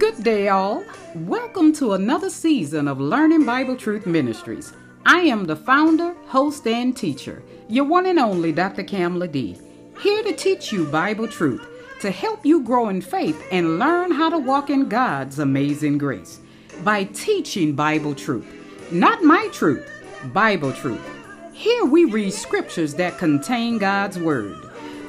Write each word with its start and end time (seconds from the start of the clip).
Good 0.00 0.24
day, 0.24 0.48
all. 0.48 0.82
Welcome 1.14 1.74
to 1.74 1.92
another 1.92 2.30
season 2.30 2.88
of 2.88 2.98
Learning 2.98 3.44
Bible 3.44 3.76
Truth 3.76 4.06
Ministries. 4.06 4.72
I 5.04 5.18
am 5.18 5.44
the 5.44 5.54
founder, 5.54 6.14
host, 6.24 6.66
and 6.66 6.96
teacher, 6.96 7.42
your 7.68 7.84
one 7.84 8.06
and 8.06 8.18
only 8.18 8.50
Dr. 8.50 8.82
Kamala 8.82 9.28
D, 9.28 9.58
here 10.00 10.22
to 10.22 10.32
teach 10.32 10.72
you 10.72 10.86
Bible 10.86 11.28
truth, 11.28 11.68
to 12.00 12.10
help 12.10 12.46
you 12.46 12.62
grow 12.62 12.88
in 12.88 13.02
faith 13.02 13.46
and 13.52 13.78
learn 13.78 14.10
how 14.10 14.30
to 14.30 14.38
walk 14.38 14.70
in 14.70 14.88
God's 14.88 15.38
amazing 15.38 15.98
grace 15.98 16.40
by 16.82 17.04
teaching 17.04 17.74
Bible 17.74 18.14
truth. 18.14 18.46
Not 18.90 19.22
my 19.22 19.48
truth, 19.52 19.86
Bible 20.32 20.72
truth. 20.72 21.06
Here 21.52 21.84
we 21.84 22.06
read 22.06 22.32
scriptures 22.32 22.94
that 22.94 23.18
contain 23.18 23.76
God's 23.76 24.18
Word. 24.18 24.56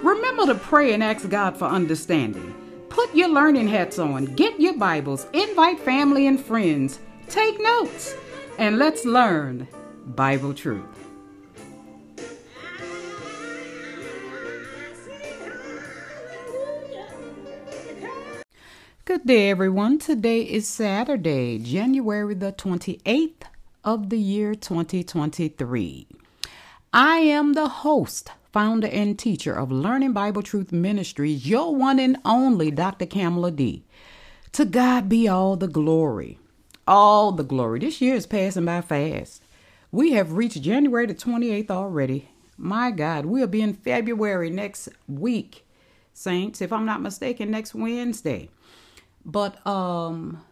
Remember 0.03 0.47
to 0.47 0.55
pray 0.55 0.93
and 0.93 1.01
ask 1.01 1.29
God 1.29 1.55
for 1.55 1.65
understanding. 1.65 2.60
Put 3.01 3.15
your 3.15 3.29
learning 3.29 3.67
hats 3.67 3.97
on, 3.97 4.25
get 4.25 4.61
your 4.61 4.77
Bibles, 4.77 5.25
invite 5.33 5.79
family 5.79 6.27
and 6.27 6.39
friends, 6.39 6.99
take 7.29 7.59
notes, 7.59 8.15
and 8.59 8.77
let's 8.77 9.05
learn 9.05 9.67
Bible 10.05 10.53
truth. 10.53 10.85
Good 19.05 19.25
day, 19.25 19.49
everyone. 19.49 19.97
Today 19.97 20.43
is 20.43 20.67
Saturday, 20.67 21.57
January 21.57 22.35
the 22.35 22.51
28th 22.51 23.41
of 23.83 24.11
the 24.11 24.19
year 24.19 24.53
2023. 24.53 26.07
I 26.93 27.17
am 27.17 27.53
the 27.53 27.67
host, 27.67 28.29
founder, 28.51 28.87
and 28.87 29.17
teacher 29.17 29.53
of 29.53 29.71
Learning 29.71 30.13
Bible 30.13 30.43
Truth 30.43 30.71
Ministries, 30.71 31.47
your 31.47 31.75
one 31.75 31.99
and 31.99 32.17
only 32.25 32.71
Dr. 32.71 33.05
Kamala 33.05 33.51
D. 33.51 33.83
To 34.53 34.65
God 34.65 35.07
be 35.07 35.27
all 35.27 35.55
the 35.55 35.67
glory. 35.67 36.39
All 36.87 37.31
the 37.31 37.43
glory. 37.43 37.79
This 37.79 38.01
year 38.01 38.15
is 38.15 38.25
passing 38.25 38.65
by 38.65 38.81
fast. 38.81 39.41
We 39.91 40.11
have 40.13 40.33
reached 40.33 40.61
January 40.61 41.05
the 41.05 41.13
28th 41.13 41.71
already. 41.71 42.29
My 42.57 42.91
God, 42.91 43.25
we'll 43.25 43.47
be 43.47 43.61
in 43.61 43.73
February 43.73 44.49
next 44.49 44.89
week, 45.07 45.65
Saints, 46.13 46.61
if 46.61 46.71
I'm 46.71 46.85
not 46.85 47.01
mistaken, 47.01 47.49
next 47.51 47.73
Wednesday. 47.73 48.49
But 49.25 49.65
um 49.65 50.43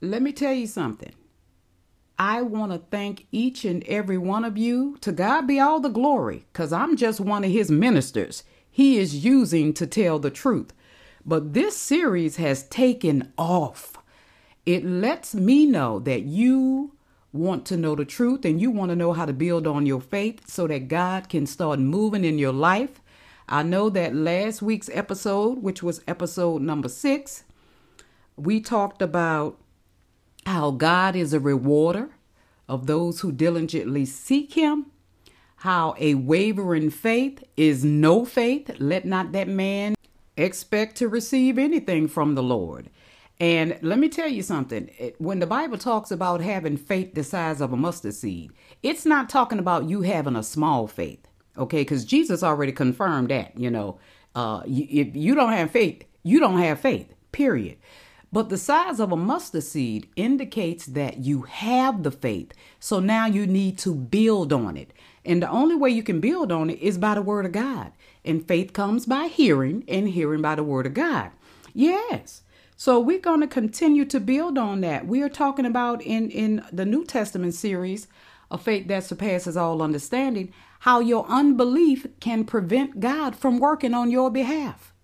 let 0.00 0.22
me 0.22 0.32
tell 0.32 0.52
you 0.52 0.66
something. 0.66 1.12
I 2.20 2.42
want 2.42 2.70
to 2.70 2.82
thank 2.90 3.26
each 3.32 3.64
and 3.64 3.82
every 3.84 4.18
one 4.18 4.44
of 4.44 4.58
you. 4.58 4.98
To 5.00 5.10
God 5.10 5.46
be 5.46 5.58
all 5.58 5.80
the 5.80 5.88
glory, 5.88 6.44
because 6.52 6.70
I'm 6.70 6.94
just 6.94 7.18
one 7.18 7.44
of 7.44 7.50
his 7.50 7.70
ministers 7.70 8.44
he 8.70 8.98
is 8.98 9.24
using 9.24 9.72
to 9.72 9.86
tell 9.86 10.18
the 10.18 10.30
truth. 10.30 10.74
But 11.24 11.54
this 11.54 11.78
series 11.78 12.36
has 12.36 12.68
taken 12.68 13.32
off. 13.38 13.94
It 14.66 14.84
lets 14.84 15.34
me 15.34 15.64
know 15.64 15.98
that 16.00 16.20
you 16.20 16.92
want 17.32 17.64
to 17.66 17.78
know 17.78 17.94
the 17.94 18.04
truth 18.04 18.44
and 18.44 18.60
you 18.60 18.70
want 18.70 18.90
to 18.90 18.96
know 18.96 19.14
how 19.14 19.24
to 19.24 19.32
build 19.32 19.66
on 19.66 19.86
your 19.86 20.02
faith 20.02 20.46
so 20.46 20.66
that 20.66 20.88
God 20.88 21.30
can 21.30 21.46
start 21.46 21.78
moving 21.78 22.26
in 22.26 22.38
your 22.38 22.52
life. 22.52 23.00
I 23.48 23.62
know 23.62 23.88
that 23.88 24.14
last 24.14 24.60
week's 24.60 24.90
episode, 24.92 25.62
which 25.62 25.82
was 25.82 26.02
episode 26.06 26.60
number 26.60 26.90
six, 26.90 27.44
we 28.36 28.60
talked 28.60 29.00
about 29.00 29.58
how 30.46 30.70
God 30.70 31.16
is 31.16 31.32
a 31.32 31.40
rewarder 31.40 32.10
of 32.68 32.86
those 32.86 33.20
who 33.20 33.32
diligently 33.32 34.04
seek 34.04 34.54
him, 34.54 34.86
how 35.56 35.94
a 35.98 36.14
wavering 36.14 36.90
faith 36.90 37.44
is 37.56 37.84
no 37.84 38.24
faith. 38.24 38.70
Let 38.78 39.04
not 39.04 39.32
that 39.32 39.48
man 39.48 39.94
expect 40.36 40.96
to 40.96 41.08
receive 41.08 41.58
anything 41.58 42.08
from 42.08 42.34
the 42.34 42.42
Lord. 42.42 42.88
And 43.38 43.78
let 43.80 43.98
me 43.98 44.08
tell 44.08 44.28
you 44.28 44.42
something. 44.42 44.90
When 45.18 45.38
the 45.38 45.46
Bible 45.46 45.78
talks 45.78 46.10
about 46.10 46.40
having 46.40 46.76
faith 46.76 47.14
the 47.14 47.24
size 47.24 47.60
of 47.60 47.72
a 47.72 47.76
mustard 47.76 48.14
seed, 48.14 48.52
it's 48.82 49.06
not 49.06 49.28
talking 49.30 49.58
about 49.58 49.88
you 49.88 50.02
having 50.02 50.36
a 50.36 50.42
small 50.42 50.86
faith, 50.86 51.26
okay? 51.56 51.80
Because 51.80 52.04
Jesus 52.04 52.42
already 52.42 52.72
confirmed 52.72 53.30
that, 53.30 53.58
you 53.58 53.70
know. 53.70 53.98
Uh, 54.34 54.62
if 54.66 55.16
you 55.16 55.34
don't 55.34 55.52
have 55.52 55.70
faith, 55.70 56.04
you 56.22 56.38
don't 56.38 56.58
have 56.58 56.80
faith, 56.80 57.12
period. 57.32 57.78
But 58.32 58.48
the 58.48 58.56
size 58.56 59.00
of 59.00 59.10
a 59.10 59.16
mustard 59.16 59.64
seed 59.64 60.08
indicates 60.14 60.86
that 60.86 61.18
you 61.18 61.42
have 61.42 62.04
the 62.04 62.12
faith. 62.12 62.52
So 62.78 63.00
now 63.00 63.26
you 63.26 63.46
need 63.46 63.76
to 63.78 63.94
build 63.94 64.52
on 64.52 64.76
it. 64.76 64.92
And 65.24 65.42
the 65.42 65.50
only 65.50 65.74
way 65.74 65.90
you 65.90 66.02
can 66.02 66.20
build 66.20 66.52
on 66.52 66.70
it 66.70 66.78
is 66.78 66.96
by 66.96 67.14
the 67.14 67.22
word 67.22 67.44
of 67.44 67.52
God. 67.52 67.92
And 68.24 68.46
faith 68.46 68.72
comes 68.72 69.04
by 69.04 69.26
hearing, 69.26 69.84
and 69.88 70.08
hearing 70.08 70.42
by 70.42 70.54
the 70.54 70.62
word 70.62 70.86
of 70.86 70.94
God. 70.94 71.32
Yes. 71.74 72.42
So 72.76 72.98
we're 73.00 73.18
going 73.18 73.40
to 73.40 73.46
continue 73.46 74.04
to 74.06 74.20
build 74.20 74.56
on 74.56 74.80
that. 74.80 75.06
We 75.06 75.22
are 75.22 75.28
talking 75.28 75.66
about 75.66 76.00
in 76.00 76.30
in 76.30 76.64
the 76.72 76.86
New 76.86 77.04
Testament 77.04 77.54
series, 77.54 78.08
a 78.50 78.56
faith 78.56 78.88
that 78.88 79.04
surpasses 79.04 79.56
all 79.56 79.82
understanding, 79.82 80.52
how 80.80 81.00
your 81.00 81.26
unbelief 81.26 82.06
can 82.20 82.44
prevent 82.44 83.00
God 83.00 83.36
from 83.36 83.58
working 83.58 83.92
on 83.92 84.10
your 84.10 84.30
behalf. 84.30 84.94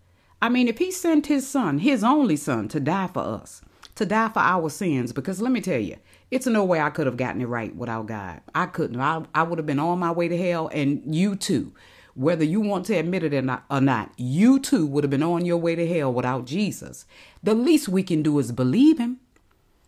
I 0.40 0.48
mean, 0.48 0.68
if 0.68 0.78
he 0.78 0.90
sent 0.90 1.26
his 1.26 1.48
son, 1.48 1.78
his 1.78 2.04
only 2.04 2.36
son, 2.36 2.68
to 2.68 2.80
die 2.80 3.08
for 3.08 3.20
us, 3.20 3.62
to 3.94 4.04
die 4.04 4.28
for 4.28 4.40
our 4.40 4.68
sins, 4.68 5.12
because 5.12 5.40
let 5.40 5.50
me 5.50 5.60
tell 5.60 5.80
you, 5.80 5.96
it's 6.30 6.46
no 6.46 6.64
way 6.64 6.80
I 6.80 6.90
could 6.90 7.06
have 7.06 7.16
gotten 7.16 7.40
it 7.40 7.46
right 7.46 7.74
without 7.74 8.06
God. 8.06 8.40
I 8.54 8.66
couldn't. 8.66 9.00
I, 9.00 9.24
I 9.34 9.42
would 9.44 9.58
have 9.58 9.66
been 9.66 9.78
on 9.78 9.98
my 9.98 10.10
way 10.10 10.28
to 10.28 10.36
hell, 10.36 10.68
and 10.68 11.02
you 11.14 11.36
too. 11.36 11.72
Whether 12.14 12.44
you 12.44 12.60
want 12.60 12.86
to 12.86 12.94
admit 12.94 13.24
it 13.24 13.34
or 13.34 13.42
not, 13.42 13.64
or 13.70 13.80
not, 13.80 14.10
you 14.16 14.58
too 14.58 14.86
would 14.86 15.04
have 15.04 15.10
been 15.10 15.22
on 15.22 15.44
your 15.44 15.58
way 15.58 15.74
to 15.74 15.86
hell 15.86 16.12
without 16.12 16.46
Jesus. 16.46 17.06
The 17.42 17.54
least 17.54 17.88
we 17.88 18.02
can 18.02 18.22
do 18.22 18.38
is 18.38 18.52
believe 18.52 18.98
him. 18.98 19.20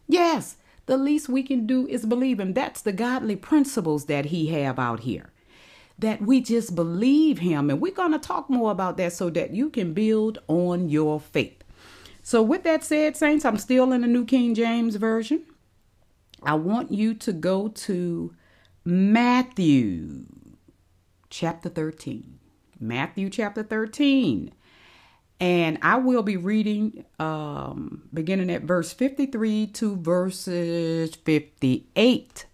Yes, 0.06 0.56
the 0.86 0.96
least 0.98 1.28
we 1.28 1.42
can 1.42 1.66
do 1.66 1.86
is 1.86 2.06
believe 2.06 2.38
him. 2.38 2.52
That's 2.54 2.82
the 2.82 2.92
godly 2.92 3.36
principles 3.36 4.06
that 4.06 4.26
he 4.26 4.48
have 4.48 4.78
out 4.78 5.00
here 5.00 5.30
that 5.98 6.22
we 6.22 6.40
just 6.40 6.74
believe 6.74 7.38
him. 7.38 7.70
And 7.70 7.80
we're 7.80 7.92
going 7.92 8.12
to 8.12 8.18
talk 8.18 8.48
more 8.48 8.70
about 8.70 8.96
that 8.98 9.12
so 9.12 9.30
that 9.30 9.52
you 9.52 9.70
can 9.70 9.94
build 9.94 10.38
on 10.48 10.88
your 10.88 11.20
faith. 11.20 11.62
So, 12.22 12.42
with 12.42 12.62
that 12.64 12.84
said, 12.84 13.16
Saints, 13.16 13.44
I'm 13.44 13.56
still 13.56 13.92
in 13.92 14.02
the 14.02 14.06
New 14.06 14.24
King 14.24 14.54
James 14.54 14.96
Version. 14.96 15.44
I 16.42 16.54
want 16.54 16.92
you 16.92 17.14
to 17.14 17.32
go 17.32 17.68
to 17.68 18.34
Matthew 18.84 20.26
chapter 21.30 21.68
13. 21.68 22.38
Matthew 22.78 23.30
chapter 23.30 23.62
13. 23.62 24.52
And 25.40 25.78
I 25.82 25.96
will 25.96 26.22
be 26.22 26.36
reading 26.36 27.04
um, 27.18 28.02
beginning 28.12 28.50
at 28.50 28.62
verse 28.62 28.92
53 28.92 29.68
to 29.68 29.96
verses 29.96 31.14
58. 31.14 32.46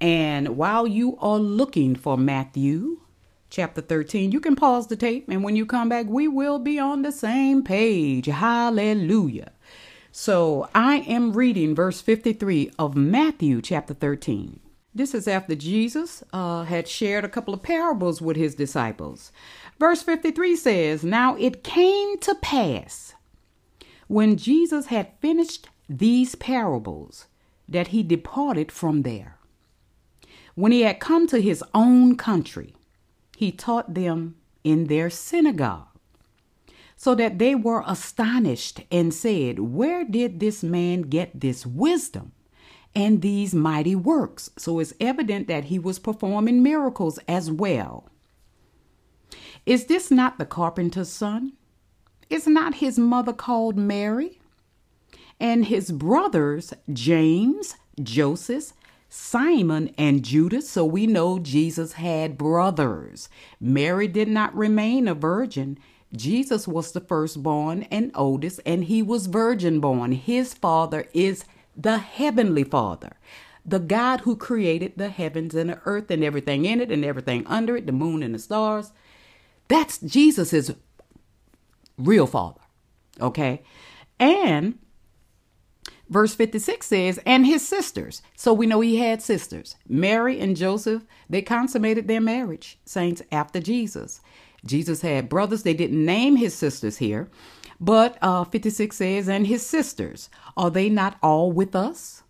And 0.00 0.56
while 0.56 0.86
you 0.86 1.16
are 1.18 1.38
looking 1.38 1.96
for 1.96 2.16
Matthew 2.16 3.00
chapter 3.50 3.80
13, 3.80 4.30
you 4.30 4.40
can 4.40 4.54
pause 4.54 4.86
the 4.86 4.96
tape. 4.96 5.28
And 5.28 5.42
when 5.42 5.56
you 5.56 5.66
come 5.66 5.88
back, 5.88 6.06
we 6.08 6.28
will 6.28 6.58
be 6.58 6.78
on 6.78 7.02
the 7.02 7.12
same 7.12 7.64
page. 7.64 8.26
Hallelujah. 8.26 9.52
So 10.12 10.68
I 10.74 10.96
am 10.98 11.32
reading 11.32 11.74
verse 11.74 12.00
53 12.00 12.72
of 12.78 12.96
Matthew 12.96 13.60
chapter 13.60 13.94
13. 13.94 14.60
This 14.94 15.14
is 15.14 15.28
after 15.28 15.54
Jesus 15.54 16.24
uh, 16.32 16.64
had 16.64 16.88
shared 16.88 17.24
a 17.24 17.28
couple 17.28 17.54
of 17.54 17.62
parables 17.62 18.20
with 18.20 18.36
his 18.36 18.54
disciples. 18.54 19.30
Verse 19.78 20.02
53 20.02 20.56
says, 20.56 21.04
Now 21.04 21.36
it 21.36 21.62
came 21.62 22.18
to 22.18 22.34
pass 22.36 23.14
when 24.08 24.36
Jesus 24.36 24.86
had 24.86 25.12
finished 25.20 25.68
these 25.88 26.34
parables 26.34 27.26
that 27.68 27.88
he 27.88 28.02
departed 28.02 28.72
from 28.72 29.02
there. 29.02 29.37
When 30.58 30.72
he 30.72 30.80
had 30.80 30.98
come 30.98 31.28
to 31.28 31.40
his 31.40 31.62
own 31.72 32.16
country, 32.16 32.74
he 33.36 33.52
taught 33.52 33.94
them 33.94 34.34
in 34.64 34.88
their 34.88 35.08
synagogue, 35.08 35.86
so 36.96 37.14
that 37.14 37.38
they 37.38 37.54
were 37.54 37.84
astonished 37.86 38.80
and 38.90 39.14
said, 39.14 39.60
Where 39.60 40.04
did 40.04 40.40
this 40.40 40.64
man 40.64 41.02
get 41.02 41.42
this 41.42 41.64
wisdom 41.64 42.32
and 42.92 43.22
these 43.22 43.54
mighty 43.54 43.94
works? 43.94 44.50
So 44.58 44.80
it's 44.80 44.92
evident 44.98 45.46
that 45.46 45.66
he 45.66 45.78
was 45.78 46.00
performing 46.00 46.60
miracles 46.60 47.20
as 47.28 47.52
well. 47.52 48.08
Is 49.64 49.84
this 49.84 50.10
not 50.10 50.38
the 50.38 50.44
carpenter's 50.44 51.08
son? 51.08 51.52
Is 52.30 52.48
not 52.48 52.82
his 52.82 52.98
mother 52.98 53.32
called 53.32 53.76
Mary? 53.78 54.40
And 55.38 55.66
his 55.66 55.92
brothers, 55.92 56.74
James, 56.92 57.76
Joseph, 58.02 58.72
Simon 59.08 59.90
and 59.96 60.24
Judas, 60.24 60.68
so 60.68 60.84
we 60.84 61.06
know 61.06 61.38
Jesus 61.38 61.94
had 61.94 62.36
brothers. 62.36 63.28
Mary 63.60 64.06
did 64.06 64.28
not 64.28 64.54
remain 64.54 65.08
a 65.08 65.14
virgin. 65.14 65.78
Jesus 66.14 66.68
was 66.68 66.92
the 66.92 67.00
firstborn 67.00 67.84
and 67.84 68.10
oldest, 68.14 68.60
and 68.66 68.84
he 68.84 69.02
was 69.02 69.26
virgin 69.26 69.80
born. 69.80 70.12
His 70.12 70.54
father 70.54 71.06
is 71.14 71.44
the 71.76 71.98
heavenly 71.98 72.64
father, 72.64 73.16
the 73.64 73.78
God 73.78 74.20
who 74.20 74.36
created 74.36 74.94
the 74.96 75.10
heavens 75.10 75.54
and 75.54 75.70
the 75.70 75.80
earth 75.84 76.10
and 76.10 76.24
everything 76.24 76.64
in 76.64 76.80
it 76.80 76.90
and 76.90 77.04
everything 77.04 77.46
under 77.46 77.76
it, 77.76 77.86
the 77.86 77.92
moon 77.92 78.22
and 78.22 78.34
the 78.34 78.38
stars. 78.38 78.92
That's 79.68 79.98
Jesus's 79.98 80.72
real 81.96 82.26
father. 82.26 82.60
Okay. 83.20 83.62
And 84.18 84.78
Verse 86.08 86.34
56 86.34 86.86
says, 86.86 87.20
and 87.26 87.44
his 87.44 87.66
sisters. 87.66 88.22
So 88.34 88.52
we 88.52 88.66
know 88.66 88.80
he 88.80 88.96
had 88.96 89.20
sisters. 89.20 89.76
Mary 89.86 90.40
and 90.40 90.56
Joseph, 90.56 91.04
they 91.28 91.42
consummated 91.42 92.08
their 92.08 92.20
marriage, 92.20 92.78
saints, 92.84 93.20
after 93.30 93.60
Jesus. 93.60 94.20
Jesus 94.64 95.02
had 95.02 95.28
brothers. 95.28 95.62
They 95.62 95.74
didn't 95.74 96.04
name 96.04 96.36
his 96.36 96.54
sisters 96.54 96.96
here. 96.98 97.28
But 97.80 98.18
uh, 98.22 98.44
56 98.44 98.96
says, 98.96 99.28
and 99.28 99.46
his 99.46 99.64
sisters, 99.64 100.30
are 100.56 100.70
they 100.70 100.88
not 100.88 101.18
all 101.22 101.52
with 101.52 101.76
us? 101.76 102.22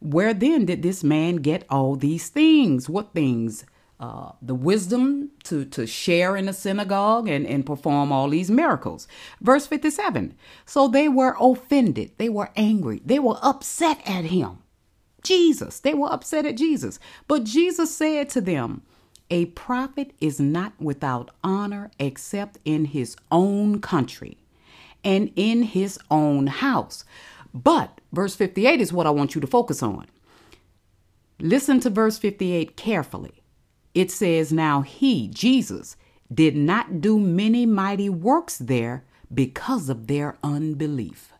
Where 0.00 0.34
then 0.34 0.64
did 0.66 0.82
this 0.82 1.02
man 1.02 1.36
get 1.36 1.64
all 1.70 1.96
these 1.96 2.28
things? 2.28 2.88
What 2.88 3.14
things? 3.14 3.64
Uh, 4.00 4.30
the 4.40 4.54
wisdom 4.54 5.28
to, 5.42 5.64
to 5.64 5.84
share 5.84 6.36
in 6.36 6.46
the 6.46 6.52
synagogue 6.52 7.28
and, 7.28 7.44
and 7.44 7.66
perform 7.66 8.12
all 8.12 8.28
these 8.28 8.48
miracles. 8.48 9.08
Verse 9.40 9.66
57 9.66 10.34
So 10.64 10.86
they 10.86 11.08
were 11.08 11.36
offended, 11.40 12.12
they 12.16 12.28
were 12.28 12.50
angry, 12.54 13.02
they 13.04 13.18
were 13.18 13.38
upset 13.42 14.00
at 14.06 14.26
him. 14.26 14.58
Jesus, 15.22 15.80
they 15.80 15.94
were 15.94 16.12
upset 16.12 16.46
at 16.46 16.56
Jesus. 16.56 16.98
But 17.26 17.44
Jesus 17.44 17.94
said 17.94 18.28
to 18.30 18.40
them, 18.40 18.82
A 19.30 19.46
prophet 19.46 20.12
is 20.20 20.38
not 20.38 20.72
without 20.78 21.32
honor 21.42 21.90
except 21.98 22.58
in 22.64 22.86
his 22.86 23.16
own 23.32 23.80
country 23.80 24.38
and 25.04 25.32
in 25.36 25.62
his 25.64 25.98
own 26.10 26.46
house. 26.46 27.04
But 27.52 28.00
verse 28.12 28.36
58 28.36 28.80
is 28.80 28.92
what 28.92 29.06
I 29.06 29.10
want 29.10 29.34
you 29.34 29.40
to 29.40 29.46
focus 29.46 29.82
on. 29.82 30.06
Listen 31.40 31.80
to 31.80 31.90
verse 31.90 32.18
58 32.18 32.76
carefully. 32.76 33.42
It 33.98 34.12
says, 34.12 34.52
Now 34.52 34.82
he, 34.82 35.26
Jesus, 35.26 35.96
did 36.32 36.54
not 36.54 37.00
do 37.00 37.18
many 37.18 37.66
mighty 37.66 38.08
works 38.08 38.56
there 38.56 39.02
because 39.34 39.88
of 39.88 40.06
their 40.06 40.38
unbelief. 40.40 41.32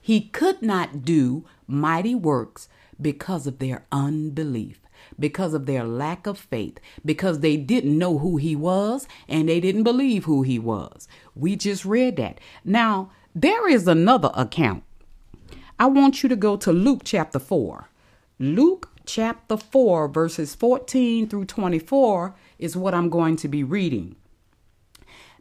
He 0.00 0.22
could 0.22 0.62
not 0.62 1.04
do 1.04 1.44
mighty 1.66 2.14
works 2.14 2.70
because 2.98 3.46
of 3.46 3.58
their 3.58 3.84
unbelief, 3.92 4.80
because 5.20 5.52
of 5.52 5.66
their 5.66 5.84
lack 5.84 6.26
of 6.26 6.38
faith, 6.38 6.80
because 7.04 7.40
they 7.40 7.58
didn't 7.58 7.98
know 7.98 8.16
who 8.16 8.38
he 8.38 8.56
was 8.56 9.06
and 9.28 9.46
they 9.46 9.60
didn't 9.60 9.82
believe 9.82 10.24
who 10.24 10.40
he 10.40 10.58
was. 10.58 11.08
We 11.36 11.56
just 11.56 11.84
read 11.84 12.16
that. 12.16 12.40
Now, 12.64 13.10
there 13.34 13.68
is 13.68 13.86
another 13.86 14.30
account. 14.32 14.82
I 15.78 15.84
want 15.88 16.22
you 16.22 16.30
to 16.30 16.36
go 16.36 16.56
to 16.56 16.72
Luke 16.72 17.02
chapter 17.04 17.38
4. 17.38 17.90
Luke 18.38 18.97
chapter 19.08 19.56
4, 19.56 20.08
verses 20.08 20.54
14 20.54 21.28
through 21.28 21.46
24 21.46 22.36
is 22.58 22.76
what 22.76 22.94
I'm 22.94 23.08
going 23.08 23.36
to 23.36 23.48
be 23.48 23.64
reading. 23.64 24.14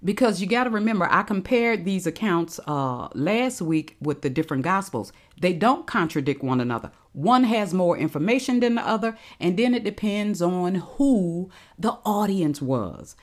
Because 0.03 0.39
you 0.39 0.47
got 0.47 0.63
to 0.63 0.69
remember, 0.69 1.07
I 1.11 1.23
compared 1.23 1.83
these 1.83 2.07
accounts 2.07 2.59
uh, 2.65 3.09
last 3.13 3.61
week 3.61 3.97
with 3.99 4.21
the 4.21 4.29
different 4.29 4.63
gospels. 4.63 5.11
They 5.41 5.53
don't 5.53 5.85
contradict 5.85 6.43
one 6.43 6.61
another. 6.61 6.91
One 7.11 7.43
has 7.43 7.73
more 7.73 7.97
information 7.97 8.59
than 8.59 8.75
the 8.75 8.87
other, 8.87 9.17
and 9.39 9.57
then 9.57 9.73
it 9.73 9.83
depends 9.83 10.41
on 10.41 10.75
who 10.75 11.49
the 11.77 11.97
audience 12.05 12.61
was. 12.61 13.15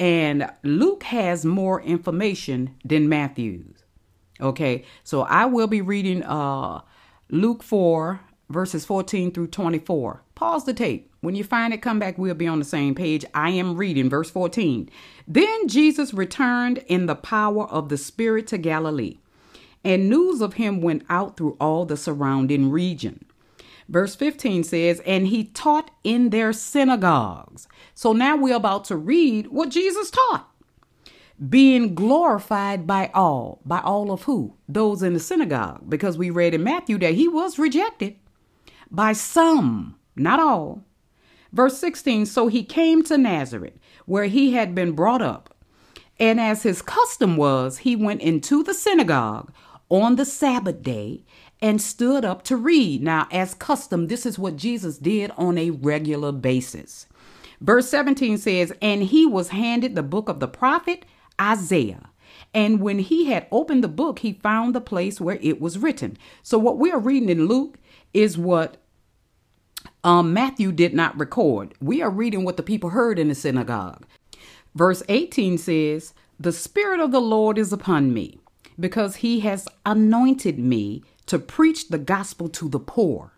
And 0.00 0.50
Luke 0.62 1.04
has 1.04 1.44
more 1.44 1.80
information 1.82 2.74
than 2.84 3.08
Matthew's. 3.08 3.84
Okay, 4.40 4.84
so 5.04 5.22
I 5.22 5.44
will 5.44 5.68
be 5.68 5.82
reading 5.82 6.24
uh, 6.24 6.80
Luke 7.28 7.62
4, 7.62 8.20
verses 8.54 8.86
14 8.86 9.32
through 9.32 9.48
24. 9.48 10.22
Pause 10.34 10.64
the 10.64 10.72
tape. 10.72 11.12
When 11.20 11.34
you 11.34 11.44
find 11.44 11.74
it, 11.74 11.82
come 11.82 11.98
back. 11.98 12.16
We'll 12.16 12.34
be 12.34 12.46
on 12.46 12.60
the 12.60 12.64
same 12.64 12.94
page. 12.94 13.24
I 13.34 13.50
am 13.50 13.76
reading 13.76 14.08
verse 14.08 14.30
14. 14.30 14.88
Then 15.28 15.68
Jesus 15.68 16.14
returned 16.14 16.78
in 16.86 17.04
the 17.04 17.14
power 17.14 17.66
of 17.66 17.90
the 17.90 17.98
Spirit 17.98 18.46
to 18.46 18.58
Galilee, 18.58 19.18
and 19.84 20.08
news 20.08 20.40
of 20.40 20.54
him 20.54 20.80
went 20.80 21.04
out 21.10 21.36
through 21.36 21.56
all 21.60 21.84
the 21.84 21.96
surrounding 21.96 22.70
region. 22.70 23.26
Verse 23.88 24.14
15 24.14 24.64
says, 24.64 25.00
And 25.04 25.26
he 25.26 25.44
taught 25.44 25.90
in 26.04 26.30
their 26.30 26.52
synagogues. 26.52 27.68
So 27.94 28.12
now 28.12 28.36
we're 28.36 28.56
about 28.56 28.84
to 28.86 28.96
read 28.96 29.48
what 29.48 29.68
Jesus 29.68 30.10
taught. 30.10 30.48
Being 31.48 31.94
glorified 31.94 32.86
by 32.86 33.10
all. 33.12 33.60
By 33.66 33.80
all 33.80 34.10
of 34.10 34.22
who? 34.22 34.54
Those 34.68 35.02
in 35.02 35.12
the 35.12 35.20
synagogue. 35.20 35.90
Because 35.90 36.16
we 36.16 36.30
read 36.30 36.54
in 36.54 36.62
Matthew 36.62 36.96
that 36.98 37.14
he 37.14 37.28
was 37.28 37.58
rejected 37.58 38.16
by 38.94 39.12
some, 39.12 39.96
not 40.16 40.40
all. 40.40 40.84
Verse 41.52 41.78
16 41.78 42.26
So 42.26 42.48
he 42.48 42.64
came 42.64 43.02
to 43.04 43.18
Nazareth, 43.18 43.78
where 44.06 44.26
he 44.26 44.52
had 44.52 44.74
been 44.74 44.92
brought 44.92 45.22
up. 45.22 45.54
And 46.18 46.40
as 46.40 46.62
his 46.62 46.82
custom 46.82 47.36
was, 47.36 47.78
he 47.78 47.96
went 47.96 48.20
into 48.20 48.62
the 48.62 48.74
synagogue 48.74 49.52
on 49.88 50.16
the 50.16 50.24
Sabbath 50.24 50.82
day 50.82 51.24
and 51.60 51.80
stood 51.80 52.24
up 52.24 52.42
to 52.44 52.56
read. 52.56 53.02
Now, 53.02 53.26
as 53.32 53.54
custom, 53.54 54.06
this 54.06 54.24
is 54.24 54.38
what 54.38 54.56
Jesus 54.56 54.98
did 54.98 55.32
on 55.36 55.58
a 55.58 55.70
regular 55.70 56.30
basis. 56.30 57.06
Verse 57.60 57.88
17 57.88 58.38
says, 58.38 58.72
And 58.80 59.02
he 59.02 59.26
was 59.26 59.48
handed 59.48 59.94
the 59.94 60.02
book 60.02 60.28
of 60.28 60.40
the 60.40 60.48
prophet 60.48 61.04
Isaiah. 61.40 62.10
And 62.52 62.80
when 62.80 63.00
he 63.00 63.26
had 63.26 63.46
opened 63.50 63.82
the 63.82 63.88
book, 63.88 64.20
he 64.20 64.34
found 64.34 64.74
the 64.74 64.80
place 64.80 65.20
where 65.20 65.38
it 65.40 65.60
was 65.60 65.78
written. 65.78 66.16
So, 66.42 66.58
what 66.58 66.78
we 66.78 66.92
are 66.92 66.98
reading 66.98 67.28
in 67.28 67.46
Luke 67.46 67.78
is 68.12 68.38
what 68.38 68.76
um, 70.04 70.34
Matthew 70.34 70.70
did 70.70 70.94
not 70.94 71.18
record. 71.18 71.74
We 71.80 72.02
are 72.02 72.10
reading 72.10 72.44
what 72.44 72.56
the 72.58 72.62
people 72.62 72.90
heard 72.90 73.18
in 73.18 73.28
the 73.28 73.34
synagogue. 73.34 74.06
Verse 74.74 75.02
18 75.08 75.58
says, 75.58 76.14
The 76.38 76.52
Spirit 76.52 77.00
of 77.00 77.10
the 77.10 77.20
Lord 77.20 77.58
is 77.58 77.72
upon 77.72 78.12
me, 78.12 78.38
because 78.78 79.16
he 79.16 79.40
has 79.40 79.66
anointed 79.86 80.58
me 80.58 81.02
to 81.26 81.38
preach 81.38 81.88
the 81.88 81.98
gospel 81.98 82.48
to 82.50 82.68
the 82.68 82.78
poor. 82.78 83.32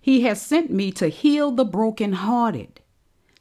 He 0.00 0.22
has 0.22 0.40
sent 0.40 0.70
me 0.70 0.92
to 0.92 1.08
heal 1.08 1.50
the 1.50 1.64
brokenhearted, 1.64 2.80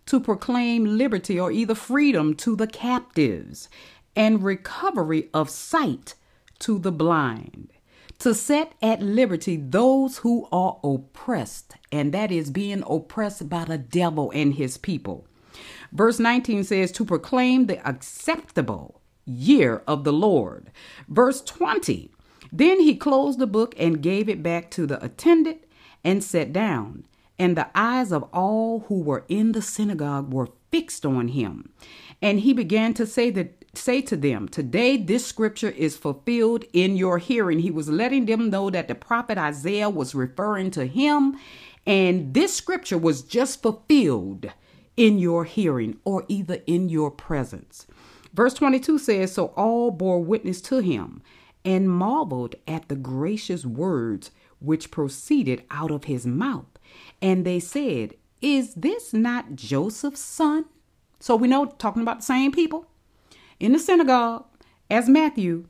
to 0.08 0.20
proclaim 0.20 0.98
liberty 0.98 1.40
or 1.40 1.52
either 1.52 1.76
freedom 1.76 2.34
to 2.36 2.56
the 2.56 2.68
captives, 2.68 3.70
and 4.16 4.44
recovery 4.44 5.30
of 5.34 5.50
sight 5.50 6.16
to 6.60 6.80
the 6.80 6.92
blind 6.92 7.70
to 8.20 8.34
set 8.34 8.74
at 8.82 9.02
liberty 9.02 9.58
those 9.58 10.20
who 10.20 10.48
are 10.52 10.80
oppressed, 10.84 11.76
and 11.92 12.14
that 12.14 12.32
is 12.32 12.52
being 12.52 12.84
oppressed 12.88 13.50
by 13.50 13.66
the 13.66 13.78
devil 13.78 14.32
and 14.36 14.56
his 14.56 14.78
people. 14.78 15.26
Verse 15.92 16.20
19 16.20 16.64
says, 16.64 16.92
to 16.92 17.06
proclaim 17.06 17.66
the 17.66 17.86
acceptable 17.88 19.02
year 19.26 19.82
of 19.88 20.04
the 20.04 20.14
Lord. 20.14 20.72
Verse 21.08 21.42
20, 21.42 22.12
then 22.52 22.80
he 22.80 22.96
closed 22.96 23.40
the 23.40 23.48
book 23.48 23.74
and 23.78 24.02
gave 24.02 24.28
it 24.28 24.44
back 24.44 24.70
to 24.72 24.86
the 24.86 25.04
attendant 25.04 25.64
and 26.04 26.24
sat 26.24 26.54
down. 26.54 27.06
And 27.38 27.56
the 27.56 27.70
eyes 27.74 28.12
of 28.12 28.24
all 28.34 28.82
who 28.88 29.02
were 29.02 29.24
in 29.30 29.54
the 29.54 29.62
synagogue 29.62 30.34
were 30.34 30.50
fixed 30.72 31.06
on 31.06 31.30
him. 31.30 31.70
And 32.22 32.42
he 32.42 32.54
began 32.54 32.94
to 32.96 33.06
say 33.06 33.30
that 33.32 33.59
say 33.74 34.02
to 34.02 34.16
them, 34.16 34.48
Today 34.48 34.98
this 34.98 35.26
scripture 35.26 35.70
is 35.70 35.98
fulfilled 35.98 36.66
in 36.74 36.98
your 36.98 37.18
hearing. 37.18 37.60
He 37.60 37.72
was 37.72 37.90
letting 37.90 38.26
them 38.26 38.50
know 38.50 38.70
that 38.70 38.88
the 38.88 38.96
prophet 38.96 39.38
Isaiah 39.38 39.90
was 39.90 40.16
referring 40.16 40.72
to 40.72 40.86
him, 40.86 41.38
and 41.86 42.34
this 42.34 42.54
scripture 42.54 42.98
was 42.98 43.22
just 43.22 43.62
fulfilled 43.62 44.48
in 44.98 45.18
your 45.18 45.46
hearing 45.46 45.98
or 46.04 46.26
either 46.28 46.62
in 46.68 46.90
your 46.90 47.10
presence. 47.12 47.88
Verse 48.34 48.54
22 48.54 48.98
says, 49.00 49.34
So 49.34 49.48
all 49.56 49.92
bore 49.92 50.24
witness 50.24 50.62
to 50.62 50.80
him 50.80 51.22
and 51.64 51.90
marveled 51.90 52.56
at 52.68 52.90
the 52.90 52.96
gracious 52.96 53.66
words 53.66 54.32
which 54.60 54.92
proceeded 54.92 55.64
out 55.72 55.92
of 55.92 56.04
his 56.04 56.26
mouth. 56.26 56.68
And 57.22 57.46
they 57.46 57.60
said, 57.60 58.16
Is 58.42 58.74
this 58.76 59.14
not 59.14 59.56
Joseph's 59.56 60.20
son? 60.20 60.66
So 61.20 61.36
we 61.36 61.48
know, 61.48 61.66
talking 61.66 62.02
about 62.02 62.20
the 62.20 62.26
same 62.26 62.52
people 62.52 62.86
in 63.60 63.74
the 63.74 63.80
synagogue 63.80 64.46
as 64.90 65.10
Matthew. 65.10 65.66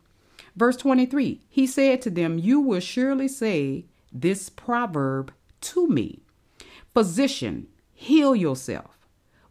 Verse 0.55 0.77
23 0.77 1.41
He 1.50 1.67
said 1.67 2.01
to 2.03 2.10
them, 2.10 2.38
You 2.38 2.60
will 2.60 2.79
surely 2.79 3.27
say 3.27 3.86
this 4.12 4.50
proverb 4.50 5.34
to 5.62 5.88
me 5.88 6.22
Physician, 6.93 7.67
heal 7.93 8.36
yourself. 8.36 8.98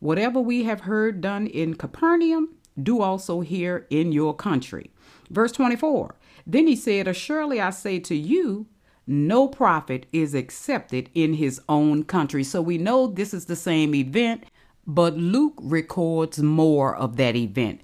Whatever 0.01 0.41
we 0.41 0.65
have 0.65 0.83
heard 0.83 1.21
done 1.21 1.47
in 1.47 1.75
Capernaum, 1.75 2.51
do 2.81 3.01
also 3.01 3.41
here 3.41 3.87
in 3.91 4.13
your 4.13 4.35
country. 4.35 4.91
Verse 5.31 5.53
24 5.53 6.15
Then 6.47 6.67
he 6.67 6.77
said, 6.77 7.15
Surely 7.17 7.61
I 7.61 7.71
say 7.71 7.99
to 8.01 8.15
you, 8.15 8.67
no 9.07 9.49
prophet 9.49 10.05
is 10.13 10.35
accepted 10.35 11.09
in 11.15 11.35
his 11.35 11.61
own 11.69 12.05
country. 12.05 12.45
So 12.45 12.61
we 12.61 12.77
know 12.77 13.07
this 13.07 13.33
is 13.33 13.47
the 13.47 13.57
same 13.57 13.95
event, 13.95 14.45
but 14.87 15.17
Luke 15.17 15.55
records 15.63 16.39
more 16.41 16.95
of 16.95 17.17
that 17.17 17.35
event. 17.35 17.81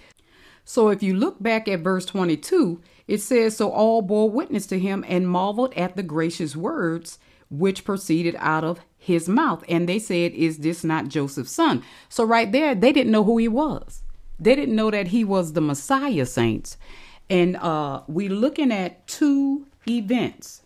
So 0.65 0.89
if 0.89 1.03
you 1.03 1.15
look 1.15 1.43
back 1.43 1.69
at 1.69 1.81
verse 1.81 2.07
22, 2.07 2.81
it 3.07 3.19
says, 3.19 3.57
So 3.57 3.71
all 3.71 4.03
bore 4.03 4.31
witness 4.31 4.67
to 4.69 4.79
him 4.79 5.05
and 5.09 5.29
marveled 5.29 5.75
at 5.75 5.97
the 5.97 6.03
gracious 6.03 6.57
words 6.57 7.19
which 7.51 7.85
proceeded 7.85 8.37
out 8.39 8.65
of 8.65 8.81
his 8.97 9.29
mouth. 9.29 9.65
And 9.69 9.89
they 9.89 9.99
said, 9.99 10.33
Is 10.33 10.59
this 10.59 10.85
not 10.85 11.09
Joseph's 11.09 11.53
son? 11.53 11.83
So 12.09 12.25
right 12.25 12.51
there, 12.51 12.75
they 12.75 12.93
didn't 12.93 13.13
know 13.13 13.25
who 13.25 13.39
he 13.39 13.49
was. 13.49 14.03
They 14.41 14.55
didn't 14.57 14.77
know 14.77 14.91
that 14.91 15.09
he 15.09 15.25
was 15.25 15.53
the 15.53 15.61
Messiah, 15.61 16.27
saints. 16.27 16.77
And 17.31 17.57
uh, 17.57 18.03
we're 18.09 18.31
looking 18.31 18.73
at 18.73 19.07
two 19.07 19.67
events. 19.89 20.63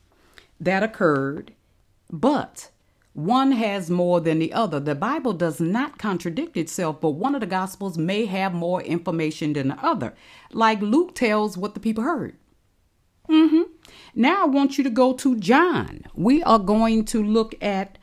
that 0.61 0.83
occurred, 0.83 1.53
but 2.11 2.71
one 3.19 3.51
has 3.51 3.91
more 3.91 4.21
than 4.21 4.39
the 4.39 4.53
other. 4.53 4.79
The 4.79 4.95
Bible 4.95 5.33
does 5.33 5.61
not 5.61 5.99
contradict 5.99 6.57
itself, 6.57 7.01
but 7.01 7.11
one 7.11 7.35
of 7.35 7.41
the 7.41 7.49
Gospels 7.49 7.99
may 7.99 8.27
have 8.27 8.55
more 8.55 8.81
information 8.81 9.55
than 9.55 9.69
the 9.69 9.85
other. 9.85 10.15
Like 10.53 10.81
Luke 10.81 11.17
tells 11.17 11.59
what 11.59 11.75
the 11.75 11.81
people 11.81 12.05
heard. 12.05 12.37
Mm-hmm. 13.29 13.63
Now 14.15 14.45
I 14.45 14.47
want 14.47 14.79
you 14.79 14.85
to 14.85 14.91
go 14.91 15.15
to 15.15 15.37
John. 15.37 16.05
We 16.15 16.45
are 16.45 16.61
going 16.61 17.05
to 17.07 17.21
look 17.21 17.57
at 17.61 17.99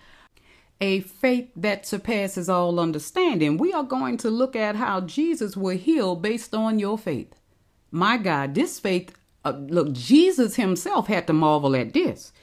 a 0.82 1.00
faith 1.00 1.50
that 1.56 1.86
surpasses 1.86 2.50
all 2.50 2.78
understanding. 2.78 3.56
We 3.56 3.72
are 3.72 3.84
going 3.84 4.18
to 4.18 4.30
look 4.30 4.54
at 4.54 4.76
how 4.76 5.00
Jesus 5.00 5.56
will 5.56 5.78
heal 5.78 6.18
based 6.18 6.54
on 6.54 6.78
your 6.78 6.98
faith. 6.98 7.34
My 7.90 8.18
God, 8.18 8.54
this 8.54 8.82
faith, 8.82 9.16
uh, 9.46 9.54
look, 9.70 9.94
Jesus 9.94 10.58
himself 10.58 11.08
had 11.08 11.26
to 11.28 11.34
marvel 11.34 11.74
at 11.74 11.94
this. 11.94 12.34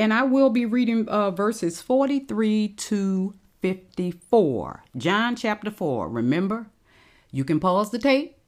And 0.00 0.14
I 0.14 0.22
will 0.22 0.48
be 0.48 0.64
reading 0.64 1.06
uh, 1.10 1.30
verses 1.30 1.82
43 1.82 2.68
to 2.68 3.34
54. 3.60 4.84
John 4.96 5.36
chapter 5.36 5.70
4. 5.70 6.08
Remember, 6.08 6.68
you 7.30 7.44
can 7.44 7.60
pause 7.60 7.90
the 7.90 7.98
tape, 7.98 8.38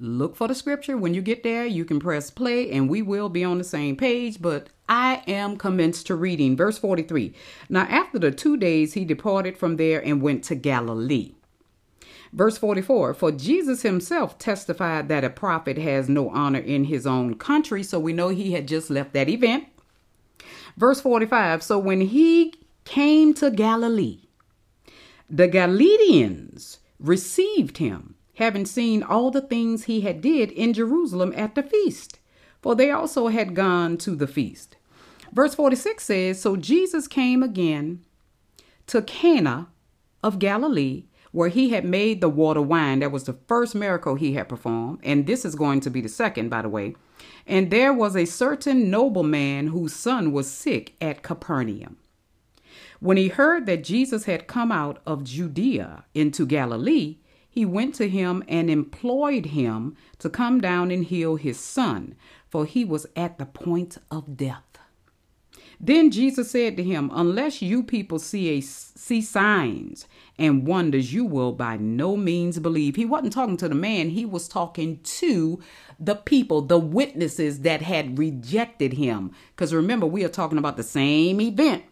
look 0.00 0.36
for 0.36 0.48
the 0.48 0.54
scripture. 0.54 0.96
When 0.96 1.12
you 1.12 1.20
get 1.20 1.42
there, 1.42 1.66
you 1.66 1.84
can 1.84 2.00
press 2.00 2.30
play, 2.30 2.70
and 2.70 2.88
we 2.88 3.02
will 3.02 3.28
be 3.28 3.44
on 3.44 3.58
the 3.58 3.62
same 3.62 3.94
page. 3.94 4.40
But 4.40 4.70
I 4.88 5.22
am 5.26 5.58
commenced 5.58 6.06
to 6.06 6.14
reading. 6.14 6.56
Verse 6.56 6.78
43. 6.78 7.34
Now, 7.68 7.82
after 7.82 8.18
the 8.18 8.30
two 8.30 8.56
days, 8.56 8.94
he 8.94 9.04
departed 9.04 9.58
from 9.58 9.76
there 9.76 10.02
and 10.02 10.22
went 10.22 10.44
to 10.44 10.54
Galilee. 10.54 11.34
Verse 12.32 12.56
44 12.56 13.12
For 13.12 13.32
Jesus 13.32 13.82
himself 13.82 14.38
testified 14.38 15.10
that 15.10 15.24
a 15.24 15.28
prophet 15.28 15.76
has 15.76 16.08
no 16.08 16.30
honor 16.30 16.60
in 16.60 16.84
his 16.84 17.06
own 17.06 17.34
country. 17.34 17.82
So 17.82 18.00
we 18.00 18.14
know 18.14 18.30
he 18.30 18.52
had 18.52 18.66
just 18.66 18.88
left 18.88 19.12
that 19.12 19.28
event. 19.28 19.66
Verse 20.76 21.00
45 21.00 21.62
So 21.62 21.78
when 21.78 22.02
he 22.02 22.54
came 22.84 23.34
to 23.34 23.50
Galilee, 23.50 24.20
the 25.28 25.48
Galileans 25.48 26.78
received 27.00 27.78
him, 27.78 28.14
having 28.34 28.66
seen 28.66 29.02
all 29.02 29.30
the 29.30 29.40
things 29.40 29.84
he 29.84 30.02
had 30.02 30.20
did 30.20 30.50
in 30.52 30.72
Jerusalem 30.72 31.32
at 31.36 31.54
the 31.54 31.62
feast, 31.62 32.18
for 32.60 32.74
they 32.74 32.90
also 32.90 33.28
had 33.28 33.54
gone 33.54 33.96
to 33.98 34.14
the 34.14 34.26
feast. 34.26 34.76
Verse 35.32 35.54
46 35.54 36.04
says 36.04 36.40
So 36.40 36.56
Jesus 36.56 37.08
came 37.08 37.42
again 37.42 38.04
to 38.86 39.02
Cana 39.02 39.68
of 40.22 40.38
Galilee, 40.38 41.04
where 41.36 41.50
he 41.50 41.68
had 41.68 41.84
made 41.84 42.22
the 42.22 42.30
water 42.30 42.62
wine. 42.62 43.00
That 43.00 43.12
was 43.12 43.24
the 43.24 43.36
first 43.46 43.74
miracle 43.74 44.14
he 44.14 44.32
had 44.32 44.48
performed, 44.48 45.00
and 45.02 45.26
this 45.26 45.44
is 45.44 45.54
going 45.54 45.80
to 45.80 45.90
be 45.90 46.00
the 46.00 46.08
second, 46.08 46.48
by 46.48 46.62
the 46.62 46.70
way. 46.70 46.96
And 47.46 47.70
there 47.70 47.92
was 47.92 48.16
a 48.16 48.24
certain 48.24 48.88
nobleman 48.88 49.66
whose 49.66 49.92
son 49.92 50.32
was 50.32 50.50
sick 50.50 50.94
at 50.98 51.22
Capernaum. 51.22 51.98
When 53.00 53.18
he 53.18 53.28
heard 53.28 53.66
that 53.66 53.84
Jesus 53.84 54.24
had 54.24 54.46
come 54.46 54.72
out 54.72 55.02
of 55.06 55.24
Judea 55.24 56.06
into 56.14 56.46
Galilee, 56.46 57.18
he 57.50 57.66
went 57.66 57.94
to 57.96 58.08
him 58.08 58.42
and 58.48 58.70
employed 58.70 59.46
him 59.46 59.94
to 60.20 60.30
come 60.30 60.58
down 60.62 60.90
and 60.90 61.04
heal 61.04 61.36
his 61.36 61.60
son, 61.60 62.14
for 62.48 62.64
he 62.64 62.82
was 62.82 63.06
at 63.14 63.36
the 63.36 63.44
point 63.44 63.98
of 64.10 64.38
death. 64.38 64.65
Then 65.78 66.10
Jesus 66.10 66.50
said 66.50 66.76
to 66.76 66.82
him, 66.82 67.10
Unless 67.12 67.62
you 67.62 67.82
people 67.82 68.18
see 68.18 68.56
a, 68.56 68.60
see 68.60 69.20
signs 69.20 70.06
and 70.38 70.66
wonders, 70.66 71.12
you 71.12 71.24
will 71.24 71.52
by 71.52 71.76
no 71.76 72.16
means 72.16 72.58
believe. 72.58 72.96
He 72.96 73.04
wasn't 73.04 73.32
talking 73.32 73.56
to 73.58 73.68
the 73.68 73.74
man, 73.74 74.10
he 74.10 74.24
was 74.24 74.48
talking 74.48 75.00
to 75.02 75.60
the 75.98 76.14
people, 76.14 76.62
the 76.62 76.78
witnesses 76.78 77.60
that 77.60 77.82
had 77.82 78.18
rejected 78.18 78.94
him. 78.94 79.32
Because 79.54 79.74
remember, 79.74 80.06
we 80.06 80.24
are 80.24 80.30
talking 80.30 80.58
about 80.58 80.76
the 80.76 80.82
same 80.82 81.40
event 81.40 81.84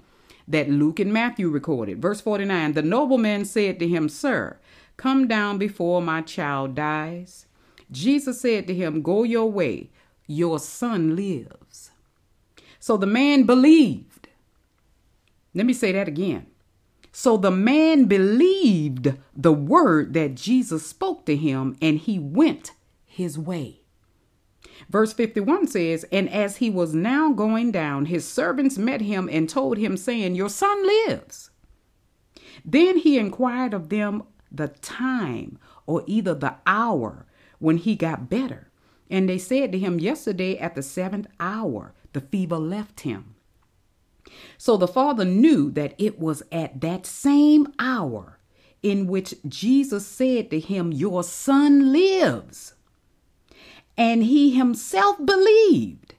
that 0.48 0.68
Luke 0.68 1.00
and 1.00 1.12
Matthew 1.12 1.48
recorded. 1.48 2.00
Verse 2.00 2.20
49 2.20 2.72
The 2.72 2.82
nobleman 2.82 3.44
said 3.44 3.78
to 3.78 3.88
him, 3.88 4.08
Sir, 4.08 4.58
come 4.96 5.26
down 5.28 5.58
before 5.58 6.02
my 6.02 6.22
child 6.22 6.74
dies. 6.74 7.46
Jesus 7.90 8.40
said 8.40 8.66
to 8.66 8.74
him, 8.74 9.02
Go 9.02 9.24
your 9.24 9.50
way, 9.50 9.90
your 10.26 10.58
son 10.58 11.16
lives. 11.16 11.83
So 12.84 12.98
the 12.98 13.06
man 13.06 13.44
believed. 13.44 14.28
Let 15.54 15.64
me 15.64 15.72
say 15.72 15.92
that 15.92 16.06
again. 16.06 16.44
So 17.12 17.38
the 17.38 17.50
man 17.50 18.04
believed 18.04 19.14
the 19.34 19.54
word 19.54 20.12
that 20.12 20.34
Jesus 20.34 20.84
spoke 20.84 21.24
to 21.24 21.34
him, 21.34 21.78
and 21.80 21.98
he 21.98 22.18
went 22.18 22.72
his 23.06 23.38
way. 23.38 23.80
Verse 24.90 25.14
51 25.14 25.68
says, 25.68 26.04
And 26.12 26.28
as 26.28 26.58
he 26.58 26.68
was 26.68 26.94
now 26.94 27.32
going 27.32 27.72
down, 27.72 28.04
his 28.04 28.28
servants 28.28 28.76
met 28.76 29.00
him 29.00 29.30
and 29.32 29.48
told 29.48 29.78
him, 29.78 29.96
saying, 29.96 30.34
Your 30.34 30.50
son 30.50 30.86
lives. 31.06 31.52
Then 32.66 32.98
he 32.98 33.16
inquired 33.16 33.72
of 33.72 33.88
them 33.88 34.24
the 34.52 34.68
time 34.68 35.58
or 35.86 36.04
either 36.06 36.34
the 36.34 36.56
hour 36.66 37.24
when 37.60 37.78
he 37.78 37.96
got 37.96 38.28
better. 38.28 38.70
And 39.08 39.26
they 39.26 39.38
said 39.38 39.72
to 39.72 39.78
him, 39.78 39.98
Yesterday 39.98 40.58
at 40.58 40.74
the 40.74 40.82
seventh 40.82 41.28
hour, 41.40 41.94
the 42.14 42.22
fever 42.22 42.56
left 42.56 43.00
him. 43.00 43.34
So 44.56 44.76
the 44.76 44.88
father 44.88 45.24
knew 45.24 45.70
that 45.72 45.94
it 45.98 46.18
was 46.18 46.42
at 46.50 46.80
that 46.80 47.04
same 47.04 47.72
hour 47.78 48.38
in 48.82 49.06
which 49.06 49.34
Jesus 49.46 50.06
said 50.06 50.50
to 50.50 50.60
him, 50.60 50.92
Your 50.92 51.22
son 51.22 51.92
lives. 51.92 52.74
And 53.96 54.24
he 54.24 54.50
himself 54.50 55.24
believed, 55.24 56.14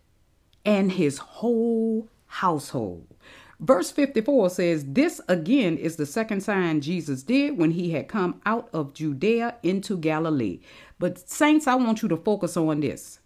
and 0.64 0.94
his 0.94 1.18
whole 1.18 2.10
household. 2.28 3.08
Verse 3.60 3.92
54 3.92 4.50
says, 4.50 4.86
This 4.88 5.22
again 5.28 5.78
is 5.78 5.96
the 5.96 6.06
second 6.06 6.42
sign 6.42 6.82
Jesus 6.82 7.24
did 7.24 7.58
when 7.58 7.72
he 7.72 7.92
had 7.92 8.08
come 8.08 8.42
out 8.46 8.70
of 8.74 8.94
Judea 8.94 9.56
into 9.64 9.98
Galilee. 9.98 10.60
But, 11.00 11.30
saints, 11.30 11.68
I 11.68 11.76
want 11.76 12.02
you 12.02 12.10
to 12.10 12.18
focus 12.18 12.58
on 12.58 12.80
this. 12.80 13.20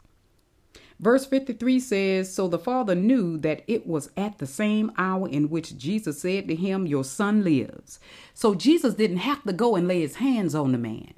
Verse 0.99 1.25
53 1.25 1.79
says, 1.79 2.33
So 2.33 2.47
the 2.47 2.59
father 2.59 2.93
knew 2.93 3.37
that 3.37 3.63
it 3.67 3.87
was 3.87 4.09
at 4.17 4.37
the 4.37 4.47
same 4.47 4.91
hour 4.97 5.29
in 5.29 5.49
which 5.49 5.77
Jesus 5.77 6.21
said 6.21 6.47
to 6.47 6.55
him, 6.55 6.85
Your 6.85 7.05
son 7.05 7.43
lives. 7.43 7.99
So 8.33 8.53
Jesus 8.53 8.95
didn't 8.95 9.17
have 9.17 9.43
to 9.43 9.53
go 9.53 9.75
and 9.75 9.87
lay 9.87 10.01
his 10.01 10.15
hands 10.15 10.53
on 10.53 10.73
the 10.73 10.77
man. 10.77 11.13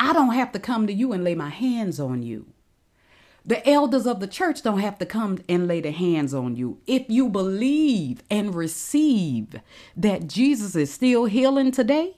I 0.00 0.12
don't 0.12 0.34
have 0.34 0.50
to 0.52 0.58
come 0.58 0.88
to 0.88 0.92
you 0.92 1.12
and 1.12 1.22
lay 1.22 1.36
my 1.36 1.50
hands 1.50 2.00
on 2.00 2.22
you. 2.22 2.46
The 3.46 3.66
elders 3.68 4.06
of 4.06 4.20
the 4.20 4.26
church 4.26 4.62
don't 4.62 4.80
have 4.80 4.98
to 4.98 5.06
come 5.06 5.38
and 5.48 5.68
lay 5.68 5.80
their 5.80 5.92
hands 5.92 6.32
on 6.32 6.56
you. 6.56 6.80
If 6.86 7.04
you 7.08 7.28
believe 7.28 8.22
and 8.30 8.54
receive 8.54 9.60
that 9.96 10.26
Jesus 10.26 10.74
is 10.74 10.92
still 10.92 11.26
healing 11.26 11.70
today 11.70 12.16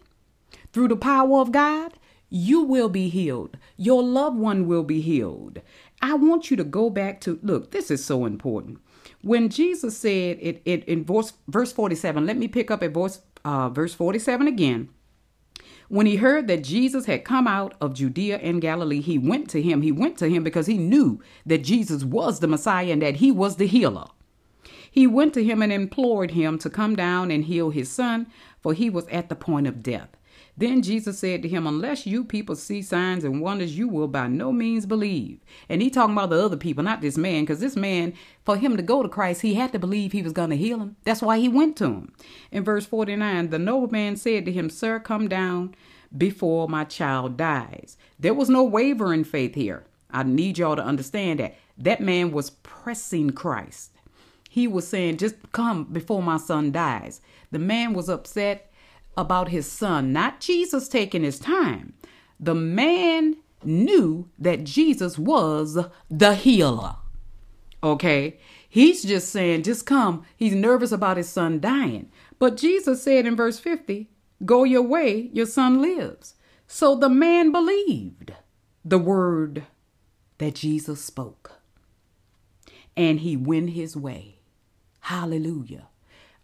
through 0.73 0.89
the 0.89 0.97
power 0.97 1.41
of 1.41 1.51
God, 1.51 1.95
you 2.29 2.63
will 2.63 2.89
be 2.89 3.09
healed. 3.09 3.57
Your 3.77 4.03
loved 4.03 4.37
one 4.37 4.67
will 4.67 4.83
be 4.83 5.01
healed. 5.01 5.61
I 6.03 6.15
want 6.15 6.51
you 6.51 6.57
to 6.57 6.65
go 6.65 6.91
back 6.91 7.21
to 7.23 7.39
look, 7.43 7.71
this 7.71 7.91
is 7.91 8.05
so 8.05 8.25
important. 8.25 8.79
When 9.23 9.49
Jesus 9.49 9.97
said 9.97 10.39
it, 10.41 10.63
it 10.65 10.85
in 10.85 11.05
verse, 11.05 11.33
verse 11.49 11.73
47, 11.73 12.27
let 12.27 12.37
me 12.37 12.49
pick 12.49 12.71
up 12.71 12.83
at 12.83 12.93
verse, 12.93 13.21
uh, 13.45 13.69
verse 13.71 13.95
47 13.95 14.47
again. 14.47 14.89
When 15.89 16.07
he 16.07 16.17
heard 16.17 16.49
that 16.49 16.65
Jesus 16.65 17.07
had 17.07 17.25
come 17.25 17.47
out 17.47 17.75
of 17.81 17.95
Judea 17.95 18.39
and 18.39 18.61
Galilee, 18.61 19.01
he 19.01 19.19
went 19.19 19.49
to 19.51 19.63
him. 19.63 19.83
He 19.83 19.93
went 19.93 20.19
to 20.19 20.29
him 20.29 20.43
because 20.43 20.67
he 20.67 20.79
knew 20.79 21.21
that 21.47 21.63
Jesus 21.63 22.03
was 22.03 22.41
the 22.41 22.49
Messiah 22.49 22.91
and 22.91 23.03
that 23.03 23.17
he 23.17 23.31
was 23.31 23.57
the 23.57 23.69
healer. 23.69 24.07
He 24.91 25.07
went 25.07 25.35
to 25.35 25.45
him 25.45 25.63
and 25.63 25.73
implored 25.73 26.33
him 26.33 26.59
to 26.59 26.71
come 26.71 26.97
down 26.97 27.31
and 27.31 27.45
heal 27.45 27.71
his 27.71 27.91
son, 27.91 28.27
for 28.61 28.73
he 28.73 28.91
was 28.91 29.07
at 29.09 29.29
the 29.29 29.37
point 29.37 29.67
of 29.67 29.83
death. 29.83 30.16
Then 30.59 30.81
Jesus 30.81 31.19
said 31.19 31.43
to 31.43 31.49
him, 31.49 31.67
Unless 31.67 32.07
you 32.07 32.25
people 32.25 32.57
see 32.57 32.81
signs 32.81 33.25
and 33.25 33.43
wonders, 33.43 33.77
you 33.77 33.89
will 33.89 34.09
by 34.09 34.27
no 34.27 34.53
means 34.53 34.87
believe. 34.87 35.41
And 35.69 35.83
he 35.83 35.91
talking 35.91 36.15
about 36.15 36.31
the 36.31 36.43
other 36.43 36.57
people, 36.57 36.83
not 36.83 37.03
this 37.03 37.19
man, 37.19 37.43
because 37.43 37.61
this 37.61 37.77
man, 37.77 38.15
for 38.45 38.57
him 38.57 38.77
to 38.77 38.83
go 38.83 39.03
to 39.03 39.09
Christ, 39.09 39.43
he 39.43 39.55
had 39.55 39.73
to 39.73 39.79
believe 39.79 40.13
he 40.13 40.23
was 40.23 40.33
going 40.33 40.51
to 40.51 40.57
heal 40.57 40.79
him. 40.81 40.97
That's 41.05 41.21
why 41.21 41.39
he 41.39 41.49
went 41.49 41.77
to 41.79 41.85
him. 41.87 42.13
In 42.51 42.65
verse 42.65 42.87
49, 42.87 43.51
the 43.51 43.59
nobleman 43.59 44.17
said 44.17 44.47
to 44.47 44.53
him, 44.53 44.71
Sir, 44.71 44.99
come 44.99 45.29
down 45.29 45.75
before 46.17 46.69
my 46.69 46.85
child 46.85 47.37
dies. 47.37 47.99
There 48.19 48.35
was 48.35 48.49
no 48.49 48.65
wavering 48.65 49.25
faith 49.25 49.55
here. 49.55 49.85
I 50.11 50.23
need 50.23 50.57
y'all 50.57 50.77
to 50.77 50.85
understand 50.85 51.41
that. 51.41 51.57
That 51.77 52.01
man 52.01 52.31
was 52.31 52.51
pressing 52.51 53.31
Christ. 53.31 53.91
He 54.49 54.67
was 54.67 54.89
saying, 54.89 55.19
Just 55.19 55.35
come 55.53 55.85
before 55.85 56.23
my 56.23 56.39
son 56.39 56.73
dies. 56.73 57.21
The 57.51 57.59
man 57.59 57.93
was 57.93 58.09
upset 58.09 58.73
about 59.17 59.49
his 59.49 59.71
son, 59.71 60.13
not 60.13 60.41
Jesus 60.41 60.89
taking 60.89 61.23
his 61.23 61.39
time. 61.39 61.95
The 62.39 62.55
man 62.55 63.37
knew 63.65 64.29
that 64.39 64.65
Jesus 64.65 65.19
was 65.19 65.79
the 66.11 66.35
healer. 66.35 66.97
Okay? 67.83 68.39
He's 68.69 69.03
just 69.03 69.31
saying, 69.31 69.63
just 69.63 69.87
come. 69.87 70.25
He's 70.37 70.55
nervous 70.55 70.93
about 70.93 71.17
his 71.17 71.29
son 71.29 71.61
dying. 71.61 72.11
But 72.39 72.57
Jesus 72.57 73.03
said 73.03 73.27
in 73.27 73.37
verse 73.37 73.59
50, 73.59 74.11
Go 74.45 74.65
your 74.65 74.83
way, 74.83 75.31
your 75.33 75.47
son 75.47 75.81
lives. 75.81 76.35
So 76.67 76.95
the 76.95 77.09
man 77.09 77.53
believed 77.53 78.35
the 78.85 78.99
word 78.99 79.65
that 80.39 80.57
Jesus 80.57 81.03
spoke. 81.03 81.53
And 82.97 83.21
he 83.21 83.37
went 83.37 83.71
his 83.71 83.97
way. 83.97 84.41
Hallelujah. 85.01 85.89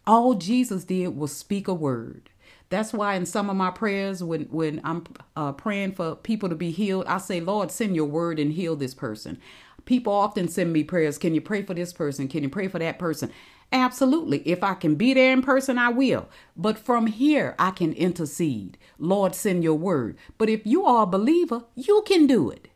All 0.05 0.33
Jesus 0.33 0.85
did 0.85 1.15
was 1.15 1.35
speak 1.35 1.67
a 1.67 1.73
word. 1.73 2.29
That's 2.73 2.91
why 2.91 3.13
in 3.13 3.27
some 3.27 3.51
of 3.51 3.55
my 3.55 3.69
prayers, 3.69 4.23
when 4.23 4.45
when 4.45 4.81
I'm 4.83 5.03
uh, 5.35 5.51
praying 5.51 5.91
for 5.91 6.15
people 6.15 6.49
to 6.49 6.55
be 6.55 6.71
healed, 6.71 7.05
I 7.05 7.19
say, 7.19 7.39
Lord, 7.39 7.69
send 7.69 7.95
your 7.95 8.07
word 8.07 8.39
and 8.39 8.51
heal 8.51 8.75
this 8.75 8.95
person. 8.95 9.37
People 9.85 10.11
often 10.11 10.47
send 10.47 10.73
me 10.73 10.83
prayers. 10.83 11.19
Can 11.19 11.35
you 11.35 11.41
pray 11.41 11.61
for 11.61 11.75
this 11.75 11.93
person? 11.93 12.27
Can 12.27 12.41
you 12.41 12.49
pray 12.49 12.67
for 12.67 12.79
that 12.79 12.97
person? 12.97 13.31
Absolutely. 13.71 14.39
If 14.39 14.63
I 14.63 14.73
can 14.73 14.95
be 14.95 15.13
there 15.13 15.33
in 15.33 15.43
person, 15.43 15.77
I 15.77 15.89
will. 15.89 16.27
But 16.57 16.79
from 16.79 17.05
here, 17.05 17.53
I 17.59 17.69
can 17.69 17.93
intercede. 17.93 18.79
Lord, 18.97 19.35
send 19.35 19.63
your 19.63 19.75
word. 19.75 20.17
But 20.39 20.49
if 20.49 20.65
you 20.65 20.83
are 20.83 21.03
a 21.03 21.05
believer, 21.05 21.65
you 21.75 22.03
can 22.07 22.25
do 22.25 22.49
it. 22.49 22.69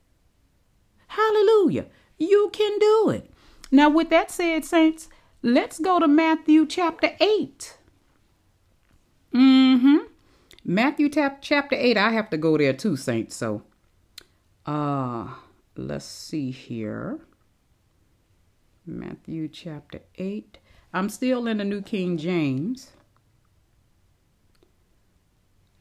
Hallelujah. 1.08 1.88
You 2.20 2.52
can 2.54 2.78
do 2.78 3.10
it. 3.10 3.32
Now, 3.72 3.90
with 3.90 4.12
that 4.12 4.30
said, 4.30 4.64
saints, 4.64 5.10
let's 5.42 5.80
go 5.80 6.00
to 6.00 6.08
Matthew 6.08 6.68
chapter 6.68 7.16
8. 7.20 7.77
Mm-hmm. 9.34 9.98
Matthew 10.64 11.10
tap, 11.10 11.40
chapter 11.42 11.76
8. 11.76 11.98
I 11.98 12.12
have 12.12 12.30
to 12.32 12.38
go 12.38 12.58
there 12.58 12.74
too, 12.74 12.96
saints. 12.96 13.36
So 13.36 13.64
uh 14.66 15.28
let's 15.76 16.06
see 16.06 16.52
here. 16.52 17.20
Matthew 18.86 19.48
chapter 19.48 20.00
8. 20.16 20.58
I'm 20.94 21.10
still 21.10 21.48
in 21.48 21.58
the 21.58 21.66
New 21.66 21.82
King 21.82 22.18
James. 22.18 22.92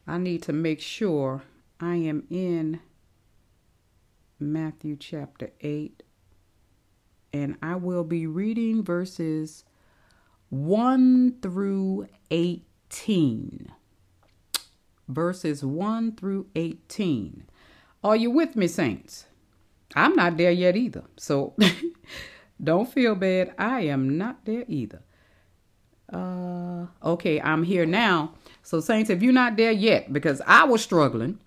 I 0.05 0.17
need 0.17 0.43
to 0.43 0.53
make 0.53 0.79
sure 0.79 1.43
I 1.79 1.95
am 1.95 2.23
in 2.29 2.79
Matthew 4.39 4.95
chapter 4.97 5.51
8. 5.61 6.03
And 7.33 7.57
I 7.61 7.75
will 7.75 8.03
be 8.03 8.25
reading 8.25 8.83
verses 8.83 9.63
1 10.49 11.39
through 11.41 12.07
8 12.31 12.65
18. 12.91 13.71
Verses 15.07 15.63
1 15.63 16.15
through 16.15 16.47
18. 16.55 17.43
Are 18.03 18.15
you 18.15 18.31
with 18.31 18.55
me, 18.55 18.67
saints? 18.67 19.25
I'm 19.95 20.15
not 20.15 20.37
there 20.37 20.51
yet 20.51 20.75
either. 20.75 21.03
So 21.17 21.55
don't 22.63 22.91
feel 22.91 23.15
bad. 23.15 23.53
I 23.57 23.81
am 23.81 24.17
not 24.17 24.45
there 24.45 24.65
either. 24.67 25.01
Uh, 26.11 26.87
okay, 27.03 27.41
I'm 27.41 27.63
here 27.63 27.85
now. 27.85 28.33
So, 28.63 28.79
saints, 28.79 29.09
if 29.09 29.21
you're 29.21 29.33
not 29.33 29.57
there 29.57 29.71
yet, 29.71 30.13
because 30.13 30.41
I 30.45 30.63
was 30.63 30.81
struggling, 30.81 31.39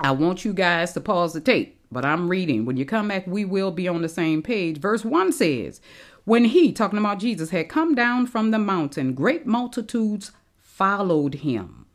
I 0.00 0.10
want 0.12 0.44
you 0.44 0.52
guys 0.52 0.92
to 0.94 1.00
pause 1.00 1.32
the 1.32 1.40
tape. 1.40 1.78
But 1.92 2.04
I'm 2.04 2.28
reading. 2.28 2.64
When 2.64 2.76
you 2.76 2.86
come 2.86 3.08
back, 3.08 3.26
we 3.26 3.44
will 3.44 3.70
be 3.70 3.86
on 3.86 4.02
the 4.02 4.08
same 4.08 4.42
page. 4.42 4.78
Verse 4.78 5.04
1 5.04 5.30
says, 5.32 5.80
when 6.24 6.46
he, 6.46 6.72
talking 6.72 6.98
about 6.98 7.18
Jesus, 7.18 7.50
had 7.50 7.68
come 7.68 7.94
down 7.94 8.26
from 8.26 8.50
the 8.50 8.58
mountain, 8.58 9.14
great 9.14 9.46
multitudes 9.46 10.32
followed 10.60 11.34
him. 11.36 11.86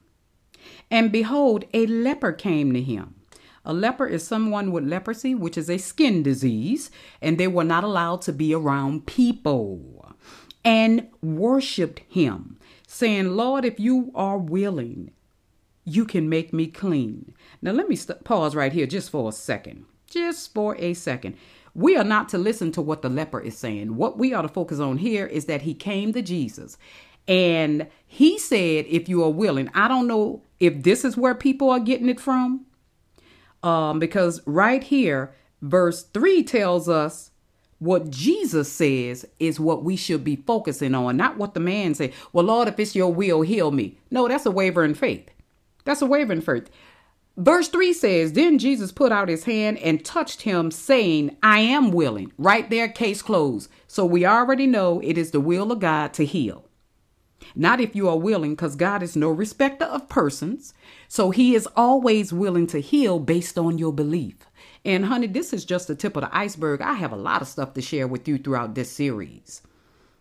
And 0.91 1.11
behold, 1.11 1.65
a 1.73 1.85
leper 1.85 2.33
came 2.33 2.73
to 2.73 2.81
him. 2.81 3.15
A 3.65 3.73
leper 3.73 4.07
is 4.07 4.25
someone 4.25 4.71
with 4.71 4.85
leprosy, 4.85 5.35
which 5.35 5.57
is 5.57 5.69
a 5.69 5.77
skin 5.77 6.23
disease, 6.23 6.89
and 7.21 7.37
they 7.37 7.47
were 7.47 7.65
not 7.65 7.83
allowed 7.83 8.21
to 8.23 8.33
be 8.33 8.53
around 8.53 9.05
people. 9.05 10.15
And 10.63 11.07
worshiped 11.21 12.01
him, 12.07 12.59
saying, 12.87 13.35
Lord, 13.35 13.65
if 13.65 13.79
you 13.79 14.11
are 14.15 14.37
willing, 14.37 15.11
you 15.83 16.05
can 16.05 16.29
make 16.29 16.53
me 16.53 16.67
clean. 16.67 17.33
Now, 17.61 17.71
let 17.71 17.89
me 17.89 17.95
st- 17.95 18.23
pause 18.23 18.55
right 18.55 18.73
here 18.73 18.87
just 18.87 19.09
for 19.09 19.29
a 19.29 19.33
second. 19.33 19.85
Just 20.09 20.53
for 20.53 20.75
a 20.77 20.93
second. 20.93 21.35
We 21.77 21.95
are 21.95 22.03
not 22.03 22.27
to 22.29 22.39
listen 22.39 22.71
to 22.73 22.81
what 22.81 23.03
the 23.03 23.09
leper 23.09 23.39
is 23.39 23.55
saying. 23.55 23.95
What 23.95 24.17
we 24.17 24.33
are 24.33 24.41
to 24.41 24.49
focus 24.49 24.79
on 24.79 24.97
here 24.97 25.27
is 25.27 25.45
that 25.45 25.61
he 25.61 25.75
came 25.75 26.11
to 26.13 26.23
Jesus 26.23 26.75
and 27.27 27.87
he 28.07 28.39
said, 28.39 28.85
if 28.89 29.07
you 29.07 29.23
are 29.23 29.29
willing, 29.29 29.69
I 29.75 29.87
don't 29.87 30.07
know 30.07 30.41
if 30.59 30.81
this 30.81 31.05
is 31.05 31.15
where 31.15 31.35
people 31.35 31.69
are 31.69 31.79
getting 31.79 32.09
it 32.09 32.19
from. 32.19 32.65
Um, 33.61 33.99
because 33.99 34.41
right 34.47 34.83
here, 34.83 35.35
verse 35.61 36.03
3 36.03 36.43
tells 36.43 36.89
us 36.89 37.29
what 37.77 38.09
Jesus 38.09 38.71
says 38.71 39.25
is 39.39 39.59
what 39.59 39.83
we 39.83 39.95
should 39.95 40.23
be 40.23 40.35
focusing 40.35 40.95
on, 40.95 41.15
not 41.15 41.37
what 41.37 41.53
the 41.53 41.59
man 41.59 41.93
said. 41.93 42.11
Well, 42.33 42.45
Lord, 42.45 42.67
if 42.67 42.79
it's 42.79 42.95
your 42.95 43.13
will, 43.13 43.41
heal 43.41 43.69
me. 43.71 43.99
No, 44.09 44.27
that's 44.27 44.47
a 44.47 44.51
wavering 44.51 44.95
faith. 44.95 45.29
That's 45.85 46.01
a 46.01 46.07
wavering 46.07 46.41
faith. 46.41 46.69
Verse 47.37 47.69
3 47.69 47.93
says, 47.93 48.33
Then 48.33 48.57
Jesus 48.57 48.91
put 48.91 49.11
out 49.11 49.29
his 49.29 49.43
hand 49.43 49.77
and 49.77 50.03
touched 50.03 50.41
him, 50.41 50.71
saying, 50.71 51.37
I 51.43 51.59
am 51.59 51.91
willing. 51.91 52.33
Right 52.39 52.67
there, 52.67 52.87
case 52.87 53.21
closed. 53.21 53.69
So 53.85 54.05
we 54.05 54.25
already 54.25 54.65
know 54.65 54.99
it 55.03 55.19
is 55.19 55.29
the 55.29 55.39
will 55.39 55.71
of 55.71 55.79
God 55.79 56.13
to 56.15 56.25
heal. 56.25 56.65
Not 57.55 57.79
if 57.79 57.95
you 57.95 58.09
are 58.09 58.17
willing, 58.17 58.51
because 58.51 58.75
God 58.75 59.03
is 59.03 59.15
no 59.15 59.29
respecter 59.29 59.85
of 59.85 60.09
persons. 60.09 60.73
So 61.07 61.29
he 61.29 61.53
is 61.53 61.67
always 61.75 62.33
willing 62.33 62.65
to 62.67 62.81
heal 62.81 63.19
based 63.19 63.57
on 63.57 63.77
your 63.77 63.93
belief. 63.93 64.35
And 64.83 65.05
honey, 65.05 65.27
this 65.27 65.53
is 65.53 65.63
just 65.63 65.87
the 65.87 65.95
tip 65.95 66.17
of 66.17 66.23
the 66.23 66.35
iceberg. 66.35 66.81
I 66.81 66.93
have 66.93 67.11
a 67.11 67.17
lot 67.17 67.43
of 67.43 67.47
stuff 67.47 67.73
to 67.73 67.81
share 67.81 68.07
with 68.07 68.27
you 68.27 68.39
throughout 68.39 68.73
this 68.73 68.91
series. 68.91 69.61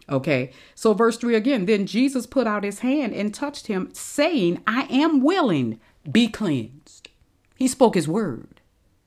Okay, 0.09 0.53
so 0.75 0.95
verse 0.95 1.17
3 1.17 1.35
again, 1.35 1.67
then 1.67 1.87
Jesus 1.87 2.27
put 2.27 2.47
out 2.47 2.63
his 2.63 2.81
hand 2.81 3.13
and 3.13 3.35
touched 3.35 3.67
him, 3.67 3.89
saying, 3.93 4.63
I 4.67 4.83
am 4.85 5.21
willing, 5.21 5.81
be 6.11 6.29
cleansed. 6.29 7.09
He 7.57 7.69
spoke 7.69 7.95
his 7.95 8.09
word. 8.09 8.61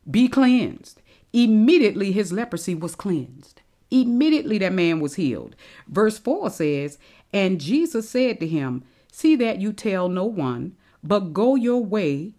Be 0.10 0.28
cleansed. 0.28 1.02
Immediately 1.34 2.12
his 2.12 2.32
leprosy 2.32 2.76
was 2.76 2.96
cleansed. 2.96 3.62
Immediately 3.92 4.58
that 4.60 4.74
man 4.74 5.00
was 5.00 5.16
healed. 5.16 5.56
Verse 5.88 6.18
4 6.18 6.50
says, 6.50 6.98
And 7.34 7.62
Jesus 7.62 8.10
said 8.10 8.40
to 8.40 8.48
him, 8.48 8.84
See 9.12 9.36
that 9.38 9.60
you 9.60 9.74
tell 9.74 10.10
no 10.10 10.26
one, 10.26 10.76
but 11.04 11.34
go 11.34 11.56
your 11.56 11.84
way. 11.84 12.34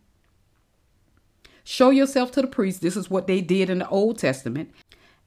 Show 1.65 1.91
yourself 1.91 2.33
to 2.33 2.43
the 2.43 2.49
priest. 2.49 2.81
This 2.81 2.97
is 2.97 3.11
what 3.11 3.27
they 3.27 3.41
did 3.41 3.71
in 3.71 3.79
the 3.79 3.89
Old 3.89 4.19
Testament. 4.19 4.71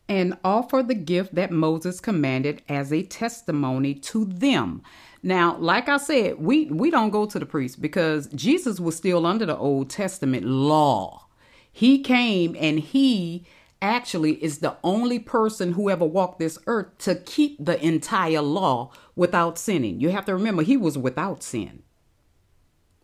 And 0.10 0.38
offer 0.43 0.84
the 0.84 0.96
gift 0.96 1.36
that 1.36 1.52
Moses 1.52 2.02
commanded 2.02 2.62
as 2.67 2.91
a 2.91 3.04
testimony 3.04 3.93
to 3.96 4.26
them. 4.26 4.82
Now, 5.24 5.56
like 5.58 5.88
I 5.88 5.98
said, 5.98 6.40
we 6.40 6.66
we 6.66 6.92
don't 6.92 7.10
go 7.10 7.26
to 7.26 7.40
the 7.40 7.46
priest 7.46 7.82
because 7.82 8.28
Jesus 8.28 8.80
was 8.80 8.98
still 8.98 9.26
under 9.26 9.46
the 9.46 9.58
Old 9.58 9.90
Testament 9.90 10.46
law. 10.46 11.28
He 11.72 12.02
came 12.02 12.56
and 12.60 12.80
he 12.80 13.46
actually 13.82 14.44
is 14.44 14.60
the 14.60 14.78
only 14.84 15.20
person 15.20 15.74
who 15.74 15.90
ever 15.90 16.06
walked 16.06 16.40
this 16.40 16.58
earth 16.68 16.98
to 17.00 17.16
keep 17.16 17.64
the 17.64 17.84
entire 17.84 18.42
law 18.42 18.92
without 19.16 19.58
sinning. 19.58 20.00
You 20.00 20.10
have 20.10 20.26
to 20.26 20.34
remember 20.34 20.62
he 20.62 20.78
was 20.78 20.98
without 20.98 21.42
sin. 21.42 21.84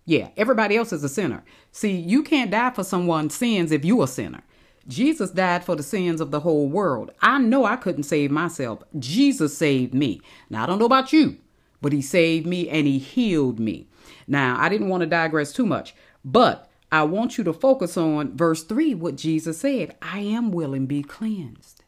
Yeah, 0.06 0.30
everybody 0.38 0.76
else 0.76 0.92
is 0.92 1.04
a 1.04 1.10
sinner. 1.10 1.44
See, 1.72 1.96
you 1.96 2.24
can't 2.24 2.52
die 2.52 2.72
for 2.72 2.84
someone's 2.84 3.36
sins 3.36 3.72
if 3.72 3.86
you're 3.86 4.06
a 4.06 4.08
sinner. 4.08 4.42
Jesus 4.88 5.30
died 5.30 5.64
for 5.64 5.76
the 5.76 5.84
sins 5.84 6.20
of 6.20 6.32
the 6.32 6.40
whole 6.40 6.68
world. 6.68 7.12
I 7.22 7.38
know 7.38 7.66
I 7.66 7.76
couldn't 7.76 8.04
save 8.04 8.32
myself. 8.32 8.82
Jesus 8.98 9.56
saved 9.56 9.94
me. 9.94 10.20
Now, 10.50 10.64
I 10.64 10.66
don't 10.66 10.80
know 10.80 10.86
about 10.86 11.14
you, 11.14 11.38
but 11.82 11.94
he 11.94 12.02
saved 12.02 12.46
me 12.46 12.70
and 12.70 12.88
he 12.88 13.00
healed 13.00 13.60
me. 13.60 13.88
Now, 14.28 14.58
I 14.60 14.70
didn't 14.70 14.90
want 14.90 15.02
to 15.02 15.08
digress 15.08 15.52
too 15.52 15.66
much, 15.66 15.96
but 16.24 16.70
I 16.92 17.04
want 17.04 17.38
you 17.38 17.44
to 17.44 17.54
focus 17.54 17.98
on 17.98 18.36
verse 18.36 18.64
3, 18.64 18.96
what 18.96 19.16
Jesus 19.16 19.60
said 19.60 19.96
I 20.02 20.20
am 20.20 20.52
willing, 20.52 20.86
be 20.86 21.04
cleansed. 21.04 21.84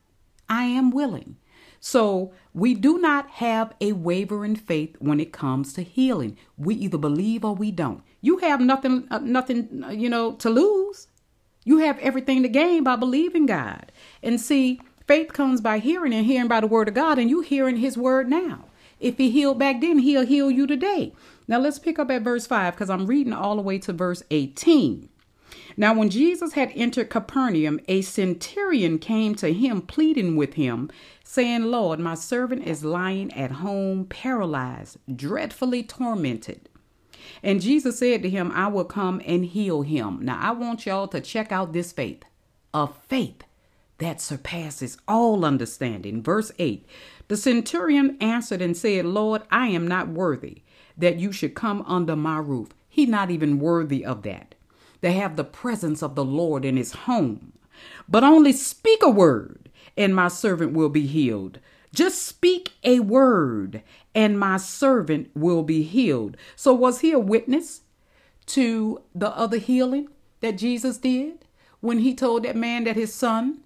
I 0.50 0.64
am 0.64 0.92
willing. 0.92 1.38
So 1.80 2.32
we 2.54 2.76
do 2.76 3.00
not 3.00 3.28
have 3.32 3.74
a 3.82 3.94
wavering 3.94 4.56
faith 4.56 4.96
when 5.00 5.20
it 5.20 5.34
comes 5.34 5.74
to 5.74 5.82
healing. 5.82 6.38
We 6.56 6.76
either 6.76 7.00
believe 7.00 7.44
or 7.44 7.56
we 7.56 7.72
don't. 7.72 8.04
You 8.22 8.38
have 8.38 8.62
nothing, 8.62 9.08
uh, 9.10 9.20
nothing, 9.20 9.84
uh, 9.84 9.90
you 9.90 10.08
know, 10.08 10.34
to 10.34 10.50
lose. 10.50 11.08
You 11.66 11.80
have 11.80 11.98
everything 12.00 12.44
to 12.44 12.50
gain 12.50 12.84
by 12.84 12.96
believing 12.98 13.48
God. 13.48 13.92
And 14.22 14.40
see, 14.40 14.80
faith 15.08 15.34
comes 15.34 15.60
by 15.60 15.80
hearing 15.80 16.14
and 16.14 16.26
hearing 16.26 16.48
by 16.48 16.60
the 16.60 16.68
word 16.68 16.88
of 16.88 16.94
God, 16.94 17.18
and 17.18 17.30
you 17.30 17.42
hearing 17.42 17.78
his 17.78 17.98
word 17.98 18.30
now. 18.30 18.66
If 19.02 19.18
he 19.18 19.32
healed 19.32 19.60
back 19.60 19.82
then, 19.82 20.00
he'll 20.00 20.26
heal 20.26 20.50
you 20.50 20.68
today. 20.68 21.14
Now 21.48 21.60
let's 21.60 21.80
pick 21.80 22.00
up 22.00 22.12
at 22.12 22.22
verse 22.22 22.48
5 22.48 22.74
because 22.74 22.90
I'm 22.90 23.08
reading 23.08 23.34
all 23.34 23.58
the 23.58 23.62
way 23.62 23.80
to 23.80 23.92
verse 23.92 24.24
18. 24.30 25.10
Now, 25.76 25.94
when 25.94 26.10
Jesus 26.10 26.54
had 26.54 26.72
entered 26.76 27.10
Capernaum, 27.10 27.80
a 27.88 28.02
centurion 28.02 29.00
came 29.00 29.36
to 29.36 29.52
him, 29.52 29.82
pleading 29.82 30.36
with 30.36 30.54
him, 30.54 30.90
saying, 31.24 31.64
Lord, 31.64 32.00
my 32.00 32.16
servant 32.16 32.64
is 32.66 32.84
lying 32.84 33.34
at 33.34 33.52
home, 33.52 34.06
paralyzed, 34.06 34.98
dreadfully 35.14 35.84
tormented. 35.84 36.70
And 37.44 37.62
Jesus 37.62 38.00
said 38.00 38.22
to 38.24 38.30
him, 38.30 38.52
I 38.54 38.68
will 38.68 38.86
come 38.86 39.22
and 39.26 39.46
heal 39.46 39.82
him. 39.82 40.20
Now, 40.22 40.40
I 40.42 40.52
want 40.52 40.86
y'all 40.86 41.08
to 41.10 41.22
check 41.22 41.52
out 41.52 41.74
this 41.74 41.92
faith, 41.92 42.24
a 42.74 42.88
faith 42.88 43.44
that 43.98 44.20
surpasses 44.20 44.98
all 45.08 45.46
understanding. 45.46 46.24
Verse 46.24 46.52
8 46.58 46.86
The 47.32 47.38
centurion 47.38 48.18
answered 48.20 48.62
and 48.62 48.76
said, 48.76 49.06
Lord, 49.06 49.44
I 49.50 49.68
am 49.68 49.88
not 49.88 50.10
worthy 50.10 50.64
that 50.98 51.18
you 51.18 51.32
should 51.32 51.56
come 51.56 51.82
under 51.88 52.14
my 52.14 52.38
roof. 52.40 52.72
He 52.90 53.06
not 53.06 53.32
even 53.32 53.58
worthy 53.58 54.04
of 54.04 54.24
that. 54.24 54.54
To 55.02 55.14
have 55.14 55.38
the 55.38 55.46
presence 55.46 56.04
of 56.04 56.16
the 56.16 56.26
Lord 56.26 56.66
in 56.66 56.76
his 56.76 56.92
home. 56.92 57.54
But 58.06 58.26
only 58.26 58.52
speak 58.52 59.02
a 59.02 59.10
word, 59.10 59.70
and 59.96 60.14
my 60.14 60.28
servant 60.28 60.74
will 60.74 60.90
be 60.90 61.08
healed. 61.08 61.60
Just 61.96 62.22
speak 62.22 62.74
a 62.84 63.00
word, 63.00 63.82
and 64.14 64.38
my 64.38 64.58
servant 64.58 65.30
will 65.34 65.64
be 65.64 65.84
healed. 65.84 66.36
So, 66.58 66.74
was 66.74 67.00
he 67.00 67.14
a 67.14 67.18
witness 67.18 67.80
to 68.48 69.04
the 69.16 69.30
other 69.38 69.58
healing 69.58 70.10
that 70.42 70.58
Jesus 70.58 70.98
did 70.98 71.46
when 71.80 72.00
he 72.00 72.14
told 72.14 72.44
that 72.44 72.58
man 72.58 72.84
that 72.84 72.98
his 72.98 73.14
son 73.14 73.62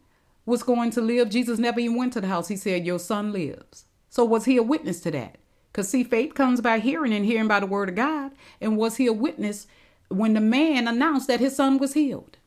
was 0.46 0.64
going 0.64 0.92
to 0.92 1.02
live? 1.02 1.30
Jesus 1.30 1.60
never 1.60 1.80
even 1.80 1.98
went 1.98 2.14
to 2.14 2.22
the 2.22 2.28
house. 2.28 2.48
He 2.48 2.56
said, 2.56 2.86
Your 2.86 3.00
son 3.00 3.32
lives. 3.32 3.86
So, 4.10 4.24
was 4.24 4.46
he 4.46 4.58
a 4.58 4.64
witness 4.64 5.02
to 5.02 5.12
that? 5.12 5.38
Because, 5.72 5.90
see, 5.90 6.04
faith 6.04 6.34
comes 6.34 6.62
by 6.62 6.80
hearing 6.80 7.14
and 7.14 7.26
hearing 7.26 7.48
by 7.48 7.60
the 7.60 7.66
word 7.66 7.90
of 7.90 7.96
God. 7.96 8.32
And 8.62 8.78
was 8.78 8.98
he 8.98 9.08
a 9.08 9.14
witness 9.14 9.68
when 10.08 10.34
the 10.34 10.40
man 10.40 10.88
announced 10.88 11.28
that 11.28 11.42
his 11.42 11.56
son 11.56 11.78
was 11.80 11.94
healed? 11.94 12.38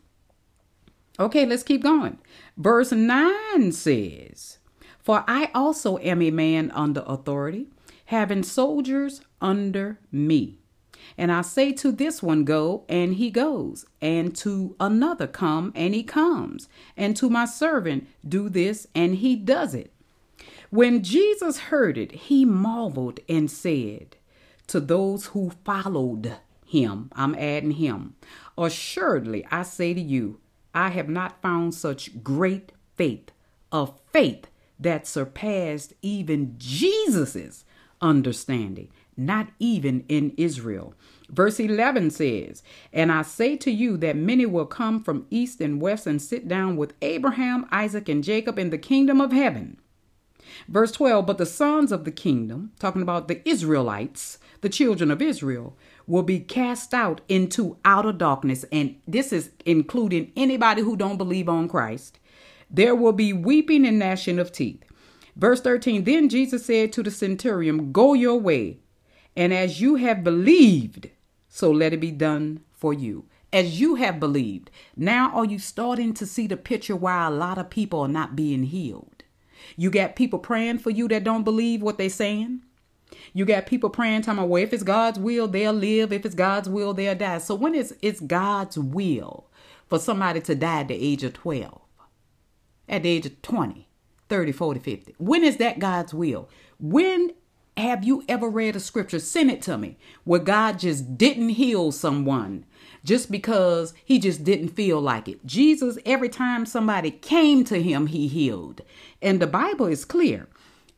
Okay, 1.20 1.44
let's 1.44 1.62
keep 1.62 1.82
going. 1.82 2.18
Verse 2.56 2.92
9 2.92 3.72
says, 3.72 4.58
For 4.98 5.24
I 5.26 5.50
also 5.54 5.98
am 5.98 6.22
a 6.22 6.30
man 6.30 6.70
under 6.70 7.02
authority, 7.06 7.66
having 8.06 8.42
soldiers 8.42 9.20
under 9.40 9.98
me. 10.12 10.60
And 11.16 11.32
I 11.32 11.42
say 11.42 11.72
to 11.72 11.92
this 11.92 12.22
one, 12.22 12.44
Go, 12.44 12.84
and 12.88 13.14
he 13.14 13.30
goes, 13.30 13.86
and 14.00 14.34
to 14.36 14.76
another, 14.78 15.26
Come, 15.26 15.72
and 15.74 15.94
he 15.94 16.02
comes, 16.02 16.68
and 16.96 17.16
to 17.16 17.28
my 17.28 17.44
servant, 17.44 18.06
Do 18.26 18.48
this, 18.48 18.86
and 18.94 19.16
he 19.16 19.36
does 19.36 19.74
it. 19.74 19.92
When 20.70 21.02
Jesus 21.02 21.58
heard 21.58 21.96
it, 21.96 22.12
he 22.12 22.44
marveled 22.44 23.20
and 23.28 23.50
said 23.50 24.16
to 24.66 24.80
those 24.80 25.26
who 25.26 25.52
followed 25.64 26.36
him, 26.66 27.10
I'm 27.14 27.34
adding 27.34 27.72
him, 27.72 28.16
Assuredly, 28.56 29.46
I 29.50 29.62
say 29.62 29.94
to 29.94 30.00
you, 30.00 30.40
I 30.74 30.90
have 30.90 31.08
not 31.08 31.40
found 31.40 31.74
such 31.74 32.22
great 32.22 32.72
faith, 32.96 33.30
a 33.72 33.88
faith 34.12 34.46
that 34.78 35.06
surpassed 35.06 35.94
even 36.02 36.54
Jesus's 36.58 37.64
understanding, 38.00 38.90
not 39.18 39.48
even 39.58 40.04
in 40.08 40.32
Israel. 40.36 40.94
Verse 41.28 41.60
11 41.60 42.10
says, 42.10 42.62
And 42.92 43.12
I 43.12 43.22
say 43.22 43.56
to 43.56 43.70
you 43.70 43.96
that 43.98 44.16
many 44.16 44.46
will 44.46 44.66
come 44.66 45.02
from 45.02 45.26
east 45.30 45.60
and 45.60 45.80
west 45.80 46.06
and 46.06 46.22
sit 46.22 46.48
down 46.48 46.76
with 46.76 46.94
Abraham, 47.02 47.66
Isaac, 47.70 48.08
and 48.08 48.24
Jacob 48.24 48.58
in 48.58 48.70
the 48.70 48.78
kingdom 48.78 49.20
of 49.20 49.32
heaven. 49.32 49.78
Verse 50.68 50.92
12, 50.92 51.26
But 51.26 51.38
the 51.38 51.46
sons 51.46 51.92
of 51.92 52.04
the 52.04 52.10
kingdom, 52.10 52.72
talking 52.78 53.02
about 53.02 53.28
the 53.28 53.46
Israelites, 53.48 54.38
the 54.60 54.68
children 54.68 55.10
of 55.10 55.22
Israel, 55.22 55.76
will 56.06 56.22
be 56.22 56.40
cast 56.40 56.94
out 56.94 57.20
into 57.28 57.76
outer 57.84 58.12
darkness. 58.12 58.64
And 58.72 58.96
this 59.06 59.32
is 59.32 59.50
including 59.66 60.32
anybody 60.36 60.82
who 60.82 60.96
don't 60.96 61.18
believe 61.18 61.48
on 61.48 61.68
Christ. 61.68 62.18
There 62.70 62.94
will 62.94 63.12
be 63.12 63.32
weeping 63.32 63.86
and 63.86 63.98
gnashing 63.98 64.38
of 64.38 64.52
teeth. 64.52 64.84
Verse 65.36 65.60
13 65.60 66.04
Then 66.04 66.28
Jesus 66.28 66.64
said 66.66 66.92
to 66.94 67.02
the 67.02 67.10
centurion, 67.10 67.92
Go 67.92 68.14
your 68.14 68.38
way, 68.38 68.78
and 69.36 69.52
as 69.52 69.80
you 69.80 69.96
have 69.96 70.24
believed, 70.24 71.08
so 71.48 71.70
let 71.70 71.92
it 71.92 72.00
be 72.00 72.10
done 72.10 72.60
for 72.72 72.92
you. 72.92 73.26
As 73.52 73.80
you 73.80 73.94
have 73.94 74.20
believed. 74.20 74.70
Now 74.96 75.30
are 75.32 75.44
you 75.44 75.58
starting 75.58 76.12
to 76.14 76.26
see 76.26 76.46
the 76.46 76.56
picture 76.56 76.96
why 76.96 77.26
a 77.26 77.30
lot 77.30 77.56
of 77.56 77.70
people 77.70 78.00
are 78.00 78.08
not 78.08 78.36
being 78.36 78.64
healed? 78.64 79.22
You 79.76 79.90
got 79.90 80.16
people 80.16 80.38
praying 80.38 80.78
for 80.78 80.90
you 80.90 81.08
that 81.08 81.24
don't 81.24 81.44
believe 81.44 81.82
what 81.82 81.98
they're 81.98 82.10
saying. 82.10 82.62
You 83.32 83.44
got 83.44 83.66
people 83.66 83.90
praying, 83.90 84.22
talking 84.22 84.38
about, 84.38 84.48
well, 84.48 84.62
if 84.62 84.72
it's 84.72 84.82
God's 84.82 85.18
will, 85.18 85.48
they'll 85.48 85.72
live. 85.72 86.12
If 86.12 86.26
it's 86.26 86.34
God's 86.34 86.68
will, 86.68 86.92
they'll 86.92 87.14
die. 87.14 87.38
So 87.38 87.54
when 87.54 87.74
it's, 87.74 87.92
it's 88.02 88.20
God's 88.20 88.78
will 88.78 89.46
for 89.88 89.98
somebody 89.98 90.40
to 90.42 90.54
die 90.54 90.80
at 90.80 90.88
the 90.88 90.94
age 90.94 91.24
of 91.24 91.32
12, 91.32 91.80
at 92.88 93.02
the 93.02 93.08
age 93.08 93.26
of 93.26 93.40
20, 93.42 93.88
30, 94.28 94.52
40, 94.52 94.80
50, 94.80 95.14
when 95.18 95.44
is 95.44 95.56
that 95.56 95.78
God's 95.78 96.12
will? 96.12 96.48
When 96.78 97.32
have 97.78 98.04
you 98.04 98.24
ever 98.28 98.48
read 98.48 98.76
a 98.76 98.80
scripture? 98.80 99.18
Send 99.18 99.50
it 99.50 99.62
to 99.62 99.78
me 99.78 99.96
where 100.24 100.40
God 100.40 100.78
just 100.80 101.16
didn't 101.16 101.50
heal 101.50 101.92
someone 101.92 102.64
just 103.04 103.30
because 103.30 103.94
he 104.04 104.18
just 104.18 104.44
didn't 104.44 104.70
feel 104.70 105.00
like 105.00 105.28
it. 105.28 105.46
Jesus, 105.46 105.98
every 106.04 106.28
time 106.28 106.66
somebody 106.66 107.10
came 107.10 107.64
to 107.64 107.82
him, 107.82 108.08
he 108.08 108.26
healed. 108.26 108.82
And 109.22 109.40
the 109.40 109.46
Bible 109.46 109.86
is 109.86 110.04
clear. 110.04 110.48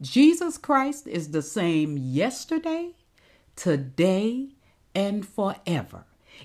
Jesus 0.00 0.56
Christ 0.56 1.06
is 1.06 1.30
the 1.30 1.42
same 1.42 1.98
yesterday, 1.98 2.92
today, 3.54 4.48
and 4.94 5.26
forever. 5.26 6.04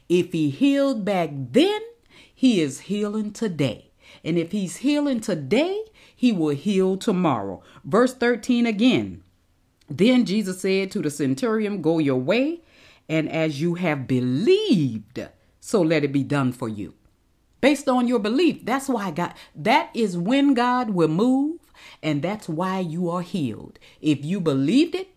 If 0.09 0.33
he 0.33 0.49
healed 0.49 1.05
back 1.05 1.29
then, 1.33 1.79
he 2.33 2.59
is 2.61 2.81
healing 2.81 3.31
today. 3.31 3.91
And 4.23 4.37
if 4.37 4.51
he's 4.51 4.77
healing 4.77 5.21
today, 5.21 5.85
he 6.13 6.31
will 6.31 6.49
heal 6.49 6.97
tomorrow. 6.97 7.63
Verse 7.85 8.13
13 8.13 8.65
again. 8.65 9.23
Then 9.89 10.25
Jesus 10.25 10.61
said 10.61 10.91
to 10.91 11.01
the 11.01 11.11
centurion, 11.11 11.81
Go 11.81 11.99
your 11.99 12.19
way, 12.19 12.61
and 13.07 13.29
as 13.29 13.61
you 13.61 13.75
have 13.75 14.07
believed, 14.07 15.27
so 15.59 15.81
let 15.81 16.03
it 16.03 16.11
be 16.11 16.23
done 16.23 16.51
for 16.51 16.67
you. 16.67 16.93
Based 17.61 17.87
on 17.87 18.07
your 18.07 18.19
belief, 18.19 18.65
that's 18.65 18.89
why 18.89 19.11
God, 19.11 19.33
that 19.55 19.89
is 19.93 20.17
when 20.17 20.53
God 20.53 20.91
will 20.91 21.07
move, 21.07 21.59
and 22.03 22.21
that's 22.21 22.47
why 22.47 22.79
you 22.79 23.09
are 23.09 23.21
healed. 23.21 23.79
If 24.01 24.23
you 24.23 24.39
believed 24.39 24.95
it, 24.95 25.09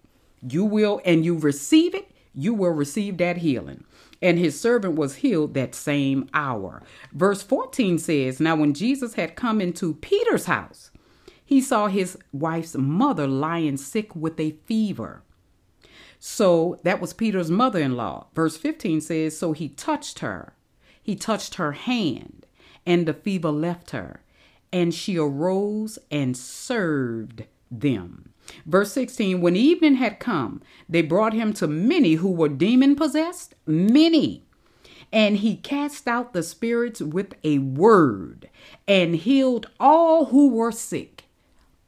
you 0.42 0.64
will, 0.64 1.00
and 1.04 1.24
you 1.24 1.36
receive 1.36 1.94
it, 1.94 2.10
you 2.34 2.54
will 2.54 2.70
receive 2.70 3.18
that 3.18 3.38
healing. 3.38 3.84
And 4.20 4.38
his 4.38 4.60
servant 4.60 4.96
was 4.96 5.16
healed 5.16 5.54
that 5.54 5.74
same 5.74 6.28
hour. 6.34 6.82
Verse 7.12 7.42
14 7.42 7.98
says, 7.98 8.40
Now 8.40 8.56
when 8.56 8.74
Jesus 8.74 9.14
had 9.14 9.36
come 9.36 9.60
into 9.60 9.94
Peter's 9.94 10.46
house, 10.46 10.90
he 11.48 11.62
saw 11.62 11.86
his 11.86 12.18
wife's 12.30 12.76
mother 12.76 13.26
lying 13.26 13.78
sick 13.78 14.14
with 14.14 14.38
a 14.38 14.58
fever. 14.66 15.22
So 16.18 16.78
that 16.82 17.00
was 17.00 17.14
Peter's 17.14 17.50
mother 17.50 17.80
in 17.80 17.96
law. 17.96 18.26
Verse 18.34 18.58
15 18.58 19.00
says, 19.00 19.38
So 19.38 19.52
he 19.52 19.70
touched 19.70 20.18
her. 20.18 20.52
He 21.02 21.16
touched 21.16 21.54
her 21.54 21.72
hand, 21.72 22.44
and 22.84 23.06
the 23.06 23.14
fever 23.14 23.50
left 23.50 23.92
her, 23.92 24.20
and 24.70 24.92
she 24.92 25.16
arose 25.16 25.98
and 26.10 26.36
served 26.36 27.44
them. 27.70 28.34
Verse 28.66 28.92
16 28.92 29.40
When 29.40 29.56
evening 29.56 29.94
had 29.94 30.20
come, 30.20 30.60
they 30.86 31.00
brought 31.00 31.32
him 31.32 31.54
to 31.54 31.66
many 31.66 32.16
who 32.16 32.30
were 32.30 32.50
demon 32.50 32.94
possessed, 32.94 33.54
many. 33.64 34.44
And 35.10 35.38
he 35.38 35.56
cast 35.56 36.06
out 36.06 36.34
the 36.34 36.42
spirits 36.42 37.00
with 37.00 37.36
a 37.42 37.56
word 37.56 38.50
and 38.86 39.16
healed 39.16 39.70
all 39.80 40.26
who 40.26 40.50
were 40.50 40.72
sick 40.72 41.17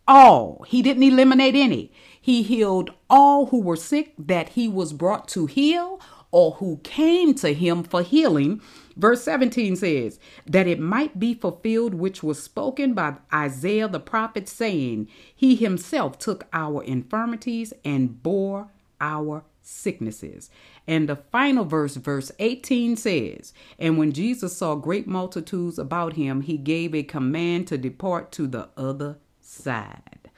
all. 0.07 0.65
He 0.69 0.83
didn't 0.83 1.03
eliminate 1.03 1.55
any. 1.55 1.93
He 2.21 2.43
healed 2.43 2.91
all 3.09 3.47
who 3.47 3.61
were 3.61 3.77
sick 3.77 4.15
that 4.19 4.51
he 4.51 4.69
was 4.69 4.93
brought 4.93 5.29
to 5.29 5.47
heal 5.47 6.01
or 6.31 6.53
who 6.53 6.79
came 6.83 7.35
to 7.35 7.53
him 7.55 7.83
for 7.83 8.03
healing. 8.03 8.61
Verse 8.97 9.23
17 9.25 9.77
says, 9.77 10.19
That 10.47 10.67
it 10.67 10.79
might 10.79 11.19
be 11.19 11.35
fulfilled 11.35 11.95
which 11.95 12.23
was 12.23 12.43
spoken 12.43 12.95
by 12.95 13.17
Isaiah 13.33 13.89
the 13.89 14.01
prophet, 14.01 14.49
saying, 14.49 15.09
He 15.35 15.57
himself 15.57 16.19
took 16.19 16.47
our 16.53 16.83
infirmities 16.83 17.73
and 17.85 18.23
bore 18.23 18.69
our 19.01 19.45
sicknesses. 19.63 20.51
And 20.87 21.09
the 21.09 21.17
final 21.17 21.65
verse, 21.65 21.97
verse 21.97 22.33
18 22.39 22.97
says, 22.97 23.53
And 23.79 23.97
when 23.99 24.13
Jesus 24.13 24.57
saw 24.57 24.75
great 24.75 25.07
multitudes 25.07 25.79
about 25.79 26.15
him, 26.15 26.43
he 26.43 26.57
gave 26.59 26.95
a 26.95 27.03
command 27.03 27.67
to 27.69 27.79
depart 27.79 28.33
to 28.33 28.47
the 28.47 28.69
other 28.77 29.19
side. 29.61 30.31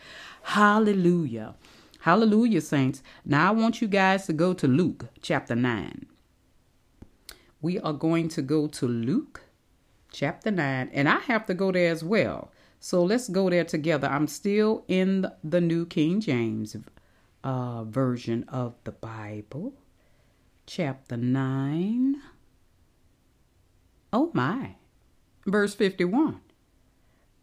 Hallelujah. 0.43 1.55
Hallelujah, 2.01 2.61
saints. 2.61 3.03
Now 3.25 3.49
I 3.49 3.51
want 3.53 3.81
you 3.81 3.89
guys 3.89 4.27
to 4.27 4.33
go 4.33 4.53
to 4.55 4.67
Luke 4.67 5.07
chapter 5.21 5.55
9. 5.55 6.07
We 7.61 7.79
are 7.79 7.93
going 7.93 8.29
to 8.31 8.43
go 8.43 8.67
to 8.67 8.89
Luke 8.89 9.43
chapter 10.11 10.51
9, 10.51 10.91
and 10.93 11.09
I 11.09 11.21
have 11.21 11.47
to 11.47 11.55
go 11.55 11.71
there 11.71 11.93
as 11.93 12.03
well. 12.03 12.51
So 12.81 13.05
let's 13.05 13.29
go 13.29 13.49
there 13.49 13.65
together. 13.65 14.09
I'm 14.09 14.27
still 14.27 14.85
in 14.89 15.29
the 15.45 15.61
New 15.61 15.87
King 15.87 16.21
James 16.21 16.77
uh, 17.45 17.85
version 17.85 18.45
of 18.49 18.75
the 18.83 18.91
Bible, 18.91 19.75
chapter 20.67 21.17
9. 21.17 22.21
Oh 24.13 24.33
my, 24.35 24.75
verse 25.47 25.75
51 25.77 26.41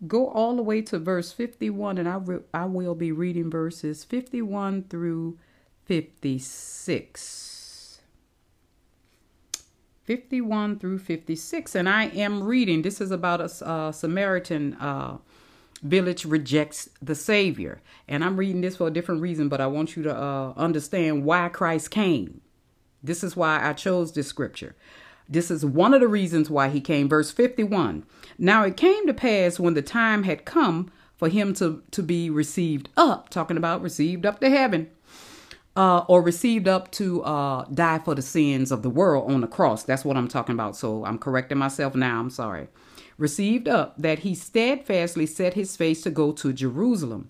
go 0.08 0.30
all 0.30 0.56
the 0.56 0.64
way 0.64 0.82
to 0.82 1.00
verse 1.00 1.32
51 1.32 1.98
and 1.98 2.08
I, 2.08 2.16
re- 2.16 2.40
I 2.54 2.66
will 2.66 2.96
be 2.96 3.12
reading 3.12 3.50
verses 3.50 4.04
51 4.04 4.84
through 4.84 5.38
56 5.86 8.00
51 10.06 10.80
through 10.80 11.00
56 11.00 11.76
and 11.76 11.90
i 11.90 12.06
am 12.06 12.44
reading. 12.44 12.82
This 12.82 13.02
is 13.02 13.12
about 13.12 13.42
a 13.42 13.94
samaritan 13.94 14.74
uh, 14.76 15.18
village 15.84 16.26
rejects 16.26 16.90
the 17.02 17.16
savior. 17.16 17.82
And 18.08 18.24
i'm 18.24 18.38
reading 18.38 18.62
this 18.62 18.78
for 18.78 18.88
a 18.88 18.92
different 18.92 19.22
reason 19.22 19.50
but 19.50 19.62
i 19.62 19.68
want 19.68 19.98
you 19.98 20.04
to 20.04 20.16
uh, 20.16 20.54
understand 20.56 21.26
why 21.26 21.50
christ 21.50 21.92
came. 21.92 22.42
This 23.04 23.24
is 23.24 23.36
why 23.36 23.68
i 23.68 23.74
chose 23.74 24.14
this 24.14 24.28
scripture 24.28 24.76
this 25.30 25.52
is 25.52 25.64
one 25.64 25.94
of 25.94 26.02
the 26.02 26.08
reasons 26.08 26.50
why 26.50 26.70
he 26.70 26.82
came. 26.82 27.08
Verse 27.08 27.32
51 27.32 28.04
Now 28.38 28.64
it 28.64 28.76
came 28.76 29.06
to 29.06 29.14
pass 29.14 29.60
when 29.60 29.76
the 29.76 29.82
time 29.82 30.24
had 30.24 30.44
come 30.44 30.92
for 31.16 31.30
him 31.30 31.54
to, 31.54 31.84
to 31.92 32.02
be 32.02 32.30
received 32.30 32.90
up, 32.98 33.30
talking 33.30 33.58
about 33.58 33.82
received 33.82 34.26
up 34.26 34.40
to 34.40 34.50
heaven, 34.50 34.90
uh, 35.76 36.00
or 36.08 36.22
received 36.22 36.68
up 36.68 36.90
to 36.92 37.22
uh, 37.24 37.66
die 37.66 38.00
for 38.00 38.16
the 38.16 38.22
sins 38.22 38.72
of 38.72 38.82
the 38.82 38.90
world 38.90 39.32
on 39.32 39.42
the 39.42 39.48
cross. 39.48 39.84
That's 39.84 40.04
what 40.04 40.18
I'm 40.18 40.28
talking 40.28 40.54
about. 40.54 40.76
So 40.76 41.06
I'm 41.06 41.20
correcting 41.20 41.58
myself 41.58 41.94
now. 41.94 42.20
I'm 42.20 42.30
sorry. 42.30 42.68
Received 43.18 43.68
up 43.68 43.96
that 43.98 44.20
he 44.20 44.34
steadfastly 44.34 45.26
set 45.26 45.54
his 45.54 45.76
face 45.76 46.02
to 46.04 46.10
go 46.10 46.32
to 46.32 46.54
Jerusalem 46.54 47.30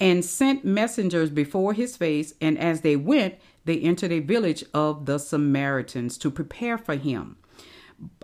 and 0.00 0.24
sent 0.24 0.64
messengers 0.64 1.30
before 1.30 1.72
his 1.72 1.96
face. 1.96 2.34
And 2.40 2.58
as 2.58 2.82
they 2.82 2.96
went, 2.96 3.36
they 3.68 3.78
entered 3.78 4.10
a 4.10 4.20
village 4.20 4.64
of 4.72 5.04
the 5.04 5.18
Samaritans 5.18 6.16
to 6.18 6.30
prepare 6.30 6.78
for 6.78 6.94
him. 6.94 7.36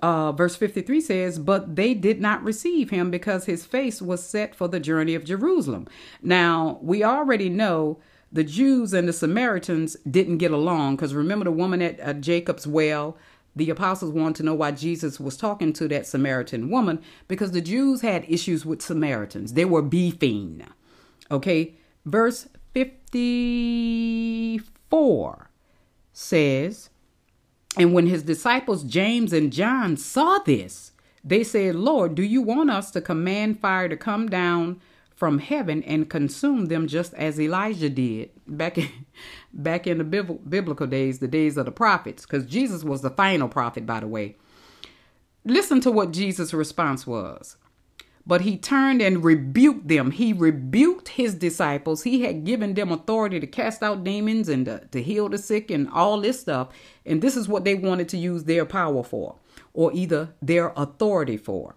Uh, 0.00 0.33
verse 0.33 0.57
53 0.57 1.02
says, 1.02 1.38
But 1.38 1.76
they 1.76 1.92
did 1.92 2.18
not 2.18 2.42
receive 2.42 2.88
him 2.88 3.11
because 3.11 3.44
his 3.44 3.66
face 3.66 4.00
was 4.00 4.24
set 4.24 4.54
for 4.54 4.68
the 4.68 4.80
journey 4.80 5.14
of 5.14 5.24
Jerusalem. 5.24 5.87
Now, 6.22 6.78
we 6.80 7.04
already 7.04 7.50
know 7.50 7.98
the 8.33 8.42
Jews 8.42 8.94
and 8.94 9.07
the 9.07 9.12
Samaritans 9.12 9.98
didn't 10.11 10.38
get 10.38 10.50
along 10.50 10.96
because 10.96 11.14
remember 11.14 11.44
the 11.44 11.52
woman 11.52 11.83
at 11.83 12.00
uh, 12.00 12.14
Jacob's 12.14 12.66
well? 12.66 13.18
The 13.54 13.68
apostles 13.68 14.12
wanted 14.12 14.37
to 14.37 14.44
know 14.44 14.54
why 14.54 14.70
Jesus 14.70 15.20
was 15.20 15.37
talking 15.37 15.74
to 15.74 15.87
that 15.88 16.07
Samaritan 16.07 16.70
woman 16.70 17.02
because 17.28 17.52
the 17.52 17.61
Jews 17.61 18.00
had 18.00 18.24
issues 18.28 18.64
with 18.64 18.80
Samaritans. 18.80 19.52
They 19.52 19.66
were 19.66 19.83
beefing. 19.83 20.66
Okay, 21.30 21.74
verse 22.07 22.48
54 22.72 24.64
says, 26.12 26.90
And 27.76 27.92
when 27.92 28.07
his 28.07 28.22
disciples 28.22 28.85
James 28.85 29.33
and 29.33 29.52
John 29.52 29.96
saw 29.96 30.38
this, 30.38 30.92
they 31.24 31.42
said, 31.42 31.74
Lord, 31.74 32.14
do 32.14 32.22
you 32.22 32.42
want 32.42 32.70
us 32.70 32.90
to 32.92 33.00
command 33.00 33.61
fire 33.61 33.88
to 33.88 33.96
come 33.96 34.28
down 34.28 34.80
from 35.16 35.38
heaven 35.38 35.83
and 35.85 36.11
consume 36.11 36.66
them 36.66 36.87
just 36.87 37.14
as 37.14 37.40
Elijah 37.40 37.88
did 37.88 38.30
back 38.46 38.78
in, 38.78 38.88
back 39.52 39.87
in 39.87 39.98
the 39.98 40.04
biblical 40.04 40.87
days, 40.87 41.18
the 41.18 41.28
days 41.28 41.57
of 41.57 41.64
the 41.64 41.72
prophets? 41.72 42.24
Because 42.24 42.46
Jesus 42.46 42.85
was 42.85 43.02
the 43.02 43.11
final 43.11 43.48
prophet, 43.48 43.87
by 43.87 44.00
the 44.00 44.09
way. 44.09 44.37
Listen 45.44 45.80
to 45.80 45.90
what 45.90 46.12
Jesus' 46.12 46.54
response 46.54 47.07
was. 47.07 47.57
But 48.26 48.40
he 48.40 48.56
turned 48.56 49.02
and 49.02 49.22
rebuked 49.22 49.88
them. 49.88 50.10
He 50.10 50.32
rebuked 50.32 51.08
his 51.08 51.34
disciples. 51.34 52.04
He 52.04 52.22
had 52.22 52.44
given 52.44 52.72
them 52.72 52.90
authority 52.90 53.38
to 53.38 53.46
cast 53.46 53.82
out 53.82 54.02
demons 54.02 54.48
and 54.48 54.64
to, 54.64 54.80
to, 54.92 55.02
heal 55.02 55.28
the 55.28 55.37
sick 55.37 55.70
and 55.70 55.90
all 55.90 56.20
this 56.20 56.40
stuff. 56.40 56.68
And 57.04 57.20
this 57.20 57.37
is 57.37 57.48
what 57.48 57.64
they 57.64 57.74
wanted 57.74 58.08
to 58.10 58.16
use 58.16 58.44
their 58.44 58.64
power 58.64 59.02
for, 59.02 59.37
or 59.74 59.92
either 59.92 60.30
their 60.40 60.72
authority 60.74 61.37
for. 61.37 61.74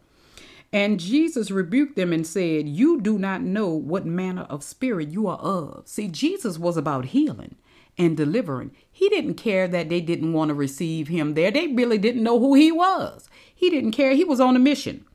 And 0.72 1.00
Jesus 1.00 1.52
rebuked 1.52 1.96
them 1.96 2.14
and 2.14 2.26
said, 2.26 2.68
You 2.68 3.02
do 3.02 3.18
not 3.18 3.42
know 3.42 3.70
what 3.70 4.06
manner 4.06 4.44
of 4.44 4.64
spirit 4.64 5.10
you 5.10 5.28
are 5.28 5.40
of. 5.40 5.88
See, 5.88 6.08
Jesus 6.08 6.58
was 6.58 6.78
about 6.78 7.06
healing 7.06 7.56
and 7.98 8.16
delivering. 8.16 8.72
He 8.90 9.10
didn't 9.10 9.36
care 9.36 9.68
that 9.68 9.90
they 9.90 10.02
didn't 10.02 10.34
want 10.34 10.50
to 10.50 10.56
receive 10.56 11.08
him 11.08 11.34
there. 11.34 11.52
They 11.52 11.68
really 11.68 11.98
didn't 11.98 12.24
know 12.24 12.40
who 12.40 12.54
he 12.54 12.72
was. 12.72 13.30
He 13.54 13.70
didn't 13.70 13.94
care. 13.94 14.14
He 14.14 14.24
was 14.24 14.40
on 14.40 14.56
a 14.56 14.60
mission. 14.60 15.06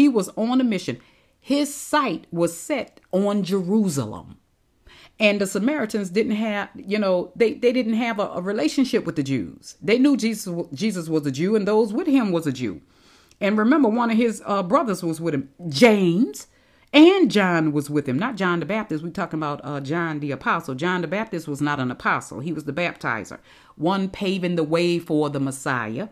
He 0.00 0.08
was 0.08 0.30
on 0.30 0.62
a 0.62 0.64
mission. 0.64 0.98
His 1.38 1.74
sight 1.74 2.26
was 2.30 2.56
set 2.56 3.00
on 3.12 3.42
Jerusalem. 3.42 4.38
And 5.18 5.38
the 5.38 5.46
Samaritans 5.46 6.08
didn't 6.08 6.36
have, 6.36 6.70
you 6.74 6.98
know, 6.98 7.32
they, 7.36 7.52
they 7.52 7.70
didn't 7.70 7.92
have 8.06 8.18
a, 8.18 8.28
a 8.28 8.40
relationship 8.40 9.04
with 9.04 9.16
the 9.16 9.22
Jews. 9.22 9.76
They 9.82 9.98
knew 9.98 10.16
Jesus, 10.16 10.66
Jesus 10.72 11.10
was 11.10 11.26
a 11.26 11.30
Jew 11.30 11.54
and 11.54 11.68
those 11.68 11.92
with 11.92 12.06
him 12.06 12.32
was 12.32 12.46
a 12.46 12.52
Jew. 12.52 12.80
And 13.42 13.58
remember, 13.58 13.90
one 13.90 14.10
of 14.10 14.16
his 14.16 14.42
uh, 14.46 14.62
brothers 14.62 15.02
was 15.02 15.20
with 15.20 15.34
him, 15.34 15.50
James, 15.68 16.46
and 16.94 17.30
John 17.30 17.72
was 17.72 17.90
with 17.90 18.08
him. 18.08 18.18
Not 18.18 18.36
John 18.36 18.60
the 18.60 18.64
Baptist. 18.64 19.04
We're 19.04 19.10
talking 19.10 19.38
about 19.38 19.60
uh, 19.62 19.80
John 19.80 20.20
the 20.20 20.30
Apostle. 20.30 20.76
John 20.76 21.02
the 21.02 21.08
Baptist 21.08 21.46
was 21.46 21.60
not 21.60 21.78
an 21.78 21.90
apostle, 21.90 22.40
he 22.40 22.54
was 22.54 22.64
the 22.64 22.72
baptizer, 22.72 23.38
one 23.76 24.08
paving 24.08 24.56
the 24.56 24.64
way 24.64 24.98
for 24.98 25.28
the 25.28 25.40
Messiah. 25.40 26.08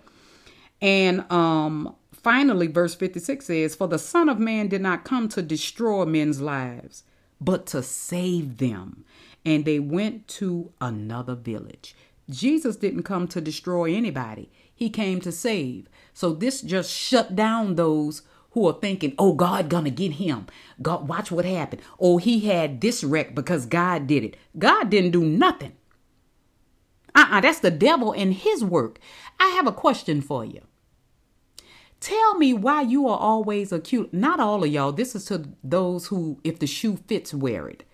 And 0.83 1.31
um, 1.33 1.95
Finally, 2.23 2.67
verse 2.67 2.95
56 2.95 3.47
says, 3.47 3.75
For 3.75 3.87
the 3.87 3.99
Son 3.99 4.29
of 4.29 4.39
Man 4.39 4.69
did 4.69 4.83
not 4.83 5.05
come 5.05 5.29
to 5.29 5.43
destroy 5.43 6.05
men's 6.05 6.41
lives, 6.41 7.05
but 7.41 7.67
to 7.67 7.83
save 7.83 8.59
them. 8.59 9.05
And 9.45 9.65
they 9.65 9.79
went 9.79 10.27
to 10.29 10.73
another 10.81 11.35
village. 11.35 11.95
Jesus 12.29 12.77
didn't 12.77 13.05
come 13.05 13.29
to 13.29 13.41
destroy 13.41 13.95
anybody, 13.95 14.51
He 14.75 14.91
came 14.91 15.21
to 15.21 15.33
save. 15.33 15.89
So 16.13 16.33
this 16.33 16.61
just 16.61 16.91
shut 16.91 17.37
down 17.37 17.77
those 17.77 18.23
who 18.51 18.67
are 18.67 18.79
thinking, 18.81 19.15
oh, 19.19 19.35
God 19.35 19.69
gonna 19.69 19.91
get 19.91 20.13
him. 20.13 20.47
God, 20.83 21.07
watch 21.07 21.31
what 21.31 21.45
happened. 21.45 21.83
Oh, 22.01 22.17
he 22.19 22.41
had 22.41 22.81
this 22.81 23.05
wreck 23.05 23.35
because 23.35 23.67
God 23.67 24.07
did 24.07 24.25
it. 24.25 24.37
God 24.59 24.91
didn't 24.91 25.13
do 25.13 25.23
nothing. 25.23 25.73
Uh-uh, 27.15 27.41
that's 27.41 27.61
the 27.61 27.71
devil 27.71 28.13
and 28.13 28.35
his 28.35 28.65
work. 28.65 28.99
I 29.39 29.49
have 29.49 29.67
a 29.67 29.73
question 29.73 30.21
for 30.21 30.45
you. 30.45 30.63
Tell 32.01 32.37
me 32.37 32.55
why 32.55 32.83
you 32.83 33.09
are 33.09 33.19
always 33.19 33.73
accused. 33.73 34.13
Not 34.13 34.41
all 34.41 34.63
of 34.63 34.71
y'all. 34.71 34.93
This 34.93 35.15
is 35.15 35.25
to 35.27 35.49
those 35.65 36.07
who, 36.07 36.39
if 36.45 36.59
the 36.59 36.67
shoe 36.67 36.99
fits, 37.09 37.35
wear 37.35 37.69
it. 37.69 37.85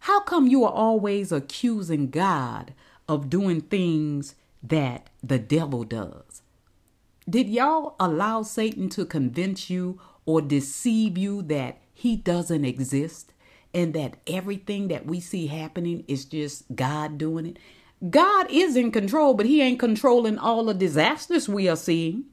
How 0.00 0.20
come 0.20 0.46
you 0.46 0.64
are 0.64 0.72
always 0.72 1.32
accusing 1.32 2.10
God 2.10 2.74
of 3.08 3.30
doing 3.30 3.62
things 3.62 4.34
that 4.62 5.08
the 5.22 5.38
devil 5.38 5.84
does? 5.84 6.42
Did 7.28 7.48
y'all 7.48 7.96
allow 7.98 8.42
Satan 8.42 8.88
to 8.90 9.04
convince 9.04 9.70
you 9.70 10.00
or 10.26 10.40
deceive 10.40 11.16
you 11.16 11.42
that 11.42 11.78
he 11.92 12.16
doesn't 12.16 12.64
exist 12.64 13.32
and 13.74 13.94
that 13.94 14.18
everything 14.26 14.88
that 14.88 15.06
we 15.06 15.18
see 15.18 15.46
happening 15.48 16.04
is 16.06 16.24
just 16.24 16.64
God 16.76 17.18
doing 17.18 17.46
it? 17.46 17.58
God 18.10 18.46
is 18.50 18.76
in 18.76 18.92
control, 18.92 19.34
but 19.34 19.46
he 19.46 19.62
ain't 19.62 19.80
controlling 19.80 20.38
all 20.38 20.64
the 20.64 20.74
disasters 20.74 21.48
we 21.48 21.68
are 21.68 21.76
seeing. 21.76 22.26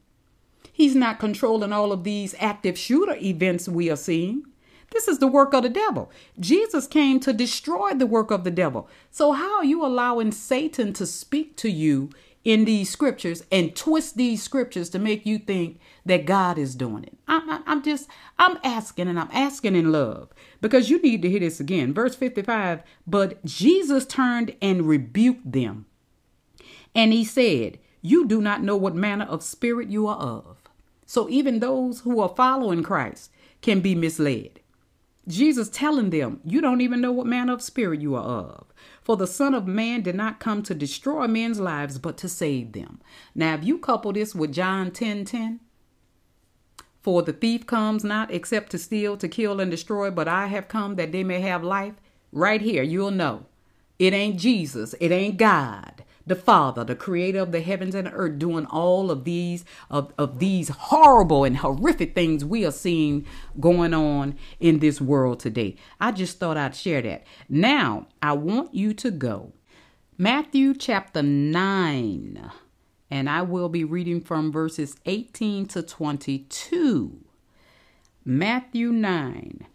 He's 0.74 0.96
not 0.96 1.20
controlling 1.20 1.72
all 1.72 1.92
of 1.92 2.04
these 2.04 2.36
active 2.40 2.78
shooter 2.78 3.16
events 3.16 3.70
we 3.70 3.92
are 3.92 3.96
seeing. 3.96 4.44
This 4.92 5.08
is 5.08 5.20
the 5.20 5.28
work 5.28 5.54
of 5.54 5.64
the 5.64 5.70
devil. 5.70 6.12
Jesus 6.40 6.88
came 6.88 7.20
to 7.22 7.32
destroy 7.32 7.94
the 7.94 8.08
work 8.08 8.32
of 8.32 8.44
the 8.44 8.52
devil. 8.52 8.90
So, 9.12 9.32
how 9.32 9.58
are 9.58 9.66
you 9.66 9.86
allowing 9.86 10.32
Satan 10.32 10.94
to 10.94 11.06
speak 11.06 11.56
to 11.58 11.70
you 11.70 12.10
in 12.44 12.66
these 12.66 12.90
scriptures 12.90 13.44
and 13.52 13.76
twist 13.76 14.18
these 14.18 14.44
scriptures 14.44 14.90
to 14.90 15.00
make 15.00 15.26
you 15.26 15.40
think 15.40 15.80
that 16.06 16.26
God 16.26 16.58
is 16.58 16.76
doing 16.76 17.04
it? 17.04 17.18
I'm, 17.28 17.64
I'm 17.66 17.84
just, 17.84 18.08
I'm 18.38 18.58
asking 18.64 19.08
and 19.08 19.20
I'm 19.20 19.30
asking 19.32 19.76
in 19.76 19.92
love 19.92 20.30
because 20.62 20.90
you 20.90 21.02
need 21.02 21.22
to 21.24 21.30
hear 21.30 21.40
this 21.40 21.60
again. 21.60 21.94
Verse 21.94 22.16
55 22.16 22.84
But 23.08 23.44
Jesus 23.46 24.06
turned 24.06 24.56
and 24.62 24.88
rebuked 24.88 25.52
them. 25.52 25.86
And 26.96 27.14
he 27.14 27.26
said, 27.26 27.80
You 28.02 28.28
do 28.28 28.42
not 28.42 28.62
know 28.62 28.78
what 28.78 28.96
manner 28.96 29.26
of 29.26 29.42
spirit 29.42 29.90
you 29.90 30.08
are 30.08 30.18
of. 30.18 30.63
So 31.14 31.30
even 31.30 31.60
those 31.60 32.00
who 32.00 32.20
are 32.22 32.34
following 32.36 32.82
Christ 32.82 33.30
can 33.62 33.82
be 33.82 33.94
misled. 33.94 34.62
Jesus 35.28 35.70
telling 35.70 36.10
them, 36.10 36.42
You 36.44 36.60
don't 36.60 36.82
even 36.82 37.02
know 37.02 37.12
what 37.12 37.28
manner 37.28 37.54
of 37.54 37.62
spirit 37.62 38.02
you 38.02 38.16
are 38.16 38.24
of. 38.24 38.74
For 39.04 39.16
the 39.16 39.28
Son 39.28 39.54
of 39.54 39.68
Man 39.68 40.02
did 40.02 40.16
not 40.16 40.40
come 40.40 40.64
to 40.64 40.74
destroy 40.74 41.28
men's 41.28 41.60
lives, 41.60 42.00
but 42.00 42.18
to 42.18 42.28
save 42.28 42.72
them. 42.72 43.00
Now, 43.36 43.54
if 43.54 43.64
you 43.64 43.78
couple 43.78 44.12
this 44.12 44.34
with 44.34 44.54
John 44.54 44.90
10 44.90 45.26
10, 45.26 45.60
for 47.04 47.22
the 47.22 47.32
thief 47.32 47.68
comes 47.68 48.04
not 48.04 48.32
except 48.32 48.72
to 48.72 48.80
steal, 48.80 49.16
to 49.18 49.28
kill, 49.28 49.60
and 49.60 49.70
destroy, 49.70 50.10
but 50.10 50.28
I 50.28 50.48
have 50.48 50.68
come 50.68 50.96
that 50.96 51.12
they 51.12 51.24
may 51.24 51.42
have 51.42 51.64
life, 51.64 51.94
right 52.32 52.60
here, 52.60 52.82
you'll 52.82 53.12
know. 53.12 53.46
It 54.00 54.14
ain't 54.14 54.40
Jesus, 54.40 54.96
it 55.00 55.12
ain't 55.12 55.38
God 55.38 56.03
the 56.26 56.36
Father, 56.36 56.84
the 56.84 56.96
creator 56.96 57.40
of 57.40 57.52
the 57.52 57.62
heavens 57.62 57.96
and 57.96 58.08
the 58.08 58.12
earth, 58.12 58.40
doing 58.40 58.66
all 58.68 59.12
of 59.12 59.24
these 59.24 59.66
of, 59.90 60.14
of 60.18 60.40
these 60.40 60.70
horrible 60.70 61.44
and 61.44 61.58
horrific 61.58 62.16
things 62.16 62.46
we 62.46 62.66
are 62.66 62.72
seeing 62.72 63.26
going 63.60 63.94
on 63.94 64.36
in 64.60 64.80
this 64.80 65.02
world 65.02 65.40
today. 65.40 65.76
I 66.00 66.12
just 66.12 66.40
thought 66.40 66.58
I'd 66.58 66.76
share 66.76 67.02
that. 67.02 67.26
Now, 67.50 68.08
I 68.22 68.34
want 68.34 68.74
you 68.74 68.94
to 68.96 69.12
go 69.12 69.54
Matthew 70.18 70.74
chapter 70.74 71.22
9, 71.22 72.52
and 73.12 73.30
I 73.30 73.42
will 73.42 73.70
be 73.70 73.84
reading 73.84 74.22
from 74.22 74.52
verses 74.52 74.96
18 75.06 75.66
to 75.68 75.82
22. 75.82 77.20
Matthew 78.26 78.92
9. 78.92 79.66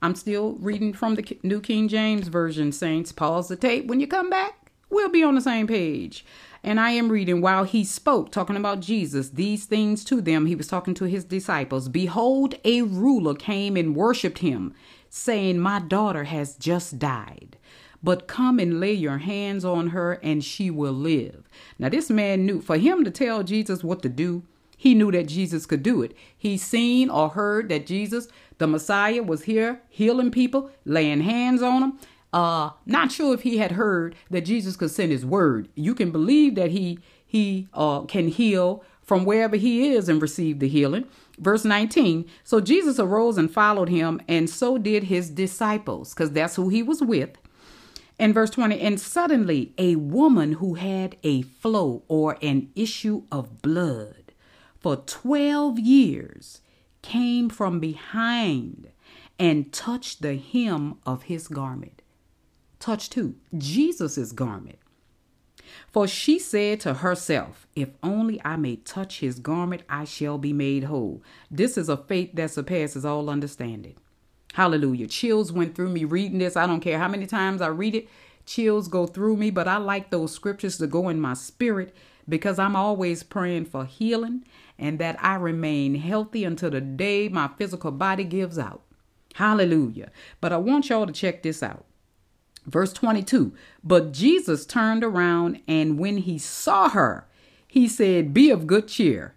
I'm 0.00 0.14
still 0.16 0.54
reading 0.54 0.92
from 0.94 1.14
the 1.14 1.38
New 1.42 1.60
King 1.60 1.86
James 1.86 2.28
Version, 2.28 2.72
Saints. 2.72 3.12
Pause 3.12 3.48
the 3.48 3.56
tape 3.56 3.86
when 3.86 4.00
you 4.00 4.08
come 4.08 4.30
back 4.30 4.61
we'll 4.92 5.08
be 5.08 5.24
on 5.24 5.34
the 5.34 5.40
same 5.40 5.66
page. 5.66 6.24
And 6.62 6.78
I 6.78 6.90
am 6.90 7.10
reading 7.10 7.40
while 7.40 7.64
he 7.64 7.84
spoke, 7.84 8.30
talking 8.30 8.56
about 8.56 8.80
Jesus, 8.80 9.30
these 9.30 9.64
things 9.64 10.04
to 10.04 10.20
them. 10.20 10.46
He 10.46 10.54
was 10.54 10.68
talking 10.68 10.94
to 10.94 11.06
his 11.06 11.24
disciples. 11.24 11.88
Behold, 11.88 12.54
a 12.64 12.82
ruler 12.82 13.34
came 13.34 13.76
and 13.76 13.96
worshiped 13.96 14.38
him, 14.38 14.72
saying, 15.10 15.58
My 15.58 15.80
daughter 15.80 16.24
has 16.24 16.54
just 16.54 17.00
died. 17.00 17.56
But 18.00 18.28
come 18.28 18.58
and 18.58 18.78
lay 18.78 18.92
your 18.92 19.18
hands 19.18 19.64
on 19.64 19.88
her, 19.88 20.14
and 20.22 20.44
she 20.44 20.70
will 20.70 20.92
live. 20.92 21.48
Now, 21.78 21.88
this 21.88 22.10
man 22.10 22.46
knew 22.46 22.60
for 22.60 22.76
him 22.76 23.02
to 23.04 23.10
tell 23.10 23.42
Jesus 23.42 23.82
what 23.82 24.02
to 24.02 24.08
do, 24.08 24.44
he 24.76 24.94
knew 24.94 25.12
that 25.12 25.28
Jesus 25.28 25.66
could 25.66 25.82
do 25.84 26.02
it. 26.02 26.12
He 26.36 26.56
seen 26.56 27.08
or 27.08 27.28
heard 27.28 27.68
that 27.68 27.86
Jesus, 27.86 28.26
the 28.58 28.66
Messiah, 28.66 29.22
was 29.22 29.44
here 29.44 29.80
healing 29.88 30.32
people, 30.32 30.70
laying 30.84 31.20
hands 31.20 31.62
on 31.62 31.80
them. 31.80 31.98
Uh, 32.32 32.70
not 32.86 33.12
sure 33.12 33.34
if 33.34 33.42
he 33.42 33.58
had 33.58 33.72
heard 33.72 34.14
that 34.30 34.42
Jesus 34.42 34.76
could 34.76 34.90
send 34.90 35.12
his 35.12 35.26
word. 35.26 35.68
You 35.74 35.94
can 35.94 36.10
believe 36.10 36.54
that 36.54 36.70
he 36.70 36.98
he 37.26 37.68
uh, 37.72 38.02
can 38.02 38.28
heal 38.28 38.84
from 39.02 39.24
wherever 39.24 39.56
he 39.56 39.92
is 39.92 40.08
and 40.08 40.20
receive 40.20 40.58
the 40.58 40.68
healing. 40.68 41.06
Verse 41.38 41.64
19 41.64 42.26
So 42.44 42.60
Jesus 42.60 42.98
arose 42.98 43.38
and 43.38 43.50
followed 43.50 43.88
him, 43.88 44.20
and 44.28 44.48
so 44.48 44.78
did 44.78 45.04
his 45.04 45.30
disciples, 45.30 46.14
because 46.14 46.32
that's 46.32 46.56
who 46.56 46.68
he 46.68 46.82
was 46.82 47.02
with. 47.02 47.36
And 48.18 48.34
verse 48.34 48.50
20 48.50 48.80
And 48.80 49.00
suddenly 49.00 49.74
a 49.78 49.96
woman 49.96 50.52
who 50.52 50.74
had 50.74 51.16
a 51.22 51.42
flow 51.42 52.02
or 52.08 52.36
an 52.42 52.70
issue 52.74 53.24
of 53.32 53.62
blood 53.62 54.32
for 54.78 54.96
12 54.96 55.78
years 55.78 56.60
came 57.02 57.48
from 57.48 57.80
behind 57.80 58.90
and 59.38 59.72
touched 59.72 60.22
the 60.22 60.36
hem 60.36 60.98
of 61.04 61.24
his 61.24 61.48
garment. 61.48 62.01
Touched 62.82 63.14
who? 63.14 63.36
Jesus' 63.56 64.32
garment. 64.32 64.80
For 65.92 66.08
she 66.08 66.40
said 66.40 66.80
to 66.80 66.94
herself, 66.94 67.68
If 67.76 67.90
only 68.02 68.40
I 68.44 68.56
may 68.56 68.74
touch 68.74 69.20
his 69.20 69.38
garment, 69.38 69.84
I 69.88 70.04
shall 70.04 70.36
be 70.36 70.52
made 70.52 70.82
whole. 70.82 71.22
This 71.48 71.78
is 71.78 71.88
a 71.88 71.96
faith 71.96 72.30
that 72.34 72.50
surpasses 72.50 73.04
all 73.04 73.30
understanding. 73.30 73.94
Hallelujah. 74.54 75.06
Chills 75.06 75.52
went 75.52 75.76
through 75.76 75.90
me 75.90 76.02
reading 76.02 76.38
this. 76.40 76.56
I 76.56 76.66
don't 76.66 76.80
care 76.80 76.98
how 76.98 77.06
many 77.06 77.24
times 77.24 77.62
I 77.62 77.68
read 77.68 77.94
it, 77.94 78.08
chills 78.46 78.88
go 78.88 79.06
through 79.06 79.36
me, 79.36 79.52
but 79.52 79.68
I 79.68 79.76
like 79.76 80.10
those 80.10 80.32
scriptures 80.32 80.78
to 80.78 80.88
go 80.88 81.08
in 81.08 81.20
my 81.20 81.34
spirit 81.34 81.94
because 82.28 82.58
I'm 82.58 82.74
always 82.74 83.22
praying 83.22 83.66
for 83.66 83.84
healing 83.84 84.44
and 84.76 84.98
that 84.98 85.22
I 85.22 85.36
remain 85.36 85.94
healthy 85.94 86.42
until 86.42 86.70
the 86.70 86.80
day 86.80 87.28
my 87.28 87.48
physical 87.56 87.92
body 87.92 88.24
gives 88.24 88.58
out. 88.58 88.82
Hallelujah. 89.36 90.10
But 90.40 90.52
I 90.52 90.56
want 90.56 90.88
y'all 90.88 91.06
to 91.06 91.12
check 91.12 91.44
this 91.44 91.62
out. 91.62 91.86
Verse 92.66 92.92
22 92.92 93.52
But 93.82 94.12
Jesus 94.12 94.64
turned 94.64 95.04
around, 95.04 95.60
and 95.66 95.98
when 95.98 96.18
he 96.18 96.38
saw 96.38 96.88
her, 96.90 97.26
he 97.66 97.88
said, 97.88 98.34
Be 98.34 98.50
of 98.50 98.66
good 98.66 98.88
cheer, 98.88 99.34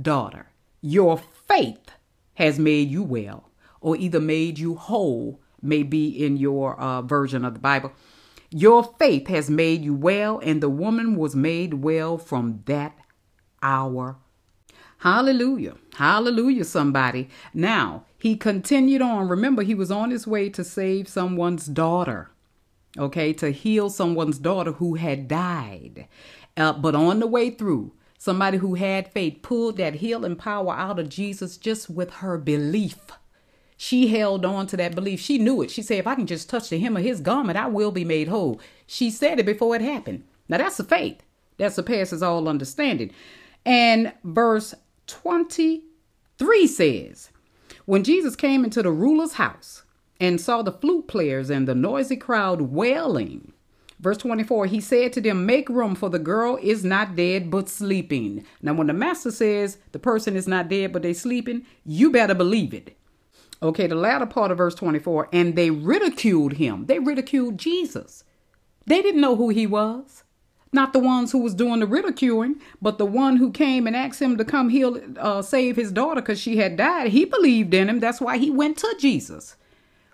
daughter. 0.00 0.48
Your 0.80 1.20
faith 1.48 1.90
has 2.34 2.58
made 2.58 2.90
you 2.90 3.02
well, 3.02 3.50
or 3.80 3.96
either 3.96 4.20
made 4.20 4.58
you 4.58 4.74
whole, 4.76 5.40
may 5.62 5.82
be 5.82 6.08
in 6.08 6.36
your 6.36 6.78
uh, 6.80 7.02
version 7.02 7.44
of 7.44 7.54
the 7.54 7.60
Bible. 7.60 7.92
Your 8.50 8.94
faith 8.98 9.28
has 9.28 9.48
made 9.48 9.82
you 9.82 9.94
well, 9.94 10.40
and 10.40 10.60
the 10.60 10.68
woman 10.68 11.16
was 11.16 11.36
made 11.36 11.74
well 11.74 12.18
from 12.18 12.62
that 12.66 12.96
hour. 13.62 14.16
Hallelujah. 14.98 15.76
Hallelujah, 15.94 16.64
somebody. 16.64 17.28
Now, 17.54 18.04
he 18.18 18.36
continued 18.36 19.00
on. 19.00 19.28
Remember, 19.28 19.62
he 19.62 19.74
was 19.74 19.90
on 19.90 20.10
his 20.10 20.26
way 20.26 20.50
to 20.50 20.62
save 20.64 21.08
someone's 21.08 21.66
daughter, 21.66 22.30
okay, 22.98 23.32
to 23.34 23.50
heal 23.50 23.90
someone's 23.90 24.38
daughter 24.38 24.72
who 24.72 24.94
had 24.94 25.28
died. 25.28 26.08
Uh, 26.56 26.72
but 26.72 26.94
on 26.94 27.20
the 27.20 27.26
way 27.26 27.50
through, 27.50 27.92
somebody 28.18 28.58
who 28.58 28.74
had 28.74 29.12
faith 29.12 29.40
pulled 29.42 29.76
that 29.76 29.96
healing 29.96 30.36
power 30.36 30.72
out 30.72 30.98
of 30.98 31.08
Jesus 31.08 31.56
just 31.56 31.88
with 31.88 32.10
her 32.14 32.36
belief. 32.36 32.98
She 33.76 34.08
held 34.08 34.44
on 34.44 34.66
to 34.66 34.76
that 34.76 34.94
belief. 34.94 35.20
She 35.20 35.38
knew 35.38 35.62
it. 35.62 35.70
She 35.70 35.80
said, 35.80 36.00
if 36.00 36.06
I 36.06 36.14
can 36.14 36.26
just 36.26 36.50
touch 36.50 36.68
the 36.68 36.78
hem 36.78 36.98
of 36.98 37.02
his 37.02 37.20
garment, 37.20 37.58
I 37.58 37.66
will 37.66 37.90
be 37.90 38.04
made 38.04 38.28
whole. 38.28 38.60
She 38.86 39.10
said 39.10 39.38
it 39.38 39.46
before 39.46 39.74
it 39.74 39.80
happened. 39.80 40.24
Now 40.50 40.58
that's 40.58 40.78
a 40.80 40.84
faith 40.84 41.22
that 41.56 41.72
surpasses 41.72 42.22
all 42.22 42.48
understanding. 42.48 43.10
And 43.64 44.12
verse 44.22 44.74
23 45.06 46.66
says, 46.66 47.30
When 47.86 48.04
Jesus 48.04 48.36
came 48.36 48.64
into 48.64 48.82
the 48.82 48.92
ruler's 48.92 49.34
house 49.34 49.84
and 50.20 50.40
saw 50.40 50.62
the 50.62 50.72
flute 50.72 51.08
players 51.08 51.50
and 51.50 51.66
the 51.66 51.74
noisy 51.74 52.16
crowd 52.16 52.60
wailing, 52.60 53.52
Verse 54.00 54.16
24, 54.16 54.64
he 54.66 54.80
said 54.80 55.12
to 55.12 55.20
them, 55.20 55.44
Make 55.44 55.68
room, 55.68 55.94
for 55.94 56.08
the 56.08 56.18
girl 56.18 56.58
is 56.62 56.84
not 56.84 57.16
dead, 57.16 57.50
but 57.50 57.68
sleeping. 57.68 58.46
Now, 58.62 58.72
when 58.72 58.86
the 58.86 58.94
master 58.94 59.30
says 59.30 59.76
the 59.92 59.98
person 59.98 60.36
is 60.36 60.48
not 60.48 60.70
dead, 60.70 60.90
but 60.92 61.02
they 61.02 61.12
sleeping, 61.12 61.66
you 61.84 62.10
better 62.10 62.34
believe 62.34 62.72
it. 62.72 62.96
Okay, 63.62 63.86
the 63.86 63.94
latter 63.94 64.24
part 64.24 64.50
of 64.50 64.56
verse 64.56 64.74
24, 64.74 65.28
and 65.34 65.54
they 65.54 65.70
ridiculed 65.70 66.54
him. 66.54 66.86
They 66.86 66.98
ridiculed 66.98 67.58
Jesus. 67.58 68.24
They 68.86 69.02
didn't 69.02 69.20
know 69.20 69.36
who 69.36 69.50
he 69.50 69.66
was. 69.66 70.24
Not 70.72 70.94
the 70.94 70.98
ones 70.98 71.32
who 71.32 71.38
was 71.40 71.52
doing 71.52 71.80
the 71.80 71.86
ridiculing, 71.86 72.58
but 72.80 72.96
the 72.96 73.04
one 73.04 73.36
who 73.36 73.50
came 73.50 73.86
and 73.86 73.94
asked 73.94 74.22
him 74.22 74.38
to 74.38 74.46
come 74.46 74.70
heal, 74.70 74.98
uh, 75.18 75.42
save 75.42 75.76
his 75.76 75.92
daughter 75.92 76.22
because 76.22 76.40
she 76.40 76.56
had 76.56 76.76
died. 76.76 77.10
He 77.10 77.26
believed 77.26 77.74
in 77.74 77.90
him. 77.90 78.00
That's 78.00 78.20
why 78.20 78.38
he 78.38 78.50
went 78.50 78.78
to 78.78 78.96
Jesus. 78.98 79.56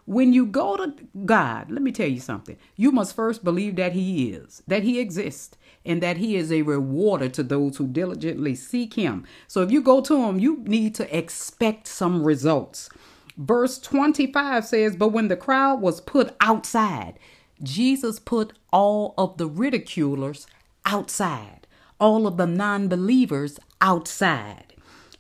When 0.07 0.33
you 0.33 0.47
go 0.47 0.77
to 0.77 0.95
God, 1.25 1.71
let 1.71 1.83
me 1.83 1.91
tell 1.91 2.09
you 2.09 2.21
something. 2.21 2.57
You 2.77 2.93
must 2.93 3.17
first 3.17 3.43
believe 3.43 3.75
that 3.77 3.93
He 3.93 4.31
is, 4.31 4.63
that 4.69 4.85
He 4.85 5.01
exists, 5.01 5.59
and 5.85 6.01
that 6.01 6.17
He 6.17 6.37
is 6.37 6.53
a 6.53 6.63
rewarder 6.63 7.29
to 7.31 7.43
those 7.43 7.77
who 7.77 7.89
diligently 7.89 8.55
seek 8.55 8.95
Him. 8.95 9.27
So 9.49 9.63
if 9.63 9.73
you 9.73 9.83
go 9.83 10.01
to 10.03 10.17
Him, 10.25 10.39
you 10.39 10.63
need 10.65 10.95
to 10.95 11.17
expect 11.17 11.89
some 11.89 12.23
results. 12.23 12.89
Verse 13.37 13.79
25 13.81 14.65
says, 14.65 14.97
But 14.97 15.09
when 15.09 15.27
the 15.27 15.37
crowd 15.37 15.81
was 15.81 16.01
put 16.01 16.37
outside, 16.41 17.19
Jesus 17.63 18.21
put 18.21 18.53
all 18.73 19.13
of 19.19 19.39
the 19.39 19.47
ridiculers 19.47 20.47
outside, 20.85 21.67
all 21.99 22.29
of 22.29 22.37
the 22.37 22.47
non 22.47 22.87
believers 22.87 23.59
outside. 23.81 24.76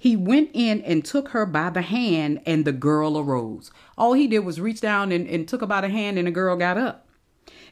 He 0.06 0.14
went 0.14 0.50
in 0.54 0.82
and 0.82 1.04
took 1.04 1.30
her 1.30 1.44
by 1.44 1.68
the 1.68 1.82
hand, 1.82 2.40
and 2.46 2.64
the 2.64 2.70
girl 2.70 3.18
arose. 3.18 3.72
All 3.98 4.12
he 4.12 4.28
did 4.28 4.44
was 4.44 4.60
reach 4.60 4.80
down 4.80 5.10
and, 5.10 5.26
and 5.26 5.48
took 5.48 5.62
her 5.62 5.66
by 5.66 5.80
the 5.80 5.88
hand, 5.88 6.16
and 6.16 6.28
the 6.28 6.30
girl 6.30 6.54
got 6.54 6.78
up. 6.78 7.08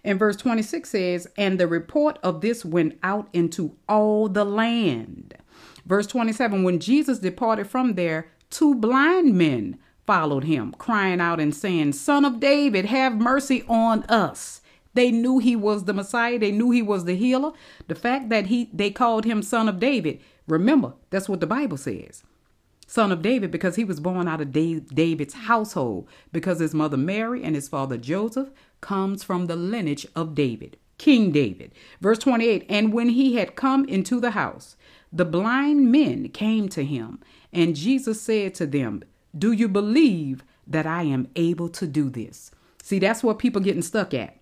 And 0.02 0.18
verse 0.18 0.34
26 0.34 0.90
says, 0.90 1.28
And 1.36 1.60
the 1.60 1.68
report 1.68 2.18
of 2.24 2.40
this 2.40 2.64
went 2.64 2.98
out 3.04 3.28
into 3.32 3.76
all 3.88 4.28
the 4.28 4.44
land. 4.44 5.34
Verse 5.86 6.08
27 6.08 6.64
When 6.64 6.80
Jesus 6.80 7.20
departed 7.20 7.68
from 7.68 7.94
there, 7.94 8.32
two 8.50 8.74
blind 8.74 9.38
men 9.38 9.78
followed 10.04 10.42
him, 10.42 10.74
crying 10.76 11.20
out 11.20 11.38
and 11.38 11.54
saying, 11.54 11.92
Son 11.92 12.24
of 12.24 12.40
David, 12.40 12.86
have 12.86 13.14
mercy 13.14 13.62
on 13.68 14.02
us. 14.08 14.60
They 14.94 15.12
knew 15.12 15.38
he 15.38 15.54
was 15.54 15.84
the 15.84 15.94
Messiah. 15.94 16.40
They 16.40 16.50
knew 16.50 16.72
he 16.72 16.82
was 16.82 17.04
the 17.04 17.14
healer. 17.14 17.52
The 17.86 17.94
fact 17.94 18.28
that 18.30 18.46
he 18.46 18.70
they 18.72 18.90
called 18.90 19.24
him 19.24 19.40
son 19.40 19.68
of 19.68 19.78
David, 19.78 20.20
remember, 20.46 20.94
that's 21.10 21.28
what 21.28 21.40
the 21.40 21.46
Bible 21.46 21.76
says. 21.76 22.22
Son 22.86 23.10
of 23.10 23.22
David 23.22 23.50
because 23.50 23.76
he 23.76 23.84
was 23.84 24.00
born 24.00 24.28
out 24.28 24.40
of 24.40 24.52
David's 24.52 25.34
household 25.34 26.08
because 26.32 26.60
his 26.60 26.74
mother 26.74 26.96
Mary 26.96 27.42
and 27.42 27.54
his 27.54 27.68
father 27.68 27.96
Joseph 27.96 28.50
comes 28.80 29.24
from 29.24 29.46
the 29.46 29.56
lineage 29.56 30.06
of 30.14 30.34
David, 30.34 30.76
King 30.98 31.32
David. 31.32 31.72
Verse 32.00 32.18
28, 32.18 32.66
and 32.68 32.92
when 32.92 33.08
he 33.08 33.36
had 33.36 33.56
come 33.56 33.86
into 33.86 34.20
the 34.20 34.32
house, 34.32 34.76
the 35.10 35.24
blind 35.24 35.90
men 35.90 36.28
came 36.28 36.68
to 36.70 36.84
him, 36.84 37.20
and 37.52 37.76
Jesus 37.76 38.20
said 38.20 38.54
to 38.56 38.66
them, 38.66 39.02
do 39.36 39.50
you 39.50 39.68
believe 39.68 40.44
that 40.66 40.86
I 40.86 41.02
am 41.02 41.28
able 41.34 41.68
to 41.70 41.86
do 41.86 42.08
this? 42.08 42.50
See, 42.82 42.98
that's 42.98 43.24
what 43.24 43.38
people 43.38 43.60
getting 43.60 43.82
stuck 43.82 44.14
at. 44.14 44.36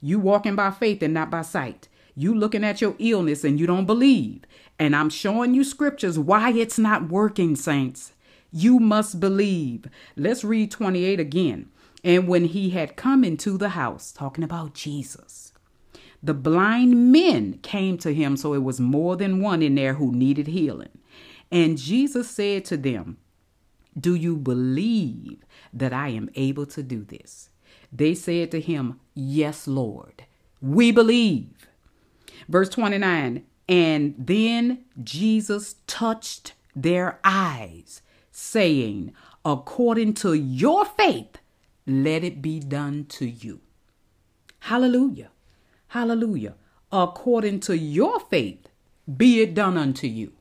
You 0.00 0.18
walking 0.18 0.56
by 0.56 0.70
faith 0.72 1.02
and 1.02 1.14
not 1.14 1.30
by 1.30 1.42
sight. 1.42 1.88
You 2.14 2.34
looking 2.34 2.64
at 2.64 2.80
your 2.80 2.94
illness 2.98 3.44
and 3.44 3.58
you 3.58 3.66
don't 3.66 3.86
believe. 3.86 4.42
And 4.78 4.94
I'm 4.94 5.10
showing 5.10 5.54
you 5.54 5.64
scriptures 5.64 6.18
why 6.18 6.52
it's 6.52 6.78
not 6.78 7.08
working, 7.08 7.56
saints. 7.56 8.12
You 8.52 8.78
must 8.78 9.20
believe. 9.20 9.86
Let's 10.16 10.44
read 10.44 10.70
28 10.70 11.18
again. 11.18 11.70
And 12.04 12.28
when 12.28 12.44
he 12.44 12.70
had 12.70 12.96
come 12.96 13.24
into 13.24 13.58
the 13.58 13.70
house, 13.70 14.12
talking 14.12 14.44
about 14.44 14.74
Jesus, 14.74 15.52
the 16.22 16.34
blind 16.34 17.12
men 17.12 17.58
came 17.62 17.98
to 17.98 18.14
him. 18.14 18.36
So 18.36 18.52
it 18.52 18.62
was 18.62 18.80
more 18.80 19.16
than 19.16 19.40
one 19.40 19.62
in 19.62 19.74
there 19.74 19.94
who 19.94 20.12
needed 20.12 20.46
healing. 20.46 20.98
And 21.50 21.78
Jesus 21.78 22.30
said 22.30 22.64
to 22.66 22.76
them, 22.76 23.18
do 23.98 24.14
you 24.14 24.36
believe 24.36 25.44
that 25.72 25.92
I 25.92 26.08
am 26.08 26.28
able 26.34 26.66
to 26.66 26.82
do 26.82 27.02
this? 27.02 27.48
They 27.90 28.14
said 28.14 28.50
to 28.50 28.60
him, 28.60 29.00
Yes, 29.14 29.66
Lord, 29.66 30.24
we 30.60 30.92
believe. 30.92 31.68
Verse 32.48 32.68
29 32.68 33.44
And 33.68 34.14
then 34.18 34.84
Jesus 35.02 35.76
touched 35.86 36.54
their 36.74 37.18
eyes, 37.24 38.02
saying, 38.30 39.12
According 39.44 40.14
to 40.14 40.34
your 40.34 40.84
faith, 40.84 41.38
let 41.86 42.24
it 42.24 42.42
be 42.42 42.60
done 42.60 43.06
to 43.10 43.26
you. 43.26 43.60
Hallelujah. 44.60 45.30
Hallelujah. 45.88 46.54
According 46.90 47.60
to 47.60 47.76
your 47.76 48.20
faith, 48.20 48.68
be 49.16 49.40
it 49.40 49.54
done 49.54 49.76
unto 49.76 50.06
you. 50.06 50.32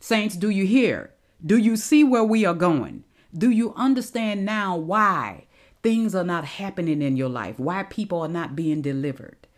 Saints, 0.00 0.36
do 0.36 0.50
you 0.50 0.66
hear? 0.66 1.12
Do 1.44 1.56
you 1.56 1.76
see 1.76 2.04
where 2.04 2.24
we 2.24 2.44
are 2.44 2.54
going? 2.54 3.04
Do 3.36 3.50
you 3.50 3.72
understand 3.74 4.44
now 4.44 4.76
why 4.76 5.46
things 5.82 6.14
are 6.14 6.24
not 6.24 6.44
happening 6.44 7.02
in 7.02 7.16
your 7.16 7.28
life? 7.28 7.58
Why 7.58 7.82
people 7.82 8.20
are 8.20 8.28
not 8.28 8.54
being 8.54 8.82
delivered? 8.82 9.48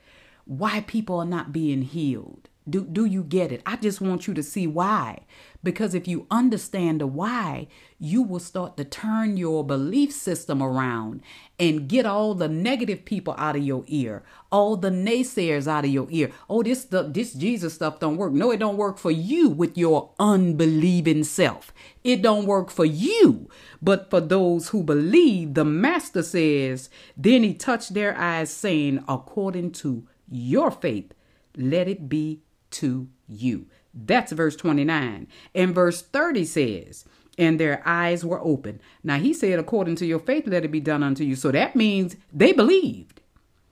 Why 0.45 0.83
people 0.83 1.19
are 1.19 1.25
not 1.25 1.53
being 1.53 1.83
healed? 1.83 2.49
Do, 2.67 2.83
do 2.83 3.05
you 3.05 3.23
get 3.23 3.53
it? 3.53 3.61
I 3.67 3.77
just 3.77 4.01
want 4.01 4.27
you 4.27 4.33
to 4.33 4.43
see 4.43 4.67
why. 4.67 5.27
Because 5.63 5.95
if 5.95 6.09
you 6.09 6.27
understand 6.31 7.03
the 7.03 7.07
why, 7.07 7.69
you 7.99 8.23
will 8.23 8.41
start 8.41 8.79
to 8.79 8.85
turn 8.85 9.37
your 9.37 9.65
belief 9.67 10.13
system 10.13 10.63
around 10.63 11.21
and 11.59 11.89
get 11.89 12.07
all 12.07 12.35
the 12.35 12.49
negative 12.49 13.05
people 13.05 13.35
out 13.37 13.57
of 13.57 13.63
your 13.63 13.85
ear, 13.87 14.23
all 14.51 14.79
the 14.79 14.89
naysayers 14.89 15.67
out 15.67 15.85
of 15.85 15.91
your 15.91 16.07
ear. 16.11 16.31
Oh, 16.49 16.63
this 16.63 16.83
stuff, 16.83 17.13
this 17.13 17.35
Jesus 17.35 17.75
stuff 17.75 18.01
don't 18.01 18.17
work. 18.17 18.33
No, 18.33 18.51
it 18.51 18.59
don't 18.59 18.79
work 18.79 18.97
for 18.97 19.11
you 19.11 19.51
with 19.51 19.77
your 19.77 20.11
unbelieving 20.19 21.25
self. 21.25 21.73
It 22.03 22.23
don't 22.23 22.47
work 22.47 22.71
for 22.71 22.87
you, 22.87 23.49
but 23.83 24.09
for 24.09 24.21
those 24.21 24.71
who 24.71 24.83
believe, 24.83 25.53
the 25.53 25.67
master 25.67 26.23
says, 26.23 26.89
then 27.15 27.43
he 27.43 27.53
touched 27.53 27.93
their 27.93 28.17
eyes 28.17 28.51
saying, 28.51 29.05
according 29.07 29.73
to 29.73 30.07
your 30.31 30.71
faith, 30.71 31.13
let 31.57 31.89
it 31.89 32.09
be 32.09 32.43
to 32.73 33.09
you. 33.29 33.67
That's 33.95 34.33
verse 34.33 34.57
29. 34.57 35.29
And 35.55 35.75
verse 35.75 36.03
30 36.03 36.45
says, 36.45 37.05
and 37.39 37.59
their 37.59 37.83
eyes 37.85 38.25
were 38.25 38.41
open. 38.43 38.81
Now 39.03 39.19
he 39.19 39.33
said, 39.33 39.59
according 39.59 39.97
to 39.97 40.07
your 40.07 40.19
faith, 40.19 40.47
let 40.47 40.65
it 40.65 40.71
be 40.71 40.81
done 40.81 41.03
unto 41.03 41.25
you. 41.25 41.37
So 41.37 41.51
that 41.51 41.77
means 41.77 42.17
they 42.33 42.53
believed. 42.53 43.21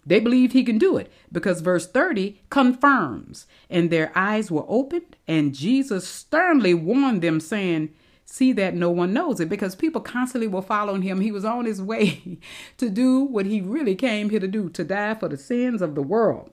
They 0.04 0.18
believed 0.18 0.52
he 0.52 0.64
can 0.64 0.78
do 0.78 0.96
it 0.96 1.12
because 1.30 1.60
verse 1.60 1.86
30 1.86 2.40
confirms, 2.50 3.46
and 3.70 3.88
their 3.88 4.10
eyes 4.16 4.50
were 4.50 4.64
opened, 4.66 5.16
and 5.28 5.54
Jesus 5.54 6.08
sternly 6.08 6.74
warned 6.74 7.22
them, 7.22 7.38
saying, 7.38 7.90
See 8.32 8.54
that 8.54 8.74
no 8.74 8.88
one 8.88 9.12
knows 9.12 9.40
it 9.40 9.50
because 9.50 9.74
people 9.74 10.00
constantly 10.00 10.46
were 10.46 10.62
following 10.62 11.02
him. 11.02 11.20
He 11.20 11.30
was 11.30 11.44
on 11.44 11.66
his 11.66 11.82
way 11.82 12.38
to 12.78 12.88
do 12.88 13.20
what 13.20 13.44
he 13.44 13.60
really 13.60 13.94
came 13.94 14.30
here 14.30 14.40
to 14.40 14.48
do 14.48 14.70
to 14.70 14.84
die 14.84 15.12
for 15.16 15.28
the 15.28 15.36
sins 15.36 15.82
of 15.82 15.94
the 15.94 16.00
world. 16.00 16.50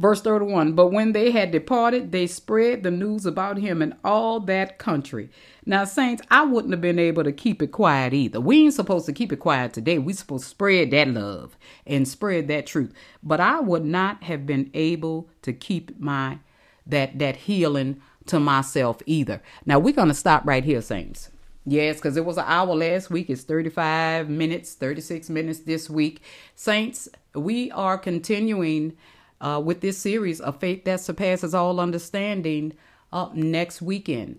Verse 0.00 0.20
31 0.22 0.72
But 0.72 0.88
when 0.88 1.12
they 1.12 1.30
had 1.30 1.52
departed, 1.52 2.10
they 2.10 2.26
spread 2.26 2.82
the 2.82 2.90
news 2.90 3.26
about 3.26 3.58
him 3.58 3.80
in 3.80 3.94
all 4.02 4.40
that 4.40 4.76
country. 4.76 5.30
Now, 5.64 5.84
saints, 5.84 6.24
I 6.32 6.42
wouldn't 6.42 6.74
have 6.74 6.80
been 6.80 6.98
able 6.98 7.22
to 7.22 7.30
keep 7.30 7.62
it 7.62 7.70
quiet 7.70 8.12
either. 8.12 8.40
We 8.40 8.64
ain't 8.64 8.74
supposed 8.74 9.06
to 9.06 9.12
keep 9.12 9.32
it 9.32 9.36
quiet 9.36 9.72
today. 9.72 10.00
we 10.00 10.14
supposed 10.14 10.42
to 10.42 10.50
spread 10.50 10.90
that 10.90 11.06
love 11.06 11.56
and 11.86 12.08
spread 12.08 12.48
that 12.48 12.66
truth. 12.66 12.92
But 13.22 13.38
I 13.38 13.60
would 13.60 13.84
not 13.84 14.24
have 14.24 14.46
been 14.46 14.72
able 14.74 15.28
to 15.42 15.52
keep 15.52 16.00
my 16.00 16.40
that 16.88 17.20
that 17.20 17.36
healing 17.36 18.00
to 18.28 18.40
myself 18.40 19.02
either. 19.06 19.42
Now 19.64 19.78
we're 19.78 19.94
gonna 19.94 20.14
stop 20.14 20.46
right 20.46 20.64
here, 20.64 20.82
saints. 20.82 21.30
Yes, 21.68 21.96
because 21.96 22.16
it 22.16 22.24
was 22.24 22.38
an 22.38 22.44
hour 22.46 22.76
last 22.76 23.10
week. 23.10 23.28
It's 23.28 23.42
35 23.42 24.28
minutes, 24.28 24.74
36 24.74 25.28
minutes 25.28 25.60
this 25.60 25.90
week. 25.90 26.22
Saints, 26.54 27.08
we 27.34 27.72
are 27.72 27.98
continuing 27.98 28.96
uh, 29.40 29.60
with 29.64 29.80
this 29.80 29.98
series 29.98 30.40
of 30.40 30.60
faith 30.60 30.84
that 30.84 31.00
surpasses 31.00 31.54
all 31.54 31.80
understanding 31.80 32.72
up 33.12 33.34
next 33.34 33.82
weekend. 33.82 34.38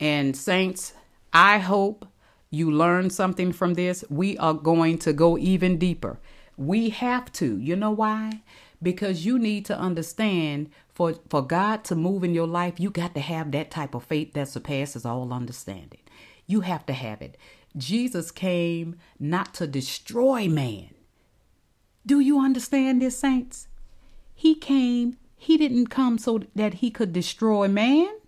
And, 0.00 0.36
Saints, 0.36 0.94
I 1.32 1.58
hope 1.58 2.08
you 2.50 2.72
learn 2.72 3.08
something 3.10 3.52
from 3.52 3.74
this. 3.74 4.04
We 4.10 4.36
are 4.38 4.54
going 4.54 4.98
to 4.98 5.12
go 5.12 5.38
even 5.38 5.78
deeper. 5.78 6.18
We 6.56 6.90
have 6.90 7.32
to. 7.34 7.56
You 7.58 7.76
know 7.76 7.90
why? 7.90 8.42
Because 8.82 9.24
you 9.24 9.38
need 9.38 9.64
to 9.66 9.78
understand 9.78 10.70
for, 10.94 11.14
for 11.28 11.42
God 11.42 11.84
to 11.84 11.94
move 11.94 12.22
in 12.24 12.34
your 12.34 12.46
life, 12.46 12.78
you 12.78 12.90
got 12.90 13.14
to 13.14 13.20
have 13.20 13.50
that 13.52 13.70
type 13.70 13.94
of 13.94 14.04
faith 14.04 14.32
that 14.34 14.48
surpasses 14.48 15.04
all 15.04 15.32
understanding. 15.32 16.00
You 16.46 16.60
have 16.60 16.86
to 16.86 16.92
have 16.92 17.20
it. 17.20 17.36
Jesus 17.76 18.30
came 18.30 18.96
not 19.18 19.54
to 19.54 19.66
destroy 19.66 20.48
man. 20.48 20.90
Do 22.06 22.20
you 22.20 22.38
understand 22.38 23.02
this, 23.02 23.18
saints? 23.18 23.66
He 24.34 24.54
came, 24.54 25.16
he 25.36 25.56
didn't 25.56 25.86
come 25.86 26.18
so 26.18 26.42
that 26.54 26.74
he 26.74 26.90
could 26.90 27.12
destroy 27.12 27.66
man. 27.66 28.18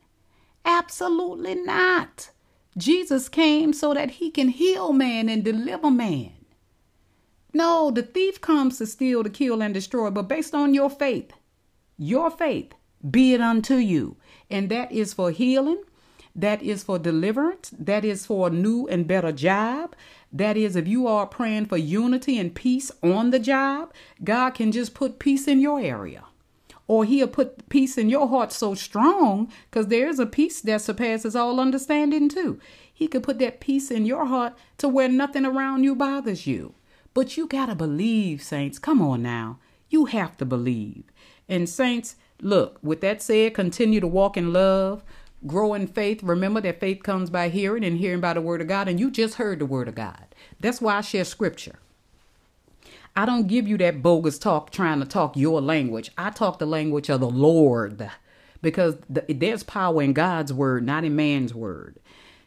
Absolutely 0.65 1.55
not. 1.55 2.31
Jesus 2.77 3.29
came 3.29 3.73
so 3.73 3.95
that 3.95 4.13
he 4.13 4.31
can 4.31 4.49
heal 4.49 4.93
man 4.93 5.29
and 5.29 5.45
deliver 5.45 5.91
man. 5.91 6.33
No, 7.55 7.91
the 7.91 8.03
thief 8.03 8.41
comes 8.41 8.79
to 8.79 8.87
steal, 8.87 9.23
to 9.23 9.31
kill, 9.31 9.63
and 9.63 9.73
destroy, 9.73 10.11
but 10.11 10.29
based 10.29 10.55
on 10.55 10.75
your 10.75 10.91
faith, 10.91 11.33
your 11.97 12.31
faith, 12.31 12.73
be 13.09 13.35
it 13.35 13.41
unto 13.41 13.75
you. 13.75 14.17
And 14.51 14.69
that 14.71 14.93
is 14.93 15.15
for 15.15 15.31
healing, 15.31 15.83
that 16.35 16.63
is 16.63 16.85
for 16.85 16.99
deliverance, 16.99 17.73
that 17.79 18.05
is 18.05 18.27
for 18.27 18.49
a 18.49 18.51
new 18.51 18.87
and 18.89 19.07
better 19.07 19.33
job, 19.33 19.97
that 20.33 20.57
is, 20.57 20.77
if 20.77 20.87
you 20.87 21.07
are 21.07 21.27
praying 21.27 21.67
for 21.67 21.79
unity 21.79 22.39
and 22.39 22.55
peace 22.55 22.91
on 23.03 23.31
the 23.31 23.39
job, 23.39 23.95
God 24.23 24.51
can 24.51 24.71
just 24.73 24.93
put 24.93 25.19
peace 25.19 25.49
in 25.49 25.61
your 25.61 25.81
area. 25.81 26.25
Or 26.89 27.05
he'll 27.05 27.27
put 27.27 27.69
peace 27.69 27.97
in 27.97 28.09
your 28.09 28.29
heart 28.29 28.53
so 28.53 28.75
strong 28.75 29.51
because 29.71 29.89
there 29.89 30.09
is 30.09 30.19
a 30.19 30.27
peace 30.27 30.61
that 30.61 30.83
surpasses 30.83 31.35
all 31.35 31.59
understanding, 31.59 32.29
too. 32.29 32.61
He 32.93 33.09
could 33.09 33.23
put 33.23 33.39
that 33.41 33.61
peace 33.61 33.91
in 33.91 34.07
your 34.07 34.27
heart 34.27 34.55
to 34.79 34.89
where 34.89 35.09
nothing 35.09 35.45
around 35.45 35.85
you 35.85 35.95
bothers 35.95 36.47
you. 36.47 36.75
But 37.15 37.37
you 37.37 37.47
got 37.47 37.67
to 37.67 37.75
believe, 37.75 38.43
saints. 38.43 38.79
Come 38.79 39.01
on 39.01 39.23
now. 39.23 39.59
You 39.89 40.07
have 40.07 40.37
to 40.37 40.45
believe. 40.45 41.05
And, 41.49 41.69
saints, 41.69 42.17
look, 42.41 42.79
with 42.83 43.01
that 43.03 43.23
said, 43.23 43.55
continue 43.55 44.01
to 44.01 44.07
walk 44.07 44.37
in 44.37 44.53
love 44.53 45.03
grow 45.47 45.75
in 45.75 45.87
faith. 45.87 46.23
Remember 46.23 46.61
that 46.61 46.81
faith 46.81 47.03
comes 47.03 47.31
by 47.31 47.49
hearing 47.49 47.85
and 47.85 47.99
hearing 47.99 48.21
by 48.21 48.35
the 48.35 48.41
word 48.41 48.61
of 48.61 48.69
God. 48.69 48.89
And 48.89 48.99
you 48.99 49.11
just 49.11 49.35
heard 49.35 49.59
the 49.59 49.67
word 49.67 49.89
of 49.89 49.95
God. 49.95 50.27
That's 50.61 50.81
why 50.81 50.97
I 50.97 51.01
share 51.01 51.25
scripture. 51.25 51.77
I 53.15 53.25
don't 53.25 53.47
give 53.47 53.67
you 53.67 53.79
that 53.79 54.03
bogus 54.03 54.39
talk 54.39 54.71
trying 54.71 55.01
to 55.01 55.07
talk 55.07 55.37
your 55.37 55.61
language. 55.61 56.11
I 56.19 56.31
talk 56.31 56.59
the 56.59 56.67
language 56.67 57.09
of 57.09 57.21
the 57.21 57.31
Lord 57.31 58.11
because 58.61 58.97
the, 59.09 59.25
there's 59.29 59.63
power 59.63 60.03
in 60.03 60.13
God's 60.13 60.53
word, 60.53 60.85
not 60.85 61.05
in 61.05 61.17
man's 61.17 61.55
word. 61.55 61.97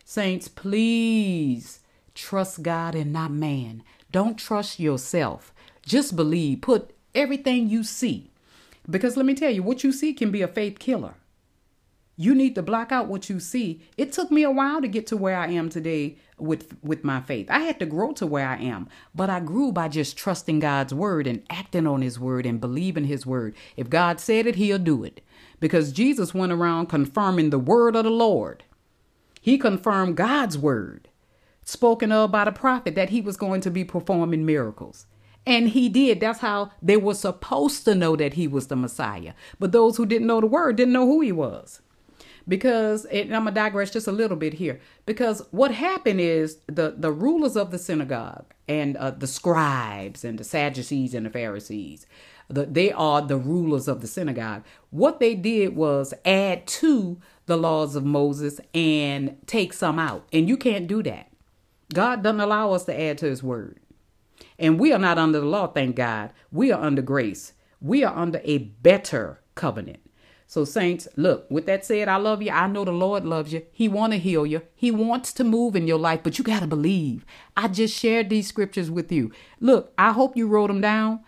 Saints, 0.05 0.47
please 0.47 1.79
trust 2.13 2.61
God 2.61 2.93
and 2.93 3.11
not 3.11 3.31
man. 3.31 3.83
Don't 4.11 4.37
trust 4.37 4.79
yourself. 4.79 5.53
Just 5.85 6.15
believe. 6.15 6.61
Put 6.61 6.91
everything 7.15 7.69
you 7.69 7.83
see. 7.83 8.29
Because 8.89 9.17
let 9.17 9.25
me 9.25 9.35
tell 9.35 9.51
you, 9.51 9.63
what 9.63 9.83
you 9.83 9.91
see 9.91 10.13
can 10.13 10.31
be 10.31 10.41
a 10.41 10.47
faith 10.47 10.79
killer. 10.79 11.15
You 12.15 12.35
need 12.35 12.55
to 12.55 12.61
block 12.61 12.91
out 12.91 13.07
what 13.07 13.29
you 13.29 13.39
see. 13.39 13.81
It 13.97 14.11
took 14.11 14.29
me 14.29 14.43
a 14.43 14.51
while 14.51 14.81
to 14.81 14.89
get 14.89 15.07
to 15.07 15.15
where 15.15 15.37
I 15.37 15.47
am 15.51 15.69
today 15.69 16.17
with 16.37 16.75
with 16.83 17.05
my 17.05 17.21
faith. 17.21 17.49
I 17.49 17.59
had 17.59 17.79
to 17.79 17.85
grow 17.85 18.11
to 18.13 18.27
where 18.27 18.45
I 18.45 18.57
am, 18.57 18.89
but 19.15 19.29
I 19.29 19.39
grew 19.39 19.71
by 19.71 19.87
just 19.87 20.17
trusting 20.17 20.59
God's 20.59 20.93
word 20.93 21.27
and 21.27 21.43
acting 21.49 21.87
on 21.87 22.01
his 22.01 22.19
word 22.19 22.45
and 22.45 22.59
believing 22.59 23.05
his 23.05 23.25
word. 23.25 23.55
If 23.77 23.89
God 23.89 24.19
said 24.19 24.47
it, 24.47 24.55
he'll 24.55 24.79
do 24.79 25.05
it. 25.05 25.21
Because 25.61 25.93
Jesus 25.93 26.33
went 26.33 26.51
around 26.51 26.87
confirming 26.87 27.51
the 27.51 27.59
word 27.59 27.95
of 27.95 28.03
the 28.03 28.09
Lord. 28.09 28.65
He 29.41 29.57
confirmed 29.57 30.17
God's 30.17 30.57
word 30.57 31.07
spoken 31.69 32.11
of 32.11 32.31
by 32.31 32.45
the 32.45 32.51
prophet 32.51 32.95
that 32.95 33.11
he 33.11 33.21
was 33.21 33.37
going 33.37 33.61
to 33.61 33.71
be 33.71 33.83
performing 33.83 34.45
miracles. 34.45 35.05
And 35.49 35.69
he 35.69 35.89
did. 35.89 36.19
That's 36.19 36.39
how 36.39 36.69
they 36.79 36.95
were 36.95 37.15
supposed 37.15 37.83
to 37.85 37.95
know 37.95 38.15
that 38.15 38.35
he 38.35 38.47
was 38.47 38.67
the 38.67 38.75
Messiah. 38.75 39.33
But 39.57 39.71
those 39.71 39.97
who 39.97 40.05
didn't 40.05 40.27
know 40.27 40.39
the 40.39 40.45
word 40.45 40.75
didn't 40.75 40.93
know 40.93 41.07
who 41.07 41.21
he 41.21 41.31
was. 41.31 41.81
Because 42.47 43.05
and 43.05 43.35
I'm 43.35 43.45
gonna 43.45 43.55
digress 43.55 43.89
just 43.89 44.07
a 44.07 44.11
little 44.11 44.37
bit 44.37 44.53
here. 44.53 44.79
Because 45.07 45.41
what 45.49 45.71
happened 45.71 46.21
is 46.21 46.57
the 46.67 46.93
the 46.95 47.11
rulers 47.11 47.57
of 47.57 47.71
the 47.71 47.79
synagogue 47.79 48.45
and 48.67 48.95
uh, 48.97 49.09
the 49.09 49.25
scribes 49.25 50.23
and 50.23 50.37
the 50.37 50.43
Sadducees 50.43 51.15
and 51.15 51.25
the 51.25 51.31
Pharisees 51.31 52.05
the, 52.49 52.65
they 52.65 52.91
are 52.91 53.21
the 53.21 53.37
rulers 53.37 53.87
of 53.87 54.01
the 54.01 54.07
synagogue. 54.07 54.63
What 54.89 55.19
they 55.19 55.35
did 55.35 55.75
was 55.75 56.13
add 56.25 56.65
to 56.67 57.19
the 57.45 57.57
laws 57.57 57.95
of 57.95 58.05
Moses 58.05 58.59
and 58.73 59.37
take 59.45 59.71
some 59.73 59.99
out. 59.99 60.27
And 60.33 60.49
you 60.49 60.57
can't 60.57 60.87
do 60.87 61.03
that. 61.03 61.31
God 61.93 62.23
doesn't 62.23 62.39
allow 62.39 62.73
us 62.73 62.85
to 62.85 62.99
add 62.99 63.19
to 63.19 63.27
his 63.27 63.43
word 63.43 63.79
and 64.59 64.79
we 64.79 64.93
are 64.93 64.99
not 64.99 65.17
under 65.17 65.39
the 65.39 65.45
law 65.45 65.67
thank 65.67 65.95
God 65.95 66.31
we 66.51 66.71
are 66.71 66.81
under 66.81 67.01
grace 67.01 67.53
we 67.81 68.03
are 68.03 68.15
under 68.15 68.41
a 68.43 68.57
better 68.57 69.41
covenant 69.55 69.99
so, 70.49 70.65
saints, 70.65 71.07
look, 71.15 71.45
with 71.51 71.67
that 71.67 71.85
said, 71.85 72.07
I 72.07 72.15
love 72.15 72.41
you. 72.41 72.49
I 72.49 72.65
know 72.65 72.83
the 72.83 72.91
Lord 72.91 73.23
loves 73.23 73.53
you. 73.53 73.67
He 73.71 73.87
want 73.87 74.13
to 74.13 74.17
heal 74.17 74.47
you. 74.47 74.63
He 74.73 74.89
wants 74.89 75.31
to 75.33 75.43
move 75.43 75.75
in 75.75 75.85
your 75.85 75.99
life, 75.99 76.21
but 76.23 76.39
you 76.39 76.43
got 76.43 76.61
to 76.61 76.67
believe. 76.67 77.23
I 77.55 77.67
just 77.67 77.95
shared 77.95 78.31
these 78.31 78.47
scriptures 78.47 78.89
with 78.89 79.11
you. 79.11 79.31
Look, 79.59 79.93
I 79.95 80.11
hope 80.11 80.35
you 80.35 80.47
wrote 80.47 80.69
them 80.69 80.81
down. 80.81 81.19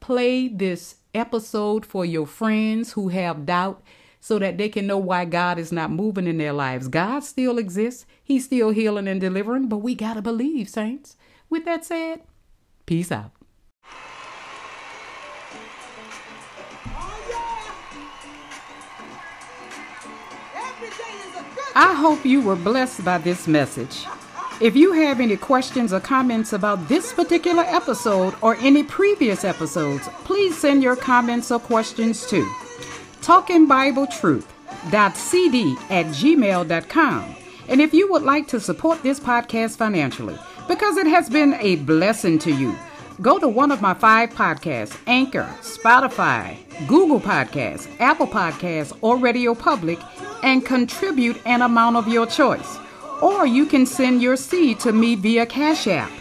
Play 0.00 0.48
this 0.48 0.94
episode 1.12 1.84
for 1.84 2.06
your 2.06 2.26
friends 2.26 2.92
who 2.92 3.08
have 3.08 3.44
doubt 3.44 3.82
so 4.18 4.38
that 4.38 4.56
they 4.56 4.70
can 4.70 4.86
know 4.86 4.96
why 4.96 5.26
God 5.26 5.58
is 5.58 5.72
not 5.72 5.90
moving 5.90 6.26
in 6.26 6.38
their 6.38 6.54
lives. 6.54 6.88
God 6.88 7.20
still 7.20 7.58
exists. 7.58 8.06
He's 8.22 8.46
still 8.46 8.70
healing 8.70 9.08
and 9.08 9.20
delivering, 9.20 9.68
but 9.68 9.78
we 9.78 9.94
got 9.94 10.14
to 10.14 10.22
believe, 10.22 10.70
saints. 10.70 11.18
With 11.50 11.66
that 11.66 11.84
said, 11.84 12.22
peace 12.90 13.12
out. 13.12 13.30
Oh, 21.62 21.72
I 21.76 21.94
hope 21.94 22.26
you 22.26 22.40
were 22.40 22.56
blessed 22.56 23.04
by 23.04 23.18
this 23.18 23.46
message. 23.46 24.06
If 24.60 24.74
you 24.74 24.90
have 24.90 25.20
any 25.20 25.36
questions 25.36 25.92
or 25.92 26.00
comments 26.00 26.52
about 26.52 26.88
this 26.88 27.12
particular 27.12 27.62
episode 27.62 28.34
or 28.42 28.56
any 28.56 28.82
previous 28.82 29.44
episodes, 29.44 30.08
please 30.24 30.58
send 30.58 30.82
your 30.82 30.96
comments 30.96 31.52
or 31.52 31.60
questions 31.60 32.26
to 32.26 32.44
talkingbibletruth.cd 33.22 35.76
at 35.90 36.06
gmail.com. 36.06 37.36
And 37.68 37.80
if 37.80 37.94
you 37.94 38.10
would 38.10 38.22
like 38.22 38.48
to 38.48 38.58
support 38.58 39.04
this 39.04 39.20
podcast 39.20 39.76
financially, 39.76 40.36
because 40.70 40.96
it 40.98 41.08
has 41.08 41.28
been 41.28 41.54
a 41.54 41.74
blessing 41.74 42.38
to 42.38 42.52
you, 42.52 42.76
go 43.20 43.40
to 43.40 43.48
one 43.48 43.72
of 43.72 43.82
my 43.82 43.92
five 43.92 44.30
podcasts 44.30 44.96
Anchor, 45.08 45.52
Spotify, 45.62 46.56
Google 46.86 47.18
Podcasts, 47.18 47.88
Apple 47.98 48.28
Podcasts, 48.28 48.96
or 49.00 49.16
Radio 49.16 49.52
Public 49.52 49.98
and 50.44 50.64
contribute 50.64 51.44
an 51.44 51.62
amount 51.62 51.96
of 51.96 52.06
your 52.06 52.24
choice. 52.24 52.78
Or 53.20 53.48
you 53.48 53.66
can 53.66 53.84
send 53.84 54.22
your 54.22 54.36
seed 54.36 54.78
to 54.80 54.92
me 54.92 55.16
via 55.16 55.44
Cash 55.44 55.88
App. 55.88 56.12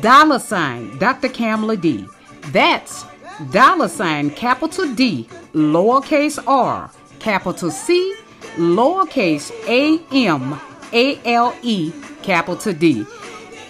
Dollar 0.00 0.38
sign 0.38 0.96
Dr. 0.98 1.28
Camale 1.28 1.80
D. 1.80 2.06
That's 2.52 3.04
dollar 3.50 3.88
sign 3.88 4.30
capital 4.30 4.94
D, 4.94 5.26
lowercase 5.54 6.38
r, 6.46 6.88
capital 7.18 7.72
C, 7.72 8.14
lowercase 8.54 9.50
a 9.66 10.00
m 10.12 10.60
a 10.92 11.20
l 11.24 11.52
e, 11.62 11.92
capital 12.22 12.72
D. 12.74 13.04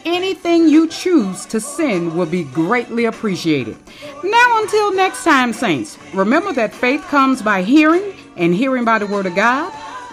Anything 0.05 0.69
you 0.69 0.89
choose 0.89 1.47
to 1.47 1.61
send 1.61 2.17
will 2.17 2.27
be 2.27 2.43
greatly 2.45 3.05
appreciated. 3.05 3.77
Now, 4.25 4.61
until 4.61 4.93
next 4.95 5.23
time, 5.23 5.53
Saints, 5.53 5.97
remember 6.13 6.53
that 6.55 6.75
faith 6.75 7.03
comes 7.03 7.41
by 7.41 7.63
hearing, 7.63 8.15
and 8.37 8.55
hearing 8.55 8.85
by 8.85 8.99
the 8.99 9.07
Word 9.07 9.27
of 9.27 9.37
God. 9.37 9.73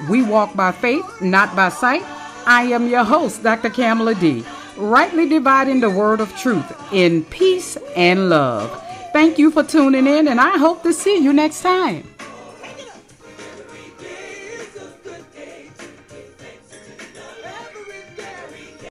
We 0.09 0.21
walk 0.21 0.55
by 0.55 0.71
faith, 0.71 1.21
not 1.21 1.55
by 1.55 1.69
sight. 1.69 2.03
I 2.45 2.63
am 2.63 2.87
your 2.87 3.03
host, 3.03 3.43
Dr. 3.43 3.69
Camale 3.69 4.19
D, 4.19 4.45
rightly 4.77 5.27
dividing 5.27 5.79
the 5.79 5.89
word 5.89 6.21
of 6.21 6.35
truth 6.37 6.71
in 6.93 7.25
peace 7.25 7.77
and 7.95 8.29
love. 8.29 8.71
Thank 9.11 9.37
you 9.39 9.51
for 9.51 9.63
tuning 9.63 10.07
in, 10.07 10.27
and 10.27 10.39
I 10.39 10.57
hope 10.57 10.83
to 10.83 10.93
see 10.93 11.17
you 11.17 11.33
next 11.33 11.61
time. 11.61 12.07